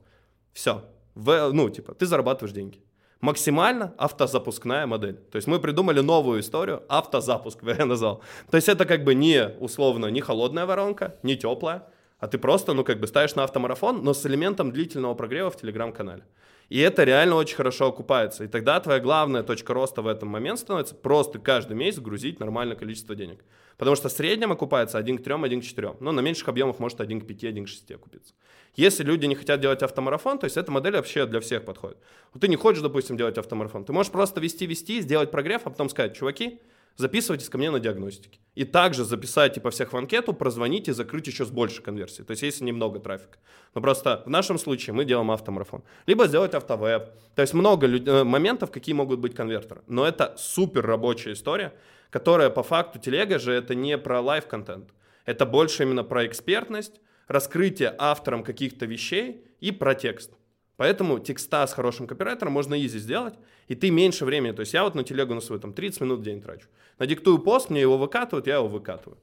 Все. 0.53 0.85
В, 1.17 1.51
ну, 1.53 1.69
типа, 1.69 1.95
ты 1.95 2.07
зарабатываешь 2.07 2.55
деньги. 2.55 2.81
Максимально 3.21 3.95
автозапускная 3.97 4.87
модель. 4.87 5.17
То 5.31 5.37
есть 5.37 5.49
мы 5.49 5.59
придумали 5.59 6.01
новую 6.01 6.41
историю, 6.41 6.83
автозапуск, 6.89 7.63
я 7.79 7.87
назвал. 7.87 8.23
То 8.51 8.57
есть 8.57 8.69
это 8.69 8.85
как 8.85 9.05
бы 9.05 9.15
не 9.15 9.49
условно, 9.61 10.07
не 10.07 10.21
холодная 10.21 10.67
воронка, 10.67 11.17
не 11.23 11.37
теплая, 11.37 11.83
а 12.19 12.29
ты 12.29 12.39
просто, 12.39 12.73
ну, 12.73 12.85
как 12.85 13.01
бы 13.01 13.07
ставишь 13.07 13.35
на 13.35 13.45
автомарафон, 13.45 14.03
но 14.03 14.15
с 14.15 14.25
элементом 14.27 14.73
длительного 14.73 15.15
прогрева 15.15 15.51
в 15.51 15.57
Телеграм-канале. 15.57 16.23
И 16.69 16.81
это 16.81 17.05
реально 17.05 17.37
очень 17.37 17.57
хорошо 17.57 17.87
окупается. 17.87 18.45
И 18.45 18.49
тогда 18.49 18.81
твоя 18.81 18.99
главная 18.99 19.43
точка 19.43 19.73
роста 19.73 20.03
в 20.03 20.09
этом 20.09 20.29
момент 20.29 20.59
становится 20.59 20.95
просто 20.95 21.39
каждый 21.39 21.77
месяц 21.77 22.01
грузить 22.01 22.41
нормальное 22.41 22.77
количество 22.77 23.15
денег. 23.15 23.45
Потому 23.77 23.95
что 23.95 24.09
в 24.09 24.13
среднем 24.13 24.51
окупается 24.51 24.99
1 24.99 25.19
к 25.19 25.23
3, 25.23 25.35
1 25.35 25.61
к 25.61 25.65
4. 25.65 25.97
Но 26.01 26.13
на 26.13 26.21
меньших 26.21 26.49
объемах 26.49 26.79
может 26.79 27.01
1 27.01 27.21
к 27.21 27.27
5, 27.27 27.45
1 27.45 27.65
к 27.65 27.69
6 27.69 27.93
окупиться. 27.93 28.35
Если 28.75 29.05
люди 29.05 29.27
не 29.27 29.37
хотят 29.37 29.61
делать 29.61 29.83
автомарафон, 29.83 30.39
то 30.39 30.45
есть 30.45 30.57
эта 30.57 30.73
модель 30.73 30.97
вообще 30.97 31.27
для 31.27 31.41
всех 31.41 31.65
подходит. 31.65 31.99
Вот 32.33 32.41
ты 32.41 32.49
не 32.49 32.57
хочешь, 32.57 32.83
допустим, 32.83 33.17
делать 33.17 33.39
автомарафон. 33.39 33.85
Ты 33.85 33.93
можешь 33.93 34.11
просто 34.11 34.41
вести-вести, 34.41 35.01
сделать 35.01 35.31
прогрев, 35.31 35.63
а 35.65 35.71
потом 35.71 35.89
сказать, 35.89 36.17
чуваки, 36.17 36.61
записывайтесь 36.97 37.49
ко 37.49 37.59
мне 37.59 37.71
на 37.71 37.81
диагностике. 37.81 38.41
И 38.55 38.65
также 38.65 39.05
записать 39.05 39.55
типа 39.55 39.71
всех 39.71 39.93
в 39.93 39.97
анкету, 39.97 40.33
прозвонить 40.33 40.89
и 40.89 40.93
закрыть 40.93 41.27
еще 41.27 41.45
с 41.45 41.51
большей 41.51 41.83
конверсией. 41.83 42.25
То 42.25 42.33
есть 42.33 42.43
если 42.43 42.65
немного 42.65 42.99
трафика. 42.99 43.39
Но 43.75 43.81
просто 43.81 44.23
в 44.25 44.31
нашем 44.31 44.59
случае 44.59 44.95
мы 44.95 45.05
делаем 45.05 45.31
автомарафон. 45.31 45.83
Либо 46.07 46.27
сделать 46.27 46.55
автовеб. 46.55 47.11
То 47.35 47.43
есть 47.43 47.55
много 47.55 47.87
люд... 47.87 48.09
Э, 48.09 48.25
моментов, 48.25 48.71
какие 48.71 48.95
могут 48.95 49.21
быть 49.21 49.35
конвертеры. 49.35 49.83
Но 49.87 50.07
это 50.07 50.35
супер 50.39 50.87
рабочая 50.87 51.33
история, 51.33 51.75
которая 52.11 52.49
по 52.49 52.63
факту 52.63 52.99
телега 52.99 53.39
же 53.39 53.53
это 53.53 53.75
не 53.75 53.99
про 53.99 54.21
live-контент. 54.21 54.91
Это 55.27 55.45
больше 55.45 55.83
именно 55.83 56.05
про 56.05 56.27
экспертность, 56.27 57.01
раскрытие 57.29 57.95
автором 57.99 58.43
каких-то 58.43 58.87
вещей 58.87 59.45
и 59.61 59.73
про 59.73 59.95
текст. 59.95 60.33
Поэтому 60.77 61.19
текста 61.19 61.67
с 61.67 61.73
хорошим 61.73 62.07
копирайтером 62.07 62.53
можно 62.53 62.75
easy 62.85 62.99
сделать, 62.99 63.35
и 63.69 63.75
ты 63.75 63.91
меньше 63.91 64.25
времени. 64.25 64.53
То 64.53 64.61
есть 64.61 64.75
я 64.75 64.85
вот 64.85 64.95
на 64.95 65.05
телегу 65.05 65.35
на 65.35 65.41
свою 65.41 65.61
там 65.61 65.73
30 65.73 66.03
минут 66.03 66.21
в 66.21 66.23
день 66.23 66.43
трачу. 66.43 66.69
Надиктую 66.99 67.39
пост, 67.39 67.71
мне 67.71 67.81
его 67.81 67.97
выкатывают, 67.97 68.47
я 68.47 68.57
его 68.57 68.69
выкатываю. 68.69 69.19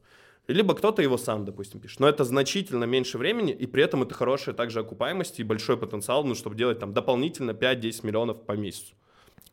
Либо 0.46 0.74
кто-то 0.74 1.00
его 1.00 1.16
сам, 1.16 1.44
допустим, 1.44 1.80
пишет. 1.80 2.00
Но 2.00 2.08
это 2.08 2.24
значительно 2.24 2.84
меньше 2.84 3.16
времени, 3.16 3.52
и 3.52 3.66
при 3.66 3.82
этом 3.82 4.02
это 4.02 4.14
хорошая 4.14 4.54
также 4.54 4.80
окупаемость 4.80 5.40
и 5.40 5.44
большой 5.44 5.76
потенциал, 5.76 6.24
ну, 6.24 6.34
чтобы 6.34 6.56
делать 6.56 6.78
там 6.78 6.92
дополнительно 6.92 7.52
5-10 7.52 8.06
миллионов 8.06 8.42
по 8.42 8.52
месяцу. 8.52 8.94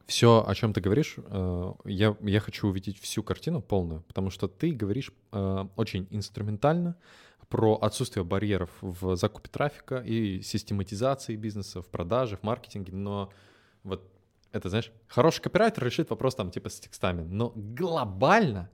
Все, 0.07 0.43
о 0.45 0.53
чем 0.55 0.73
ты 0.73 0.81
говоришь, 0.81 1.15
э, 1.17 1.73
я, 1.85 2.17
я 2.19 2.39
хочу 2.41 2.67
увидеть 2.67 2.99
всю 2.99 3.23
картину 3.23 3.61
полную, 3.61 4.01
потому 4.07 4.29
что 4.29 4.49
ты 4.49 4.71
говоришь 4.71 5.11
э, 5.31 5.65
очень 5.77 6.07
инструментально, 6.09 6.97
про 7.51 7.75
отсутствие 7.75 8.23
барьеров 8.23 8.69
в 8.79 9.17
закупе 9.17 9.49
трафика 9.49 9.97
и 9.97 10.41
систематизации 10.41 11.35
бизнеса, 11.35 11.81
в 11.81 11.87
продаже, 11.87 12.37
в 12.37 12.43
маркетинге, 12.43 12.93
но 12.93 13.31
вот 13.83 14.09
это, 14.53 14.69
знаешь, 14.69 14.91
хороший 15.07 15.41
копирайтер 15.41 15.83
решит 15.83 16.09
вопрос 16.09 16.35
там 16.35 16.49
типа 16.49 16.69
с 16.69 16.79
текстами, 16.79 17.23
но 17.23 17.51
глобально 17.55 18.69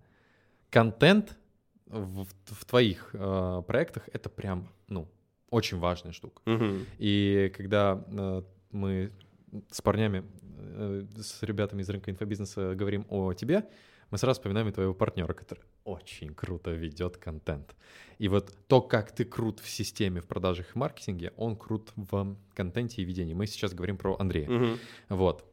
контент 0.70 1.38
в, 1.88 2.28
в 2.46 2.66
твоих 2.66 3.10
э, 3.14 3.64
проектах 3.66 4.10
это 4.14 4.30
прям, 4.30 4.70
ну, 4.88 5.08
очень 5.50 5.80
важная 5.80 6.12
штука. 6.12 6.42
Угу. 6.46 6.86
И 7.00 7.52
когда 7.58 8.06
э, 8.08 8.42
мы 8.72 9.12
с 9.72 9.82
парнями, 9.82 10.24
э, 10.42 11.06
с 11.16 11.42
ребятами 11.42 11.82
из 11.82 11.90
рынка 11.90 12.12
инфобизнеса 12.12 12.76
говорим 12.76 13.08
о 13.10 13.34
тебе, 13.34 13.68
мы 14.10 14.18
сразу 14.18 14.40
вспоминаем 14.40 14.72
твоего 14.72 14.94
партнера, 14.94 15.34
который 15.34 15.64
очень 15.84 16.34
круто 16.34 16.72
ведет 16.72 17.18
контент. 17.18 17.76
И 18.18 18.28
вот 18.28 18.54
то, 18.68 18.82
как 18.82 19.12
ты 19.12 19.26
крут 19.26 19.60
в 19.60 19.70
системе, 19.70 20.22
в 20.22 20.28
продажах 20.28 20.76
и 20.76 20.80
маркетинге, 20.80 21.34
он 21.38 21.56
крут 21.56 21.92
в 21.96 22.38
контенте 22.54 23.02
и 23.02 23.06
ведении. 23.06 23.34
Мы 23.34 23.48
сейчас 23.48 23.74
говорим 23.74 23.98
про 23.98 24.16
Андрея. 24.20 24.50
Угу. 24.50 24.78
Вот. 25.10 25.46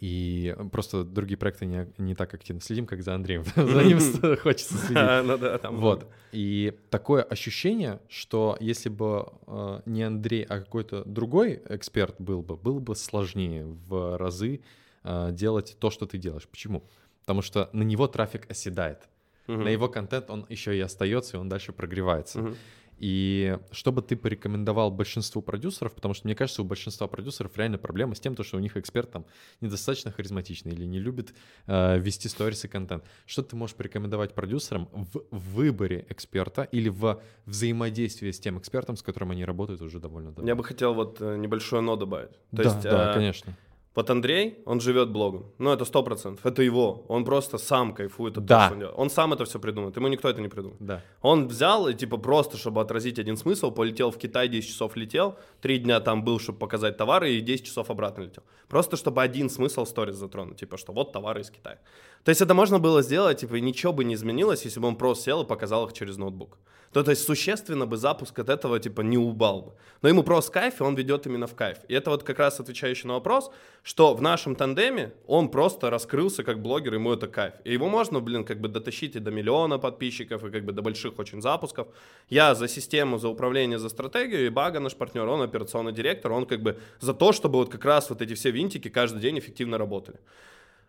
И 0.00 0.56
просто 0.72 1.04
другие 1.04 1.36
проекты 1.36 1.66
не, 1.66 1.92
не 1.98 2.14
так 2.14 2.32
активно 2.32 2.62
следим, 2.62 2.86
как 2.86 3.02
за 3.02 3.14
Андреем. 3.14 3.44
За 3.54 3.84
ним 3.84 3.98
хочется 4.38 4.78
следить. 4.78 5.24
Ну 5.24 5.36
да, 5.36 5.58
там 5.58 5.78
Вот. 5.78 6.10
И 6.32 6.72
такое 6.90 7.22
ощущение, 7.22 8.00
что 8.08 8.56
если 8.60 8.88
бы 8.88 9.32
э, 9.46 9.80
не 9.84 10.02
Андрей, 10.02 10.42
а 10.44 10.60
какой-то 10.60 11.04
другой 11.04 11.62
эксперт 11.68 12.18
был 12.18 12.42
бы, 12.42 12.56
было 12.56 12.78
бы 12.78 12.96
сложнее 12.96 13.66
в 13.66 14.16
разы 14.16 14.62
э, 15.02 15.30
делать 15.32 15.76
то, 15.78 15.90
что 15.90 16.06
ты 16.06 16.16
делаешь. 16.16 16.48
Почему? 16.48 16.82
Потому 17.24 17.40
что 17.40 17.70
на 17.72 17.82
него 17.82 18.06
трафик 18.06 18.50
оседает. 18.50 19.08
Uh-huh. 19.46 19.56
На 19.56 19.68
его 19.68 19.88
контент 19.88 20.28
он 20.30 20.44
еще 20.50 20.76
и 20.76 20.80
остается, 20.80 21.36
и 21.36 21.40
он 21.40 21.48
дальше 21.48 21.72
прогревается. 21.72 22.40
Uh-huh. 22.40 22.56
И 22.98 23.58
что 23.72 23.92
бы 23.92 24.02
ты 24.02 24.16
порекомендовал 24.16 24.90
большинству 24.90 25.42
продюсеров, 25.42 25.94
потому 25.94 26.14
что 26.14 26.26
мне 26.26 26.34
кажется, 26.34 26.62
у 26.62 26.64
большинства 26.64 27.08
продюсеров 27.08 27.56
реально 27.56 27.78
проблема 27.78 28.14
с 28.14 28.20
тем, 28.20 28.36
что 28.40 28.56
у 28.56 28.60
них 28.60 28.76
эксперт 28.76 29.10
там 29.10 29.26
недостаточно 29.60 30.12
харизматичный 30.12 30.72
или 30.72 30.84
не 30.84 31.00
любит 31.00 31.34
э, 31.66 31.98
вести 31.98 32.28
сторис 32.28 32.64
и 32.64 32.68
контент. 32.68 33.04
Что 33.26 33.42
ты 33.42 33.56
можешь 33.56 33.74
порекомендовать 33.74 34.34
продюсерам 34.34 34.88
в 34.92 35.24
выборе 35.30 36.06
эксперта 36.08 36.62
или 36.62 36.88
в 36.88 37.20
взаимодействии 37.46 38.30
с 38.30 38.38
тем 38.38 38.58
экспертом, 38.58 38.96
с 38.96 39.02
которым 39.02 39.32
они 39.32 39.44
работают 39.44 39.80
уже 39.82 39.98
довольно 39.98 40.30
давно? 40.30 40.48
Я 40.48 40.54
бы 40.54 40.62
хотел 40.62 40.94
вот 40.94 41.20
э, 41.20 41.36
небольшое 41.36 41.82
но 41.82 41.96
добавить. 41.96 42.30
То 42.30 42.38
да, 42.50 42.62
есть, 42.62 42.82
да, 42.82 43.10
э, 43.10 43.14
конечно 43.14 43.56
Вот 43.94 44.10
Андрей, 44.10 44.58
он 44.66 44.80
живет 44.80 45.10
блогом. 45.10 45.44
Ну, 45.58 45.70
это 45.70 45.84
сто 45.84 46.02
процентов. 46.02 46.44
Это 46.44 46.62
его. 46.62 47.04
Он 47.08 47.24
просто 47.24 47.58
сам 47.58 47.94
кайфует 47.94 48.36
от 48.36 48.44
Да. 48.44 48.56
того, 48.56 48.64
что 48.66 48.72
он 48.74 48.78
делает. 48.80 48.98
Он 48.98 49.10
сам 49.10 49.32
это 49.32 49.44
все 49.44 49.60
придумает. 49.60 49.96
Ему 49.96 50.08
никто 50.08 50.28
это 50.28 50.40
не 50.40 50.48
придумает. 50.48 50.78
Да. 50.80 51.00
Он 51.22 51.46
взял 51.46 51.86
и, 51.88 51.94
типа, 51.94 52.16
просто, 52.16 52.56
чтобы 52.56 52.80
отразить 52.80 53.20
один 53.20 53.36
смысл, 53.36 53.70
полетел 53.70 54.10
в 54.10 54.18
Китай, 54.18 54.48
10 54.48 54.68
часов 54.68 54.96
летел, 54.96 55.36
3 55.60 55.78
дня 55.78 56.00
там 56.00 56.24
был, 56.24 56.40
чтобы 56.40 56.58
показать 56.58 56.96
товары, 56.96 57.34
и 57.34 57.40
10 57.40 57.66
часов 57.66 57.88
обратно 57.90 58.22
летел. 58.22 58.42
Просто, 58.68 58.96
чтобы 58.96 59.22
один 59.22 59.48
смысл 59.48 59.84
сторис 59.86 60.16
затронуть, 60.16 60.56
типа, 60.58 60.76
что 60.76 60.92
вот 60.92 61.12
товары 61.12 61.42
из 61.42 61.50
Китая. 61.50 61.78
То 62.24 62.30
есть 62.30 62.40
это 62.40 62.54
можно 62.54 62.80
было 62.80 63.00
сделать, 63.02 63.40
типа, 63.40 63.54
и 63.54 63.60
ничего 63.60 63.92
бы 63.92 64.04
не 64.04 64.14
изменилось, 64.14 64.64
если 64.64 64.80
бы 64.80 64.88
он 64.88 64.96
просто 64.96 65.24
сел 65.24 65.42
и 65.42 65.46
показал 65.46 65.86
их 65.86 65.92
через 65.92 66.16
ноутбук. 66.16 66.58
То, 66.94 67.02
то 67.02 67.10
есть 67.10 67.24
существенно 67.24 67.86
бы 67.86 67.96
запуск 67.96 68.38
от 68.38 68.48
этого, 68.48 68.78
типа, 68.78 69.00
не 69.00 69.18
убал 69.18 69.62
бы. 69.62 69.72
Но 70.00 70.08
ему 70.08 70.22
просто 70.22 70.52
кайф, 70.52 70.80
и 70.80 70.84
он 70.84 70.94
ведет 70.94 71.26
именно 71.26 71.48
в 71.48 71.54
кайф. 71.56 71.78
И 71.88 71.94
это 71.94 72.10
вот 72.10 72.22
как 72.22 72.38
раз 72.38 72.60
отвечающий 72.60 73.08
на 73.08 73.14
вопрос, 73.14 73.50
что 73.82 74.14
в 74.14 74.22
нашем 74.22 74.54
тандеме 74.54 75.12
он 75.26 75.48
просто 75.48 75.90
раскрылся 75.90 76.44
как 76.44 76.62
блогер, 76.62 76.94
ему 76.94 77.12
это 77.12 77.26
кайф. 77.26 77.54
И 77.64 77.72
его 77.72 77.88
можно, 77.88 78.20
блин, 78.20 78.44
как 78.44 78.60
бы 78.60 78.68
дотащить 78.68 79.16
и 79.16 79.18
до 79.18 79.32
миллиона 79.32 79.80
подписчиков, 79.80 80.44
и 80.44 80.50
как 80.50 80.64
бы 80.64 80.72
до 80.72 80.82
больших 80.82 81.18
очень 81.18 81.42
запусков. 81.42 81.88
Я 82.30 82.54
за 82.54 82.68
систему, 82.68 83.18
за 83.18 83.28
управление, 83.28 83.80
за 83.80 83.88
стратегию, 83.88 84.46
и 84.46 84.48
Бага, 84.48 84.78
наш 84.78 84.94
партнер, 84.94 85.26
он 85.26 85.42
операционный 85.42 85.92
директор, 85.92 86.30
он 86.30 86.46
как 86.46 86.62
бы 86.62 86.78
за 87.00 87.12
то, 87.12 87.32
чтобы 87.32 87.58
вот 87.58 87.70
как 87.70 87.84
раз 87.84 88.08
вот 88.08 88.22
эти 88.22 88.34
все 88.34 88.52
винтики 88.52 88.88
каждый 88.88 89.20
день 89.20 89.36
эффективно 89.40 89.78
работали. 89.78 90.20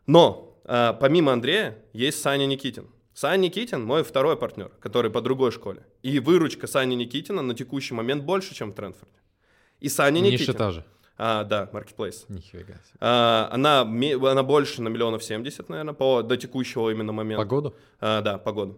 Но 0.05 0.55
э, 0.65 0.93
помимо 0.99 1.31
Андрея 1.31 1.79
есть 1.93 2.21
Саня 2.21 2.45
Никитин. 2.45 2.85
Саня 3.15 3.43
Никитин 3.43 3.85
мой 3.85 4.03
второй 4.03 4.35
партнер, 4.35 4.69
который 4.81 5.09
по 5.09 5.21
другой 5.21 5.51
школе. 5.51 5.83
И 6.03 6.19
выручка 6.19 6.67
Сани 6.67 6.95
Никитина 6.95 7.41
на 7.41 7.55
текущий 7.55 7.93
момент 7.93 8.25
больше, 8.25 8.53
чем 8.53 8.71
в 8.71 8.75
Трендфорде. 8.75 9.15
И 9.79 9.87
Саня 9.87 10.19
Ниша 10.19 10.33
Никитин. 10.33 10.53
та 10.55 10.71
же. 10.71 10.85
А, 11.17 11.45
да, 11.45 11.69
маркетплейс. 11.71 12.25
Нифига 12.27 12.73
себе. 12.73 12.97
А, 12.99 13.47
она, 13.53 13.81
она 13.81 14.43
больше 14.43 14.81
на 14.81 14.89
миллионов 14.89 15.23
семьдесят, 15.23 15.69
наверное, 15.69 15.93
по, 15.93 16.23
до 16.23 16.35
текущего 16.35 16.89
именно 16.89 17.13
момента. 17.13 17.41
Погоду? 17.41 17.73
А, 18.01 18.19
да, 18.21 18.37
по 18.37 18.51
году. 18.51 18.77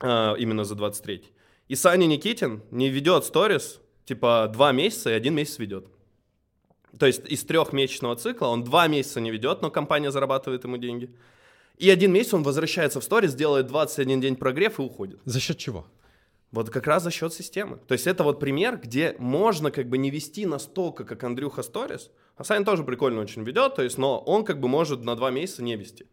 А, 0.00 0.34
именно 0.34 0.64
за 0.64 0.74
23 0.74 1.24
И 1.68 1.74
Саня 1.74 2.04
Никитин 2.04 2.62
не 2.70 2.90
ведет 2.90 3.24
сторис, 3.24 3.80
типа, 4.04 4.50
два 4.52 4.72
месяца 4.72 5.08
и 5.08 5.14
один 5.14 5.34
месяц 5.34 5.58
ведет. 5.58 5.86
То 6.98 7.06
есть 7.06 7.26
из 7.26 7.42
трехмесячного 7.42 8.16
цикла 8.16 8.48
он 8.48 8.64
два 8.64 8.86
месяца 8.86 9.18
не 9.22 9.30
ведет, 9.30 9.62
но 9.62 9.70
компания 9.70 10.10
зарабатывает 10.10 10.64
ему 10.64 10.76
деньги. 10.76 11.10
И 11.78 11.90
один 11.90 12.12
месяц 12.12 12.34
он 12.34 12.42
возвращается 12.42 13.00
в 13.00 13.04
сторис, 13.04 13.34
делает 13.34 13.66
21 13.66 14.20
день 14.20 14.36
прогрев 14.36 14.78
и 14.78 14.82
уходит. 14.82 15.20
За 15.24 15.40
счет 15.40 15.58
чего? 15.58 15.86
Вот 16.52 16.68
как 16.68 16.86
раз 16.86 17.02
за 17.02 17.10
счет 17.10 17.32
системы. 17.32 17.78
То 17.88 17.92
есть 17.92 18.06
это 18.06 18.24
вот 18.24 18.38
пример, 18.38 18.78
где 18.82 19.16
можно 19.18 19.70
как 19.70 19.88
бы 19.88 19.96
не 19.96 20.10
вести 20.10 20.44
настолько, 20.44 21.04
как 21.04 21.24
Андрюха 21.24 21.62
Сторис. 21.62 22.10
А 22.36 22.44
Саня 22.44 22.64
тоже 22.64 22.84
прикольно 22.84 23.20
очень 23.22 23.42
ведет, 23.42 23.74
то 23.74 23.82
есть, 23.82 23.98
но 23.98 24.18
он 24.18 24.44
как 24.44 24.60
бы 24.60 24.68
может 24.68 25.02
на 25.02 25.16
два 25.16 25.30
месяца 25.30 25.62
не 25.62 25.76
вести. 25.76 26.06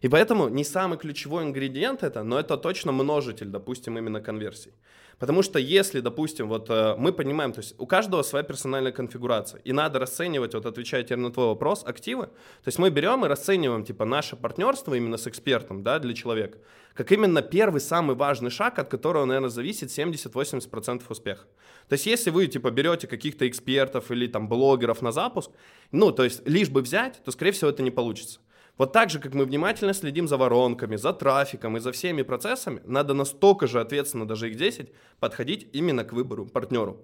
И 0.00 0.08
поэтому 0.08 0.48
не 0.48 0.64
самый 0.64 0.98
ключевой 0.98 1.44
ингредиент 1.44 2.02
это, 2.02 2.24
но 2.24 2.38
это 2.38 2.56
точно 2.56 2.92
множитель, 2.92 3.48
допустим, 3.48 3.96
именно 3.96 4.20
конверсий. 4.20 4.72
Потому 5.18 5.42
что 5.42 5.58
если, 5.58 6.00
допустим, 6.00 6.48
вот 6.48 6.68
э, 6.70 6.94
мы 6.98 7.12
понимаем, 7.12 7.52
то 7.52 7.60
есть 7.60 7.74
у 7.78 7.86
каждого 7.86 8.22
своя 8.22 8.42
персональная 8.42 8.92
конфигурация, 8.92 9.60
и 9.60 9.72
надо 9.72 9.98
расценивать, 9.98 10.54
вот 10.54 10.66
отвечая 10.66 11.02
теперь 11.02 11.18
на 11.18 11.32
твой 11.32 11.46
вопрос, 11.46 11.84
активы. 11.84 12.26
То 12.26 12.66
есть 12.66 12.78
мы 12.78 12.90
берем 12.90 13.24
и 13.24 13.28
расцениваем, 13.28 13.84
типа, 13.84 14.04
наше 14.04 14.36
партнерство 14.36 14.94
именно 14.94 15.16
с 15.16 15.26
экспертом, 15.26 15.82
да, 15.82 15.98
для 15.98 16.14
человека, 16.14 16.58
как 16.94 17.12
именно 17.12 17.42
первый 17.42 17.80
самый 17.80 18.16
важный 18.16 18.50
шаг, 18.50 18.78
от 18.78 18.88
которого, 18.88 19.24
наверное, 19.24 19.50
зависит 19.50 19.90
70-80% 19.90 21.02
успеха. 21.08 21.46
То 21.88 21.94
есть 21.94 22.06
если 22.06 22.30
вы, 22.30 22.46
типа, 22.46 22.70
берете 22.70 23.06
каких-то 23.06 23.48
экспертов 23.48 24.10
или 24.10 24.26
там 24.26 24.48
блогеров 24.48 25.02
на 25.02 25.12
запуск, 25.12 25.50
ну, 25.92 26.12
то 26.12 26.24
есть 26.24 26.46
лишь 26.48 26.70
бы 26.70 26.82
взять, 26.82 27.22
то, 27.24 27.30
скорее 27.30 27.52
всего, 27.52 27.70
это 27.70 27.82
не 27.82 27.90
получится. 27.90 28.40
Вот 28.76 28.92
так 28.92 29.10
же, 29.10 29.20
как 29.20 29.34
мы 29.34 29.44
внимательно 29.44 29.94
следим 29.94 30.26
за 30.26 30.36
воронками, 30.36 30.96
за 30.96 31.12
трафиком 31.12 31.76
и 31.76 31.80
за 31.80 31.92
всеми 31.92 32.22
процессами, 32.22 32.80
надо 32.84 33.14
настолько 33.14 33.66
же 33.66 33.80
ответственно, 33.80 34.26
даже 34.26 34.50
их 34.50 34.56
10, 34.56 34.90
подходить 35.20 35.68
именно 35.72 36.04
к 36.04 36.12
выбору 36.12 36.46
партнеру, 36.46 36.98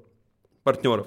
партнеров. 0.64 1.06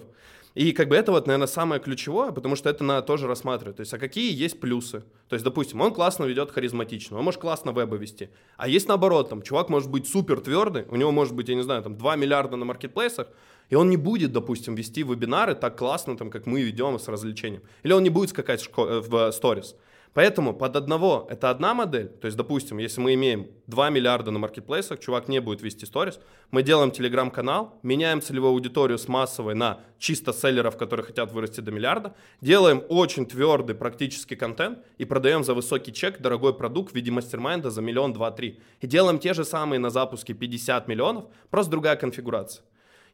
И 0.56 0.72
как 0.72 0.88
бы 0.88 0.96
это 0.96 1.12
вот, 1.12 1.26
наверное, 1.26 1.48
самое 1.48 1.82
ключевое, 1.82 2.32
потому 2.32 2.56
что 2.56 2.70
это 2.70 2.84
надо 2.84 3.06
тоже 3.06 3.28
рассматривать. 3.28 3.78
То 3.78 3.82
есть, 3.82 3.94
а 3.94 3.98
какие 3.98 4.32
есть 4.32 4.60
плюсы? 4.60 5.04
То 5.28 5.34
есть, 5.34 5.44
допустим, 5.44 5.82
он 5.82 5.94
классно 5.94 6.26
ведет 6.26 6.52
харизматично, 6.52 7.18
он 7.18 7.26
может 7.26 7.42
классно 7.42 7.72
вебы 7.72 7.98
вести. 7.98 8.30
А 8.56 8.68
есть 8.68 8.88
наоборот, 8.88 9.30
там, 9.30 9.42
чувак 9.42 9.70
может 9.70 9.90
быть 9.90 10.08
супер 10.08 10.42
твердый, 10.42 10.86
у 10.90 10.96
него 10.96 11.12
может 11.12 11.34
быть, 11.34 11.50
я 11.50 11.56
не 11.56 11.64
знаю, 11.64 11.82
там, 11.82 11.98
2 11.98 12.16
миллиарда 12.16 12.56
на 12.56 12.66
маркетплейсах, 12.66 13.28
и 13.70 13.76
он 13.76 13.90
не 13.90 13.98
будет, 13.98 14.32
допустим, 14.32 14.76
вести 14.76 15.02
вебинары 15.02 15.56
так 15.56 15.76
классно, 15.76 16.16
там, 16.16 16.30
как 16.30 16.46
мы 16.46 16.62
ведем 16.62 17.00
с 17.00 17.08
развлечением. 17.08 17.64
Или 17.82 17.94
он 17.94 18.04
не 18.04 18.10
будет 18.10 18.30
скакать 18.30 18.62
в 18.62 18.70
шко- 18.70 19.02
в 19.02 19.32
сторис. 19.32 19.76
Поэтому 20.14 20.54
под 20.54 20.76
одного 20.76 21.28
это 21.30 21.50
одна 21.50 21.74
модель. 21.74 22.08
То 22.08 22.28
есть, 22.28 22.38
допустим, 22.38 22.78
если 22.78 23.02
мы 23.02 23.16
имеем 23.16 23.48
2 23.68 23.90
миллиарда 23.90 24.30
на 24.32 24.40
маркетплейсах, 24.40 25.00
чувак 25.00 25.28
не 25.28 25.40
будет 25.42 25.62
вести 25.62 25.86
сторис, 25.86 26.20
мы 26.52 26.62
делаем 26.62 26.92
телеграм-канал, 26.92 27.80
меняем 27.82 28.22
целевую 28.22 28.52
аудиторию 28.52 29.00
с 29.00 29.08
массовой 29.08 29.56
на 29.56 29.80
чисто 29.98 30.32
селлеров, 30.32 30.78
которые 30.78 31.06
хотят 31.06 31.32
вырасти 31.32 31.62
до 31.62 31.72
миллиарда, 31.72 32.16
делаем 32.42 32.84
очень 32.90 33.26
твердый 33.26 33.76
практический 33.76 34.36
контент 34.36 34.80
и 35.00 35.06
продаем 35.06 35.44
за 35.44 35.56
высокий 35.56 35.92
чек 35.92 36.22
дорогой 36.22 36.54
продукт 36.54 36.92
в 36.92 36.96
виде 36.96 37.10
мастер-майнда 37.10 37.72
за 37.72 37.82
миллион, 37.82 38.14
два, 38.14 38.30
три. 38.30 38.60
И 38.82 38.88
делаем 38.88 39.18
те 39.18 39.34
же 39.34 39.44
самые 39.44 39.80
на 39.80 39.90
запуске 39.90 40.34
50 40.34 40.88
миллионов, 40.88 41.26
просто 41.50 41.72
другая 41.72 41.96
конфигурация. 41.96 42.64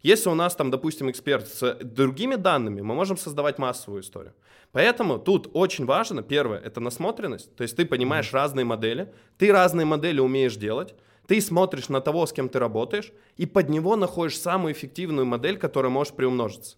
Если 0.01 0.29
у 0.29 0.35
нас 0.35 0.55
там, 0.55 0.71
допустим, 0.71 1.11
эксперт 1.11 1.47
с 1.47 1.77
другими 1.81 2.35
данными, 2.35 2.81
мы 2.81 2.95
можем 2.95 3.17
создавать 3.17 3.57
массовую 3.57 4.01
историю. 4.01 4.33
Поэтому 4.71 5.19
тут 5.19 5.49
очень 5.53 5.85
важно, 5.85 6.21
первое, 6.21 6.59
это 6.59 6.79
насмотренность, 6.79 7.53
то 7.55 7.63
есть 7.63 7.75
ты 7.75 7.85
понимаешь 7.85 8.31
разные 8.31 8.65
модели, 8.65 9.11
ты 9.37 9.51
разные 9.51 9.85
модели 9.85 10.19
умеешь 10.19 10.55
делать, 10.55 10.93
ты 11.27 11.41
смотришь 11.41 11.89
на 11.89 12.01
того, 12.01 12.25
с 12.25 12.33
кем 12.33 12.49
ты 12.49 12.59
работаешь, 12.59 13.11
и 13.35 13.45
под 13.45 13.69
него 13.69 13.95
находишь 13.95 14.39
самую 14.39 14.73
эффективную 14.73 15.25
модель, 15.25 15.57
которая 15.57 15.91
может 15.91 16.15
приумножиться. 16.15 16.77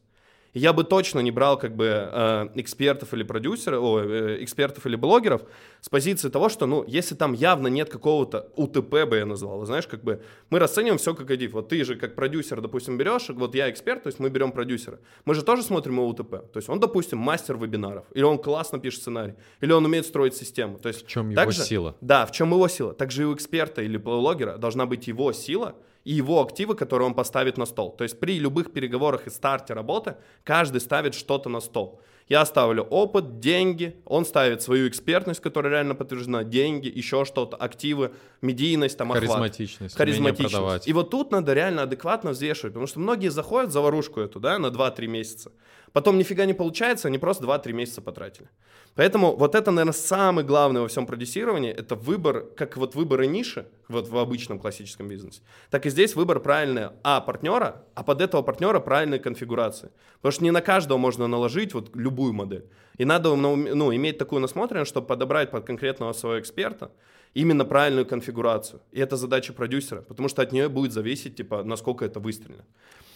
Я 0.54 0.74
бы 0.74 0.84
точно 0.84 1.22
не 1.22 1.32
брал 1.32 1.58
как 1.58 1.76
бы 1.76 1.86
э, 1.86 2.48
экспертов 2.56 3.14
или 3.14 3.24
продюсеров, 3.24 3.82
о, 3.82 4.00
э, 4.02 4.44
экспертов 4.44 4.86
или 4.86 4.98
блогеров 4.98 5.44
с 5.80 5.88
позиции 5.88 6.28
того, 6.30 6.50
что, 6.50 6.66
ну, 6.66 6.84
если 6.86 7.16
там 7.16 7.32
явно 7.34 7.68
нет 7.68 7.90
какого-то 7.90 8.50
УТП, 8.58 9.06
бы 9.08 9.16
я 9.18 9.26
назвал, 9.26 9.66
знаешь, 9.66 9.88
как 9.88 10.04
бы 10.04 10.22
мы 10.50 10.60
расцениваем 10.60 10.98
все 10.98 11.14
как 11.16 11.32
один. 11.32 11.52
Вот 11.52 11.70
ты 11.70 11.84
же 11.86 11.96
как 11.96 12.16
продюсер, 12.16 12.60
допустим, 12.60 12.98
берешь, 12.98 13.30
вот 13.30 13.56
я 13.56 13.70
эксперт, 13.70 14.04
то 14.04 14.08
есть 14.08 14.20
мы 14.20 14.30
берем 14.30 14.52
продюсера. 14.52 15.00
Мы 15.24 15.36
же 15.36 15.44
тоже 15.44 15.64
смотрим 15.64 15.94
его 15.94 16.08
УТП. 16.08 16.32
То 16.52 16.58
есть 16.58 16.68
он, 16.68 16.80
допустим, 16.82 17.18
мастер 17.18 17.58
вебинаров, 17.58 18.06
или 18.14 18.24
он 18.24 18.38
классно 18.38 18.78
пишет 18.80 19.02
сценарий, 19.02 19.36
или 19.62 19.72
он 19.72 19.86
умеет 19.86 20.06
строить 20.06 20.36
систему. 20.36 20.80
То 20.80 20.90
есть 20.90 21.06
В 21.06 21.08
чем 21.08 21.30
его 21.30 21.36
также- 21.36 21.64
сила? 21.64 21.96
Да, 22.02 22.26
в 22.26 22.32
чем 22.34 22.52
его 22.52 22.68
сила. 22.68 22.94
Также 22.94 23.22
и 23.24 23.26
у 23.26 23.34
эксперта 23.34 23.82
или 23.82 23.96
блогера 23.98 24.58
должна 24.58 24.86
быть 24.86 25.08
его 25.08 25.32
сила 25.32 25.76
и 26.04 26.14
его 26.14 26.42
активы, 26.42 26.76
которые 26.76 27.08
он 27.08 27.14
поставит 27.14 27.58
на 27.58 27.66
стол. 27.66 27.92
То 27.92 28.04
есть 28.04 28.20
при 28.20 28.40
любых 28.40 28.72
переговорах 28.72 29.28
и 29.28 29.30
старте 29.30 29.74
работы 29.74 30.16
каждый 30.44 30.82
ставит 30.82 31.14
что-то 31.14 31.50
на 31.50 31.60
стол. 31.60 32.02
Я 32.28 32.46
ставлю 32.46 32.84
опыт, 32.84 33.40
деньги, 33.40 33.98
он 34.06 34.24
ставит 34.24 34.62
свою 34.62 34.88
экспертность, 34.88 35.42
которая 35.42 35.74
реально 35.74 35.96
подтверждена, 35.96 36.46
деньги, 36.46 36.88
еще 36.88 37.26
что-то, 37.26 37.58
активы, 37.58 38.14
медийность, 38.42 38.98
там, 38.98 39.12
охват. 39.12 39.28
Харизматичность, 39.28 39.98
Харизматичность. 39.98 40.88
И 40.88 40.94
вот 40.94 41.10
тут 41.10 41.32
надо 41.32 41.54
реально 41.54 41.84
адекватно 41.84 42.32
взвешивать, 42.32 42.74
потому 42.74 42.88
что 42.88 43.02
многие 43.02 43.28
заходят 43.28 43.70
в 43.70 43.74
заварушку 43.74 44.22
эту, 44.22 44.40
да, 44.40 44.60
на 44.60 44.68
2-3 44.68 45.08
месяца. 45.08 45.52
Потом 45.94 46.18
нифига 46.18 46.46
не 46.46 46.54
получается, 46.54 47.08
они 47.08 47.18
просто 47.18 47.46
2-3 47.46 47.74
месяца 47.74 48.02
потратили. 48.02 48.48
Поэтому 48.96 49.36
вот 49.36 49.56
это, 49.56 49.72
наверное, 49.72 49.94
самый 49.94 50.44
главный 50.44 50.82
во 50.82 50.88
всем 50.88 51.06
продюсировании, 51.06 51.72
это 51.72 51.96
выбор, 51.96 52.46
как 52.56 52.78
вот 52.78 52.96
выборы 52.96 53.28
ниши, 53.28 53.66
вот 53.88 54.08
в 54.08 54.18
обычном 54.18 54.60
классическом 54.60 55.08
бизнесе, 55.08 55.42
так 55.70 55.86
и 55.86 55.90
здесь 55.90 56.16
выбор 56.16 56.40
правильного, 56.40 56.94
а, 57.04 57.22
партнера, 57.22 57.84
а 57.96 58.04
под 58.04 58.22
этого 58.22 58.42
партнера 58.42 58.80
правильной 58.80 59.20
конфигурации. 59.20 59.92
Потому 60.18 60.32
что 60.32 60.44
не 60.44 60.52
на 60.52 60.62
каждого 60.62 60.98
можно 60.98 61.28
наложить 61.28 61.74
вот 61.74 61.96
любую 61.96 62.34
модель. 62.34 62.66
И 62.98 63.06
надо 63.06 63.36
ну, 63.36 63.96
иметь 63.96 64.18
такую 64.18 64.42
насмотренность, 64.42 64.90
чтобы 64.90 65.08
подобрать 65.08 65.52
под 65.52 65.66
конкретного 65.66 66.14
своего 66.14 66.40
эксперта 66.40 66.92
именно 67.34 67.66
правильную 67.66 68.06
конфигурацию. 68.06 68.82
И 68.92 69.00
это 69.00 69.16
задача 69.16 69.54
продюсера, 69.54 70.02
потому 70.02 70.30
что 70.30 70.42
от 70.42 70.52
нее 70.52 70.70
будет 70.70 70.92
зависеть, 70.92 71.36
типа, 71.36 71.64
насколько 71.64 72.06
это 72.06 72.20
выстрелит. 72.20 72.66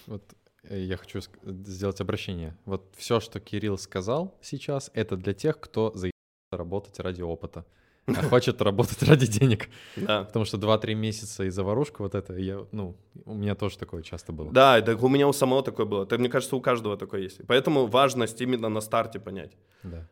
Вот 0.07 0.23
я 0.69 0.97
хочу 0.97 1.19
ск- 1.19 1.65
сделать 1.65 2.01
обращение. 2.01 2.57
Вот 2.65 2.93
все, 2.97 3.19
что 3.19 3.39
Кирилл 3.39 3.77
сказал 3.77 4.37
сейчас, 4.41 4.91
это 4.93 5.15
для 5.17 5.33
тех, 5.33 5.59
кто 5.59 5.91
заебался 5.93 6.11
работать 6.51 6.99
ради 6.99 7.21
опыта, 7.21 7.65
а 8.07 8.13
хочет 8.29 8.61
работать 8.61 9.01
ради 9.03 9.27
денег. 9.27 9.69
Да. 9.95 10.23
Потому 10.23 10.45
что 10.45 10.57
2-3 10.57 10.93
месяца 10.93 11.43
и 11.43 11.49
заварушка 11.49 12.01
вот 12.01 12.15
это, 12.15 12.33
я, 12.33 12.65
ну, 12.71 12.95
у 13.25 13.33
меня 13.33 13.55
тоже 13.55 13.77
такое 13.77 14.03
часто 14.03 14.31
было. 14.31 14.51
Да, 14.51 14.77
это 14.77 14.95
у 14.95 15.09
меня 15.09 15.27
у 15.27 15.33
самого 15.33 15.63
такое 15.63 15.85
было. 15.85 16.03
Это, 16.03 16.17
мне 16.17 16.29
кажется, 16.29 16.55
у 16.55 16.61
каждого 16.61 16.97
такое 16.97 17.21
есть. 17.21 17.41
Поэтому 17.47 17.87
важность 17.87 18.41
именно 18.41 18.69
на 18.69 18.81
старте 18.81 19.19
понять. 19.19 19.57
Да. 19.83 20.07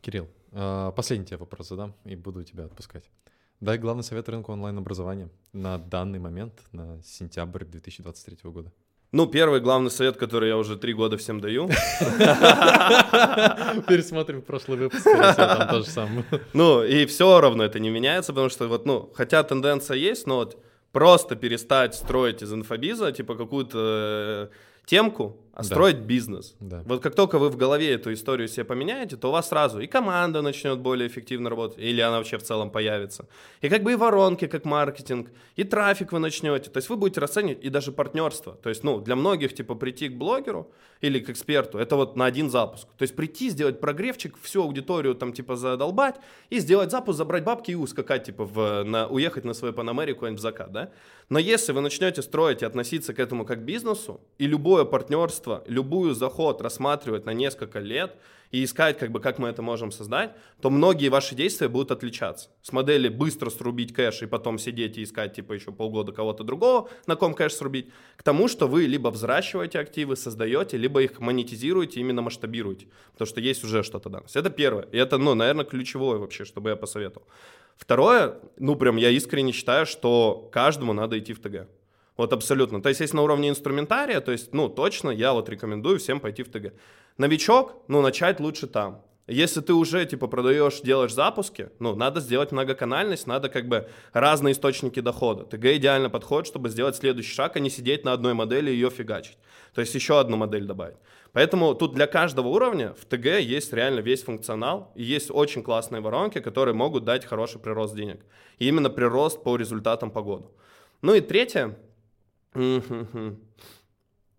Кирилл, 0.00 0.28
а, 0.52 0.92
последний 0.92 1.26
тебе 1.26 1.38
вопрос 1.38 1.68
задам 1.68 1.94
и 2.04 2.16
буду 2.16 2.44
тебя 2.44 2.64
отпускать. 2.64 3.10
Дай 3.60 3.78
главный 3.78 4.02
совет 4.02 4.28
рынку 4.28 4.52
онлайн-образования 4.52 5.30
на 5.52 5.78
данный 5.78 6.18
момент, 6.18 6.60
на 6.72 7.00
сентябрь 7.02 7.64
2023 7.64 8.50
года. 8.50 8.72
Ну, 9.14 9.26
первый 9.26 9.60
главный 9.60 9.92
совет, 9.92 10.16
который 10.16 10.48
я 10.48 10.56
уже 10.56 10.76
три 10.76 10.92
года 10.92 11.16
всем 11.16 11.40
даю. 11.40 11.68
Пересмотрим 13.86 14.42
прошлый 14.42 14.76
выпуск, 14.76 15.04
там 15.04 15.68
то 15.68 15.78
же 15.78 15.84
самое. 15.84 16.24
Ну, 16.52 16.82
и 16.82 17.06
все 17.06 17.40
равно 17.40 17.62
это 17.62 17.78
не 17.78 17.90
меняется, 17.90 18.32
потому 18.32 18.48
что 18.48 18.66
вот, 18.66 18.86
ну, 18.86 19.12
хотя 19.14 19.44
тенденция 19.44 19.96
есть, 19.98 20.26
но 20.26 20.38
вот 20.38 20.60
просто 20.90 21.36
перестать 21.36 21.94
строить 21.94 22.42
из 22.42 22.52
инфобиза, 22.52 23.12
типа, 23.12 23.36
какую-то 23.36 23.78
э, 23.78 24.48
темку, 24.84 25.36
а 25.54 25.58
да. 25.58 25.64
строить 25.64 25.98
бизнес. 25.98 26.56
Да. 26.58 26.82
Вот 26.84 27.00
как 27.00 27.14
только 27.14 27.38
вы 27.38 27.48
в 27.48 27.56
голове 27.56 27.94
эту 27.94 28.12
историю 28.12 28.48
себе 28.48 28.64
поменяете, 28.64 29.16
то 29.16 29.28
у 29.28 29.32
вас 29.32 29.48
сразу 29.48 29.80
и 29.80 29.86
команда 29.86 30.42
начнет 30.42 30.80
более 30.80 31.06
эффективно 31.06 31.48
работать, 31.48 31.78
или 31.78 32.00
она 32.00 32.18
вообще 32.18 32.38
в 32.38 32.42
целом 32.42 32.70
появится. 32.70 33.28
И 33.60 33.68
как 33.68 33.82
бы 33.84 33.92
и 33.92 33.94
воронки, 33.94 34.48
как 34.48 34.64
маркетинг, 34.64 35.30
и 35.54 35.62
трафик 35.62 36.12
вы 36.12 36.18
начнете. 36.18 36.70
То 36.70 36.78
есть 36.78 36.88
вы 36.88 36.96
будете 36.96 37.20
расценивать 37.20 37.62
и 37.62 37.70
даже 37.70 37.92
партнерство. 37.92 38.54
То 38.62 38.68
есть, 38.68 38.82
ну, 38.82 39.00
для 39.00 39.14
многих, 39.14 39.54
типа, 39.54 39.76
прийти 39.76 40.08
к 40.08 40.16
блогеру 40.16 40.72
или 41.04 41.20
к 41.20 41.28
эксперту, 41.28 41.78
это 41.78 41.96
вот 41.96 42.16
на 42.16 42.24
один 42.24 42.50
запуск. 42.50 42.88
То 42.96 43.02
есть 43.02 43.14
прийти, 43.14 43.50
сделать 43.50 43.80
прогревчик, 43.80 44.36
всю 44.40 44.62
аудиторию 44.62 45.14
там, 45.14 45.32
типа, 45.32 45.56
задолбать, 45.56 46.16
и 46.50 46.60
сделать 46.60 46.90
запуск, 46.90 47.18
забрать 47.18 47.44
бабки 47.44 47.72
и 47.72 47.74
ускакать, 47.74 48.24
типа, 48.24 48.44
в, 48.44 48.84
на, 48.84 49.06
уехать 49.08 49.44
на 49.44 49.54
свою 49.54 49.74
Панамерику 49.74 50.20
куда-нибудь 50.20 50.40
в 50.40 50.42
закат, 50.42 50.72
да? 50.72 50.90
Но 51.28 51.38
если 51.38 51.72
вы 51.72 51.80
начнете 51.80 52.22
строить 52.22 52.62
и 52.62 52.66
относиться 52.66 53.12
к 53.12 53.18
этому 53.18 53.44
как 53.44 53.60
к 53.60 53.62
бизнесу, 53.62 54.20
и 54.38 54.46
любое 54.46 54.84
партнерство, 54.84 55.62
любую 55.66 56.14
заход 56.14 56.62
рассматривать 56.62 57.26
на 57.26 57.34
несколько 57.34 57.80
лет 57.80 58.16
и 58.54 58.62
искать, 58.62 58.98
как 58.98 59.10
бы, 59.10 59.18
как 59.18 59.40
мы 59.40 59.48
это 59.48 59.62
можем 59.62 59.90
создать, 59.90 60.30
то 60.60 60.70
многие 60.70 61.08
ваши 61.08 61.34
действия 61.34 61.66
будут 61.66 61.90
отличаться. 61.90 62.50
С 62.62 62.70
модели 62.70 63.08
быстро 63.08 63.50
срубить 63.50 63.92
кэш 63.92 64.22
и 64.22 64.26
потом 64.26 64.58
сидеть 64.58 64.96
и 64.96 65.02
искать, 65.02 65.34
типа, 65.34 65.54
еще 65.54 65.72
полгода 65.72 66.12
кого-то 66.12 66.44
другого, 66.44 66.88
на 67.08 67.16
ком 67.16 67.34
кэш 67.34 67.52
срубить, 67.52 67.90
к 68.16 68.22
тому, 68.22 68.46
что 68.46 68.68
вы 68.68 68.84
либо 68.84 69.08
взращиваете 69.08 69.80
активы, 69.80 70.14
создаете, 70.14 70.76
либо 70.76 71.02
их 71.02 71.18
монетизируете, 71.18 71.98
именно 71.98 72.22
масштабируете, 72.22 72.86
потому 73.12 73.26
что 73.26 73.40
есть 73.40 73.64
уже 73.64 73.82
что-то 73.82 74.08
данность. 74.08 74.36
Это 74.36 74.50
первое. 74.50 74.86
И 74.92 74.98
это, 74.98 75.18
ну, 75.18 75.34
наверное, 75.34 75.64
ключевое 75.64 76.18
вообще, 76.18 76.44
чтобы 76.44 76.70
я 76.70 76.76
посоветовал. 76.76 77.26
Второе, 77.76 78.38
ну 78.56 78.76
прям 78.76 78.98
я 78.98 79.10
искренне 79.10 79.50
считаю, 79.50 79.84
что 79.84 80.48
каждому 80.52 80.92
надо 80.92 81.18
идти 81.18 81.32
в 81.32 81.40
ТГ. 81.40 81.66
Вот 82.16 82.32
абсолютно. 82.32 82.80
То 82.80 82.88
есть, 82.88 83.00
если 83.00 83.16
на 83.16 83.22
уровне 83.22 83.48
инструментария, 83.48 84.20
то 84.20 84.30
есть, 84.30 84.54
ну, 84.54 84.68
точно 84.68 85.10
я 85.10 85.32
вот 85.32 85.48
рекомендую 85.48 85.98
всем 85.98 86.20
пойти 86.20 86.44
в 86.44 86.48
ТГ. 86.48 86.72
Новичок, 87.16 87.84
ну, 87.88 88.02
начать 88.02 88.40
лучше 88.40 88.66
там. 88.66 89.02
Если 89.26 89.62
ты 89.62 89.72
уже, 89.72 90.04
типа, 90.04 90.26
продаешь, 90.26 90.80
делаешь 90.80 91.14
запуски, 91.14 91.70
ну, 91.78 91.94
надо 91.94 92.20
сделать 92.20 92.52
многоканальность, 92.52 93.26
надо 93.26 93.48
как 93.48 93.68
бы 93.68 93.88
разные 94.12 94.52
источники 94.52 95.00
дохода. 95.00 95.44
ТГ 95.44 95.64
идеально 95.76 96.10
подходит, 96.10 96.46
чтобы 96.46 96.68
сделать 96.68 96.96
следующий 96.96 97.32
шаг, 97.32 97.56
а 97.56 97.60
не 97.60 97.70
сидеть 97.70 98.04
на 98.04 98.12
одной 98.12 98.34
модели 98.34 98.70
и 98.70 98.74
ее 98.74 98.90
фигачить. 98.90 99.38
То 99.74 99.80
есть 99.80 99.94
еще 99.94 100.20
одну 100.20 100.36
модель 100.36 100.66
добавить. 100.66 100.96
Поэтому 101.32 101.74
тут 101.74 101.94
для 101.94 102.06
каждого 102.06 102.48
уровня 102.48 102.94
в 102.94 103.06
ТГ 103.06 103.40
есть 103.40 103.72
реально 103.72 104.00
весь 104.00 104.22
функционал, 104.22 104.92
и 104.94 105.02
есть 105.02 105.30
очень 105.30 105.62
классные 105.62 106.02
воронки, 106.02 106.40
которые 106.40 106.74
могут 106.74 107.04
дать 107.04 107.24
хороший 107.24 107.60
прирост 107.60 107.94
денег. 107.94 108.20
И 108.58 108.68
именно 108.68 108.90
прирост 108.90 109.42
по 109.42 109.56
результатам 109.56 110.10
по 110.10 110.20
году. 110.22 110.50
Ну 111.00 111.14
и 111.14 111.20
третье. 111.20 111.78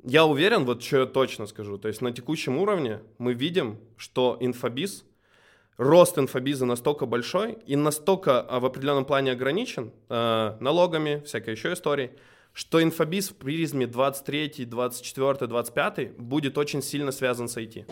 Я 0.07 0.25
уверен, 0.25 0.65
вот 0.65 0.83
что 0.83 0.97
я 0.99 1.05
точно 1.07 1.47
скажу, 1.47 1.79
то 1.79 1.87
есть 1.87 1.99
на 1.99 2.11
текущем 2.11 2.59
уровне 2.59 2.99
мы 3.17 3.33
видим, 3.33 3.79
что 3.97 4.37
инфобиз, 4.39 5.03
рост 5.77 6.19
инфобиза 6.19 6.67
настолько 6.67 7.07
большой 7.07 7.57
и 7.65 7.75
настолько 7.75 8.39
а, 8.39 8.59
в 8.59 8.65
определенном 8.65 9.05
плане 9.05 9.31
ограничен 9.31 9.91
э, 10.09 10.57
налогами, 10.59 11.23
всякой 11.25 11.55
еще 11.55 11.73
историей, 11.73 12.11
что 12.53 12.83
инфобиз 12.83 13.31
в 13.31 13.35
призме 13.35 13.87
23, 13.87 14.65
24, 14.65 15.47
25 15.47 16.17
будет 16.17 16.59
очень 16.59 16.83
сильно 16.83 17.11
связан 17.11 17.47
с 17.47 17.57
IT. 17.57 17.91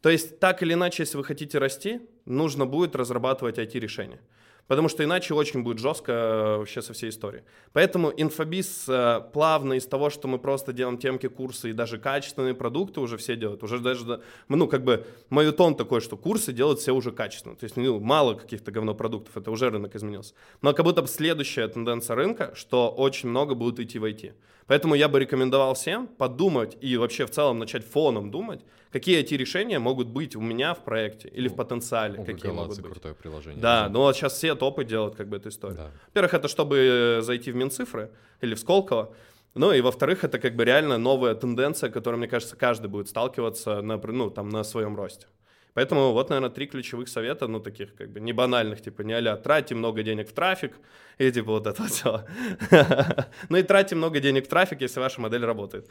То 0.00 0.08
есть 0.08 0.40
так 0.40 0.62
или 0.62 0.72
иначе, 0.72 1.02
если 1.02 1.18
вы 1.18 1.24
хотите 1.24 1.58
расти, 1.58 2.00
нужно 2.24 2.64
будет 2.64 2.96
разрабатывать 2.96 3.58
IT-решения. 3.58 4.20
Потому 4.66 4.88
что 4.88 5.04
иначе 5.04 5.34
очень 5.34 5.62
будет 5.62 5.78
жестко 5.78 6.12
э, 6.12 6.56
вообще 6.58 6.80
со 6.80 6.94
всей 6.94 7.10
историей. 7.10 7.42
Поэтому 7.72 8.12
инфобиз 8.16 8.86
э, 8.88 9.20
плавно 9.32 9.74
из 9.74 9.86
того, 9.86 10.08
что 10.08 10.26
мы 10.26 10.38
просто 10.38 10.72
делаем 10.72 10.96
темки, 10.96 11.28
курсы 11.28 11.70
и 11.70 11.72
даже 11.72 11.98
качественные 11.98 12.54
продукты 12.54 13.00
уже 13.00 13.16
все 13.18 13.36
делают. 13.36 13.62
Уже 13.62 13.78
даже, 13.78 14.20
ну, 14.48 14.66
как 14.66 14.82
бы, 14.84 15.06
мой 15.28 15.52
тон 15.52 15.74
такой, 15.74 16.00
что 16.00 16.16
курсы 16.16 16.52
делают 16.52 16.80
все 16.80 16.92
уже 16.92 17.12
качественно. 17.12 17.56
То 17.56 17.64
есть, 17.64 17.76
ну, 17.76 18.00
мало 18.00 18.34
каких-то 18.34 18.70
говнопродуктов, 18.70 19.36
это 19.36 19.50
уже 19.50 19.68
рынок 19.68 19.94
изменился. 19.94 20.34
Но 20.62 20.72
как 20.72 20.84
будто 20.84 21.02
бы 21.02 21.08
следующая 21.08 21.68
тенденция 21.68 22.16
рынка, 22.16 22.52
что 22.54 22.88
очень 22.90 23.28
много 23.28 23.54
будут 23.54 23.80
идти 23.80 23.98
в 23.98 24.04
IT. 24.04 24.32
Поэтому 24.66 24.94
я 24.94 25.08
бы 25.08 25.20
рекомендовал 25.20 25.74
всем 25.74 26.06
подумать 26.06 26.76
и 26.80 26.96
вообще 26.96 27.26
в 27.26 27.30
целом 27.30 27.58
начать 27.58 27.84
фоном 27.84 28.30
думать, 28.30 28.60
какие 28.90 29.18
эти 29.18 29.34
решения 29.34 29.78
могут 29.78 30.08
быть 30.08 30.36
у 30.36 30.40
меня 30.40 30.74
в 30.74 30.84
проекте 30.84 31.28
или 31.28 31.48
в 31.48 31.54
потенциале. 31.54 32.20
О, 32.20 32.24
какие 32.24 32.50
могут 32.50 32.80
быть. 32.80 32.92
крутое 32.92 33.14
приложение. 33.14 33.60
Да, 33.60 33.88
но 33.88 34.00
вот 34.00 34.16
сейчас 34.16 34.34
все 34.34 34.54
топы 34.54 34.84
делают 34.84 35.16
как 35.16 35.28
бы 35.28 35.36
эту 35.36 35.50
историю. 35.50 35.76
Да. 35.76 35.90
Во-первых, 36.06 36.34
это 36.34 36.48
чтобы 36.48 37.18
зайти 37.22 37.52
в 37.52 37.56
Минцифры 37.56 38.10
или 38.40 38.54
в 38.54 38.58
Сколково. 38.58 39.14
Ну 39.54 39.72
и 39.72 39.80
во-вторых, 39.80 40.24
это 40.24 40.38
как 40.38 40.56
бы 40.56 40.64
реально 40.64 40.98
новая 40.98 41.34
тенденция, 41.34 41.90
которой, 41.90 42.16
мне 42.16 42.26
кажется, 42.26 42.56
каждый 42.56 42.88
будет 42.88 43.08
сталкиваться 43.08 43.82
на, 43.82 43.98
ну, 43.98 44.30
там, 44.30 44.48
на 44.48 44.64
своем 44.64 44.96
росте. 44.96 45.26
Поэтому 45.74 46.12
вот, 46.12 46.30
наверное, 46.30 46.50
три 46.50 46.66
ключевых 46.66 47.08
совета, 47.08 47.48
ну, 47.48 47.60
таких 47.60 47.94
как 47.94 48.10
бы 48.10 48.20
не 48.20 48.32
банальных, 48.32 48.80
типа 48.80 49.02
не 49.02 49.14
а 49.14 49.36
тратьте 49.36 49.74
много 49.74 50.02
денег 50.02 50.28
в 50.28 50.32
трафик, 50.32 50.76
и 51.18 51.30
типа 51.32 51.50
вот 51.50 51.66
это 51.66 51.84
все. 51.84 52.24
Ну 53.48 53.56
и 53.56 53.62
тратьте 53.62 53.94
много 53.94 54.20
денег 54.20 54.46
в 54.46 54.48
трафик, 54.48 54.80
если 54.80 55.00
ваша 55.00 55.20
модель 55.20 55.44
работает. 55.44 55.88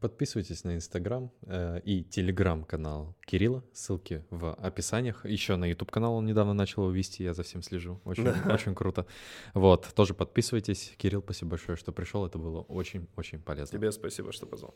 Подписывайтесь 0.00 0.64
на 0.64 0.74
Инстаграм 0.74 1.30
э, 1.42 1.80
и 1.84 2.02
Телеграм-канал 2.04 3.14
Кирилла, 3.26 3.62
ссылки 3.72 4.24
в 4.30 4.54
описаниях. 4.54 5.24
Еще 5.26 5.56
на 5.56 5.66
YouTube 5.66 5.90
канал 5.90 6.14
он 6.14 6.26
недавно 6.26 6.54
начал 6.54 6.82
его 6.82 6.92
вести, 6.92 7.24
я 7.24 7.34
за 7.34 7.42
всем 7.42 7.62
слежу, 7.62 8.00
очень, 8.04 8.28
очень 8.50 8.74
круто. 8.74 9.06
Вот, 9.54 9.88
тоже 9.94 10.14
подписывайтесь. 10.14 10.94
Кирилл, 10.96 11.22
спасибо 11.22 11.50
большое, 11.50 11.76
что 11.76 11.92
пришел, 11.92 12.26
это 12.26 12.38
было 12.38 12.60
очень-очень 12.60 13.40
полезно. 13.40 13.78
Тебе 13.78 13.92
спасибо, 13.92 14.32
что 14.32 14.46
позвал. 14.46 14.74